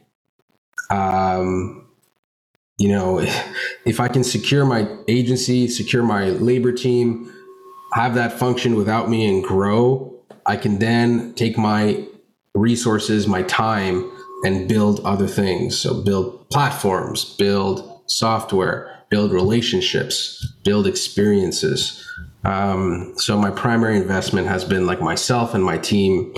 um, 0.90 1.77
you 2.78 2.88
know, 2.88 3.18
if 3.84 4.00
I 4.00 4.08
can 4.08 4.24
secure 4.24 4.64
my 4.64 4.88
agency, 5.08 5.68
secure 5.68 6.02
my 6.02 6.30
labor 6.30 6.72
team, 6.72 7.32
have 7.92 8.14
that 8.14 8.32
function 8.32 8.76
without 8.76 9.10
me 9.10 9.28
and 9.28 9.42
grow, 9.42 10.14
I 10.46 10.56
can 10.56 10.78
then 10.78 11.34
take 11.34 11.58
my 11.58 12.06
resources, 12.54 13.26
my 13.26 13.42
time, 13.42 14.10
and 14.44 14.68
build 14.68 15.00
other 15.00 15.26
things. 15.26 15.78
So 15.78 16.02
build 16.02 16.48
platforms, 16.50 17.24
build 17.36 18.02
software, 18.06 19.04
build 19.10 19.32
relationships, 19.32 20.46
build 20.64 20.86
experiences. 20.86 22.06
Um, 22.44 23.14
so 23.16 23.36
my 23.36 23.50
primary 23.50 23.96
investment 23.96 24.46
has 24.46 24.64
been 24.64 24.86
like 24.86 25.00
myself 25.00 25.54
and 25.54 25.64
my 25.64 25.78
team, 25.78 26.32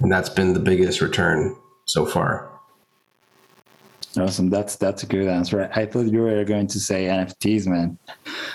and 0.00 0.12
that's 0.12 0.28
been 0.28 0.52
the 0.54 0.60
biggest 0.60 1.00
return 1.00 1.56
so 1.86 2.06
far. 2.06 2.53
Awesome. 4.16 4.50
That's 4.50 4.76
that's 4.76 5.02
a 5.02 5.06
good 5.06 5.26
answer. 5.26 5.70
I 5.74 5.86
thought 5.86 6.06
you 6.06 6.22
were 6.22 6.44
going 6.44 6.66
to 6.68 6.80
say 6.80 7.06
NFTs, 7.06 7.66
man. 7.66 7.98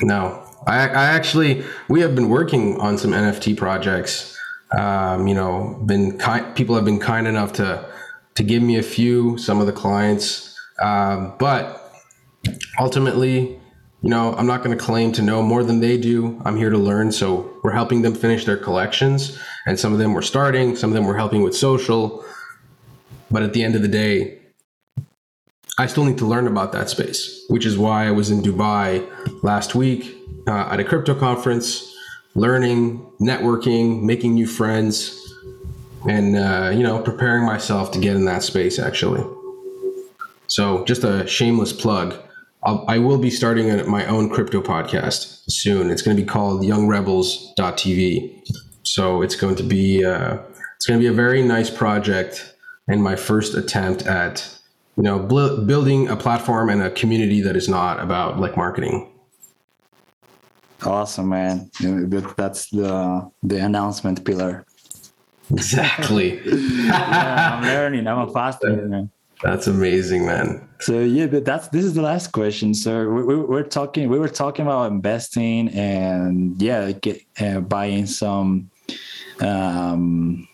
No, 0.02 0.44
I, 0.68 0.78
I 0.88 1.06
actually 1.06 1.64
we 1.90 2.02
have 2.02 2.16
been 2.16 2.30
working 2.30 2.80
on 2.80 2.98
some 2.98 3.12
NFT 3.12 3.58
projects. 3.58 4.38
Um, 4.78 5.28
you 5.28 5.34
know, 5.34 5.82
been 5.86 6.18
kind. 6.18 6.56
People 6.56 6.76
have 6.76 6.86
been 6.86 7.00
kind 7.00 7.28
enough 7.28 7.54
to 7.54 7.90
to 8.36 8.44
give 8.44 8.64
me 8.64 8.78
a 8.78 8.84
few. 8.84 9.38
Some 9.38 9.60
of 9.60 9.68
the 9.68 9.74
clients, 9.74 10.58
um, 10.82 11.34
but 11.40 11.94
ultimately, 12.80 13.60
you 14.02 14.10
know, 14.10 14.34
I'm 14.36 14.48
not 14.48 14.64
going 14.64 14.78
to 14.78 14.84
claim 14.84 15.12
to 15.14 15.22
know 15.22 15.42
more 15.42 15.64
than 15.64 15.82
they 15.82 15.98
do. 15.98 16.42
I'm 16.46 16.56
here 16.56 16.70
to 16.70 16.78
learn. 16.78 17.12
So 17.12 17.60
we're 17.64 17.74
helping 17.74 18.02
them 18.02 18.14
finish 18.16 18.46
their 18.46 18.58
collections, 18.58 19.38
and 19.66 19.80
some 19.80 19.92
of 19.92 20.00
them 20.00 20.14
we're 20.14 20.22
starting. 20.22 20.76
Some 20.76 20.92
of 20.92 20.94
them 20.94 21.06
we're 21.06 21.18
helping 21.18 21.42
with 21.42 21.56
social. 21.56 22.24
But 23.32 23.44
at 23.44 23.54
the 23.54 23.64
end 23.64 23.76
of 23.76 23.82
the 23.82 23.88
day, 23.88 24.39
I 25.80 25.86
still 25.86 26.04
need 26.04 26.18
to 26.18 26.26
learn 26.26 26.46
about 26.46 26.74
that 26.74 26.90
space, 26.90 27.46
which 27.48 27.66
is 27.66 27.78
why 27.78 28.06
I 28.06 28.12
was 28.12 28.32
in 28.32 28.42
Dubai 28.42 29.08
last 29.44 29.76
week 29.76 30.14
uh, 30.46 30.68
at 30.70 30.82
a 30.82 30.84
crypto 30.84 31.16
conference, 31.16 31.96
learning, 32.36 33.00
networking, 33.22 34.04
making 34.04 34.34
new 34.34 34.46
friends, 34.46 35.18
and 36.06 36.36
uh, 36.36 36.72
you 36.74 36.84
know, 36.84 37.00
preparing 37.00 37.46
myself 37.46 37.92
to 37.92 38.00
get 38.00 38.18
in 38.18 38.26
that 38.26 38.44
space. 38.44 38.78
Actually, 38.78 39.24
so 40.48 40.84
just 40.84 41.06
a 41.06 41.26
shameless 41.26 41.72
plug. 41.72 42.14
I'll, 42.62 42.84
I 42.90 42.98
will 42.98 43.18
be 43.18 43.30
starting 43.30 43.72
a, 43.72 43.86
my 43.86 44.06
own 44.06 44.30
crypto 44.30 44.62
podcast 44.62 45.44
soon. 45.50 45.92
It's 45.92 46.02
going 46.02 46.18
to 46.18 46.22
be 46.22 46.28
called 46.28 46.62
YoungRebels.tv. 46.62 48.52
So 48.84 49.22
it's 49.22 49.38
going 49.38 49.56
to 49.56 49.64
be 49.64 50.04
uh, 50.04 50.40
it's 50.76 50.86
going 50.86 51.00
to 51.00 51.02
be 51.02 51.08
a 51.08 51.14
very 51.14 51.42
nice 51.42 51.70
project 51.70 52.54
and 52.90 53.02
my 53.02 53.16
first 53.16 53.56
attempt 53.56 54.06
at 54.06 54.59
you 55.00 55.04
know 55.04 55.18
bl- 55.18 55.62
building 55.62 56.10
a 56.10 56.18
platform 56.18 56.70
and 56.70 56.82
a 56.82 56.92
community 56.92 57.40
that 57.40 57.56
is 57.56 57.70
not 57.70 58.02
about 58.02 58.38
like 58.38 58.58
marketing. 58.58 59.10
Awesome 60.84 61.30
man. 61.30 61.72
That's 62.36 62.70
the 62.70 63.32
the 63.42 63.58
announcement 63.58 64.26
pillar. 64.26 64.66
Exactly. 65.52 66.42
Yeah, 66.90 67.60
i'm 67.60 67.64
learning. 67.64 68.08
I'm 68.08 68.28
a 68.28 68.34
fast 68.34 68.62
learner. 68.62 69.08
that's 69.42 69.68
amazing 69.68 70.26
man. 70.26 70.68
So 70.82 71.00
yeah 71.00 71.28
but 71.28 71.46
that's 71.46 71.70
this 71.70 71.86
is 71.86 71.94
the 71.94 72.02
last 72.02 72.34
question 72.34 72.74
so 72.74 73.08
we, 73.10 73.24
we, 73.24 73.36
we're 73.38 73.64
talking 73.64 74.10
we 74.10 74.20
were 74.20 74.28
talking 74.44 74.66
about 74.66 74.92
investing 74.92 75.70
and 75.70 76.62
yeah 76.62 76.92
get, 76.92 77.22
uh, 77.40 77.62
buying 77.62 78.06
some 78.06 78.70
um 79.40 80.46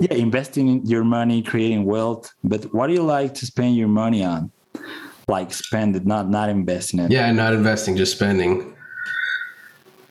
yeah 0.00 0.14
investing 0.14 0.84
your 0.86 1.04
money 1.04 1.42
creating 1.42 1.84
wealth 1.84 2.32
but 2.42 2.64
what 2.74 2.86
do 2.88 2.94
you 2.94 3.02
like 3.02 3.34
to 3.34 3.46
spend 3.46 3.76
your 3.76 3.88
money 3.88 4.24
on? 4.24 4.50
Like 5.28 5.52
spend 5.52 5.94
it 5.94 6.06
not 6.06 6.28
not 6.28 6.48
investing 6.48 7.00
it. 7.00 7.10
Yeah 7.10 7.30
not 7.32 7.52
investing 7.52 7.96
just 7.96 8.12
spending. 8.16 8.74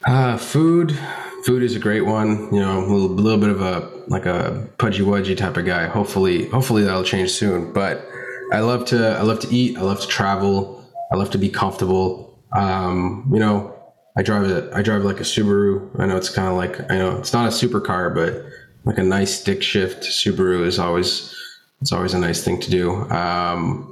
Uh 0.05 0.37
food 0.37 0.97
food 1.43 1.63
is 1.63 1.75
a 1.75 1.79
great 1.79 2.05
one 2.05 2.53
you 2.53 2.59
know 2.59 2.79
a 2.79 2.87
little, 2.87 3.09
little 3.09 3.39
bit 3.39 3.49
of 3.49 3.61
a 3.61 3.89
like 4.07 4.25
a 4.25 4.67
pudgy 4.77 5.03
wudgy 5.03 5.35
type 5.35 5.57
of 5.57 5.65
guy. 5.65 5.87
Hopefully 5.87 6.47
hopefully 6.49 6.83
that'll 6.83 7.03
change 7.03 7.31
soon 7.31 7.73
but 7.73 8.05
i 8.53 8.59
love 8.59 8.85
to 8.85 9.17
i 9.17 9.21
love 9.21 9.39
to 9.39 9.53
eat 9.53 9.77
i 9.77 9.81
love 9.81 9.99
to 9.99 10.07
travel 10.07 10.83
i 11.11 11.15
love 11.15 11.31
to 11.31 11.37
be 11.37 11.49
comfortable. 11.49 12.39
Um 12.53 13.29
you 13.33 13.39
know 13.39 13.75
i 14.17 14.21
drive 14.21 14.49
a 14.49 14.69
i 14.73 14.81
drive 14.81 15.03
like 15.03 15.19
a 15.19 15.23
subaru. 15.23 15.89
I 15.99 16.05
know 16.05 16.15
it's 16.15 16.29
kind 16.29 16.47
of 16.47 16.55
like 16.55 16.89
i 16.91 16.97
know 16.97 17.17
it's 17.17 17.33
not 17.33 17.45
a 17.47 17.51
supercar 17.51 18.13
but 18.15 18.45
like 18.85 18.97
a 18.97 19.03
nice 19.03 19.39
stick 19.39 19.61
shift 19.61 20.03
Subaru 20.03 20.65
is 20.65 20.79
always 20.79 21.35
it's 21.81 21.91
always 21.91 22.13
a 22.13 22.19
nice 22.19 22.43
thing 22.43 22.59
to 22.59 22.69
do. 22.69 23.09
Um, 23.09 23.83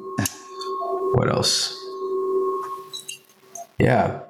what 1.13 1.29
else? 1.29 1.73
Yeah, 3.79 4.21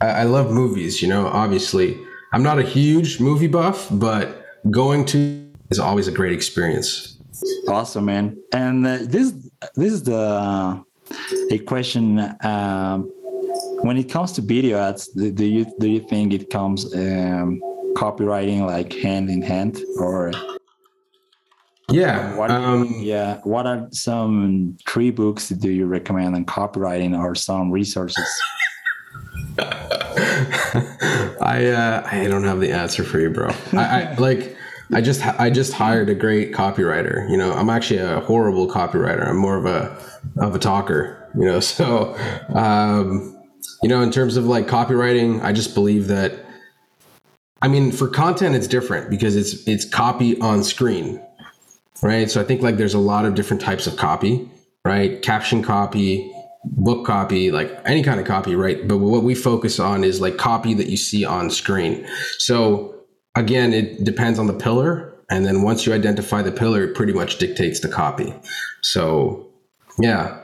I, 0.00 0.08
I 0.08 0.22
love 0.24 0.50
movies. 0.50 1.02
You 1.02 1.08
know, 1.08 1.26
obviously, 1.26 1.98
I'm 2.32 2.42
not 2.42 2.58
a 2.58 2.62
huge 2.62 3.20
movie 3.20 3.48
buff, 3.48 3.88
but 3.90 4.46
going 4.70 5.04
to 5.06 5.46
is 5.70 5.78
always 5.78 6.08
a 6.08 6.12
great 6.12 6.32
experience. 6.32 7.16
Awesome, 7.68 8.06
man. 8.06 8.36
And 8.52 8.86
uh, 8.86 8.98
this 9.02 9.32
this 9.74 9.92
is 9.92 10.02
the 10.02 10.16
uh, 10.16 10.80
a 11.50 11.58
question. 11.58 12.34
Um, 12.42 13.10
when 13.82 13.96
it 13.96 14.08
comes 14.10 14.32
to 14.32 14.42
video 14.42 14.78
ads, 14.78 15.08
do 15.08 15.44
you 15.44 15.66
do 15.78 15.88
you 15.88 16.00
think 16.00 16.32
it 16.32 16.50
comes 16.50 16.94
um, 16.94 17.60
copywriting 17.96 18.66
like 18.66 18.92
hand 18.92 19.30
in 19.30 19.40
hand 19.40 19.80
or 19.98 20.30
yeah 21.90 22.36
what 22.36 22.50
um, 22.50 22.94
yeah 22.98 23.40
what 23.44 23.66
are 23.66 23.88
some 23.90 24.76
three 24.86 25.10
books 25.10 25.48
do 25.48 25.70
you 25.70 25.86
recommend 25.86 26.34
on 26.34 26.44
copywriting 26.44 27.18
or 27.18 27.34
some 27.34 27.70
resources? 27.70 28.28
I 29.58 29.64
uh 31.72 32.06
i 32.12 32.26
don't 32.28 32.44
have 32.44 32.60
the 32.60 32.70
answer 32.70 33.02
for 33.02 33.18
you 33.18 33.30
bro. 33.30 33.48
I, 33.72 34.02
I 34.02 34.14
like 34.18 34.54
i 34.92 35.00
just 35.00 35.24
i 35.40 35.48
just 35.48 35.72
hired 35.72 36.10
a 36.10 36.14
great 36.14 36.52
copywriter 36.52 37.26
you 37.30 37.38
know? 37.38 37.54
I'm 37.54 37.70
actually 37.70 38.00
a 38.00 38.20
horrible 38.20 38.68
copywriter. 38.68 39.26
I'm 39.26 39.38
more 39.38 39.56
of 39.56 39.64
a 39.64 39.98
of 40.36 40.54
a 40.54 40.58
talker 40.58 41.30
you 41.34 41.46
know? 41.46 41.60
So 41.76 42.14
um 42.54 43.32
you 43.82 43.88
know 43.88 44.02
in 44.02 44.10
terms 44.10 44.36
of 44.36 44.46
like 44.46 44.66
copywriting 44.66 45.42
i 45.42 45.52
just 45.52 45.74
believe 45.74 46.08
that 46.08 46.45
I 47.62 47.68
mean, 47.68 47.90
for 47.90 48.08
content, 48.08 48.54
it's 48.54 48.66
different 48.66 49.10
because 49.10 49.34
it's 49.34 49.66
it's 49.66 49.84
copy 49.84 50.38
on 50.40 50.62
screen, 50.62 51.22
right? 52.02 52.30
So 52.30 52.40
I 52.40 52.44
think 52.44 52.62
like 52.62 52.76
there's 52.76 52.94
a 52.94 52.98
lot 52.98 53.24
of 53.24 53.34
different 53.34 53.62
types 53.62 53.86
of 53.86 53.96
copy, 53.96 54.48
right? 54.84 55.22
Caption 55.22 55.62
copy, 55.62 56.30
book 56.64 57.06
copy, 57.06 57.50
like 57.50 57.80
any 57.84 58.02
kind 58.02 58.20
of 58.20 58.26
copy, 58.26 58.54
right? 58.54 58.86
But 58.86 58.98
what 58.98 59.22
we 59.22 59.34
focus 59.34 59.80
on 59.80 60.04
is 60.04 60.20
like 60.20 60.36
copy 60.36 60.74
that 60.74 60.88
you 60.88 60.96
see 60.98 61.24
on 61.24 61.50
screen. 61.50 62.06
So 62.38 62.94
again, 63.34 63.72
it 63.72 64.04
depends 64.04 64.38
on 64.38 64.48
the 64.48 64.54
pillar, 64.54 65.14
and 65.30 65.46
then 65.46 65.62
once 65.62 65.86
you 65.86 65.94
identify 65.94 66.42
the 66.42 66.52
pillar, 66.52 66.84
it 66.84 66.94
pretty 66.94 67.14
much 67.14 67.38
dictates 67.38 67.80
the 67.80 67.88
copy. 67.88 68.34
So 68.82 69.46
yeah, 69.98 70.40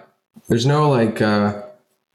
there's 0.49 0.67
no 0.67 0.89
like. 0.89 1.21
Uh, 1.21 1.63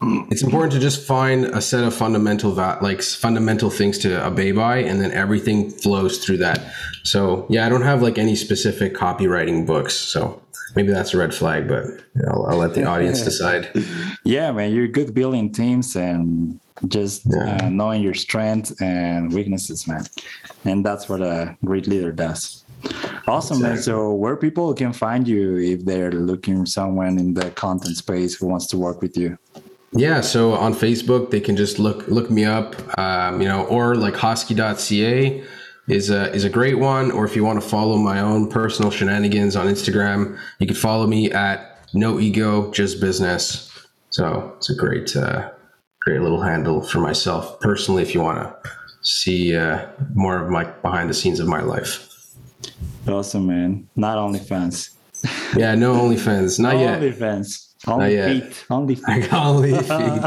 it's 0.00 0.42
important 0.42 0.72
to 0.72 0.78
just 0.78 1.04
find 1.04 1.46
a 1.46 1.60
set 1.60 1.82
of 1.82 1.92
fundamental 1.92 2.52
va- 2.52 2.78
like 2.80 3.02
fundamental 3.02 3.68
things 3.68 3.98
to 3.98 4.24
obey 4.24 4.52
by 4.52 4.78
and 4.78 5.00
then 5.00 5.10
everything 5.10 5.70
flows 5.70 6.24
through 6.24 6.36
that. 6.38 6.72
So 7.04 7.46
yeah 7.48 7.66
i 7.66 7.68
don't 7.68 7.82
have 7.82 8.02
like 8.02 8.18
any 8.18 8.36
specific 8.36 8.94
copywriting 8.94 9.66
books 9.66 9.94
so 9.94 10.40
maybe 10.76 10.92
that's 10.92 11.14
a 11.14 11.18
red 11.18 11.34
flag 11.34 11.66
but 11.66 11.84
I'll, 12.28 12.46
I'll 12.46 12.56
let 12.58 12.74
the 12.74 12.84
audience 12.84 13.22
decide. 13.30 13.70
Yeah 14.24 14.52
man 14.52 14.72
you're 14.72 14.88
good 14.88 15.14
building 15.14 15.50
teams 15.52 15.96
and 15.96 16.60
just 16.86 17.22
yeah. 17.26 17.58
uh, 17.62 17.68
knowing 17.68 18.02
your 18.02 18.14
strengths 18.14 18.70
and 18.80 19.32
weaknesses 19.32 19.88
man. 19.88 20.04
And 20.64 20.86
that's 20.86 21.08
what 21.08 21.22
a 21.22 21.56
great 21.64 21.88
leader 21.88 22.12
does. 22.12 22.64
Awesome 23.26 23.56
exactly. 23.56 23.62
man. 23.62 23.82
So 23.82 24.12
where 24.12 24.36
people 24.36 24.72
can 24.74 24.92
find 24.92 25.26
you 25.26 25.56
if 25.56 25.84
they're 25.84 26.12
looking 26.12 26.60
for 26.60 26.66
someone 26.66 27.18
in 27.18 27.34
the 27.34 27.50
content 27.50 27.96
space 27.96 28.36
who 28.36 28.46
wants 28.46 28.68
to 28.68 28.78
work 28.78 29.02
with 29.02 29.16
you 29.16 29.36
yeah, 29.92 30.20
so 30.20 30.52
on 30.52 30.74
Facebook 30.74 31.30
they 31.30 31.40
can 31.40 31.56
just 31.56 31.78
look 31.78 32.06
look 32.08 32.30
me 32.30 32.44
up, 32.44 32.76
um, 32.98 33.40
you 33.40 33.48
know, 33.48 33.64
or 33.66 33.94
like 33.94 34.14
hosky.ca 34.14 35.44
is 35.88 36.10
a 36.10 36.32
is 36.32 36.44
a 36.44 36.50
great 36.50 36.78
one. 36.78 37.10
Or 37.10 37.24
if 37.24 37.34
you 37.34 37.44
want 37.44 37.60
to 37.60 37.66
follow 37.66 37.96
my 37.96 38.20
own 38.20 38.50
personal 38.50 38.90
shenanigans 38.90 39.56
on 39.56 39.66
Instagram, 39.66 40.38
you 40.58 40.66
can 40.66 40.76
follow 40.76 41.06
me 41.06 41.30
at 41.32 41.88
no 41.94 42.20
ego 42.20 42.70
just 42.72 43.00
business. 43.00 43.86
So 44.10 44.54
it's 44.58 44.70
a 44.70 44.74
great 44.74 45.16
uh, 45.16 45.50
great 46.00 46.20
little 46.20 46.42
handle 46.42 46.82
for 46.82 47.00
myself 47.00 47.58
personally. 47.60 48.02
If 48.02 48.14
you 48.14 48.20
want 48.20 48.38
to 48.38 48.70
see 49.02 49.56
uh, 49.56 49.86
more 50.14 50.42
of 50.42 50.50
my 50.50 50.64
behind 50.64 51.08
the 51.08 51.14
scenes 51.14 51.40
of 51.40 51.48
my 51.48 51.62
life. 51.62 52.04
Awesome, 53.06 53.46
man. 53.46 53.88
Not 53.96 54.18
OnlyFans. 54.18 54.94
yeah, 55.56 55.74
no 55.74 55.94
OnlyFans. 55.94 56.58
Not 56.58 56.74
no 56.74 56.80
yet. 56.80 57.00
OnlyFans. 57.02 57.67
Only 57.86 58.40
feet. 58.40 58.66
Only 58.70 58.94
feet. 59.06 59.32
Only 59.32 59.72
feet. 59.78 60.24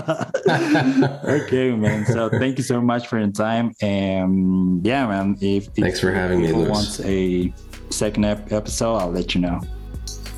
okay, 1.26 1.72
man. 1.72 2.06
So 2.06 2.30
thank 2.30 2.58
you 2.58 2.64
so 2.64 2.82
much 2.82 3.08
for 3.08 3.20
your 3.20 3.32
time. 3.32 3.74
And 3.82 4.86
yeah, 4.86 5.08
man. 5.08 5.36
If, 5.42 5.68
if 5.68 5.74
thanks 5.74 6.00
for 6.00 6.12
having 6.12 6.42
me, 6.42 6.54
Wants 6.54 7.00
a 7.02 7.54
second 7.90 8.26
episode, 8.26 8.96
I'll 8.96 9.12
let 9.12 9.36
you 9.36 9.42
know. 9.42 9.60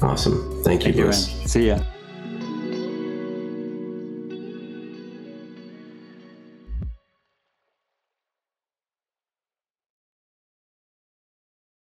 Awesome. 0.02 0.64
Thank 0.64 0.86
you, 0.86 0.94
thank 0.94 1.06
You, 1.06 1.14
See 1.48 1.68
ya. 1.68 1.80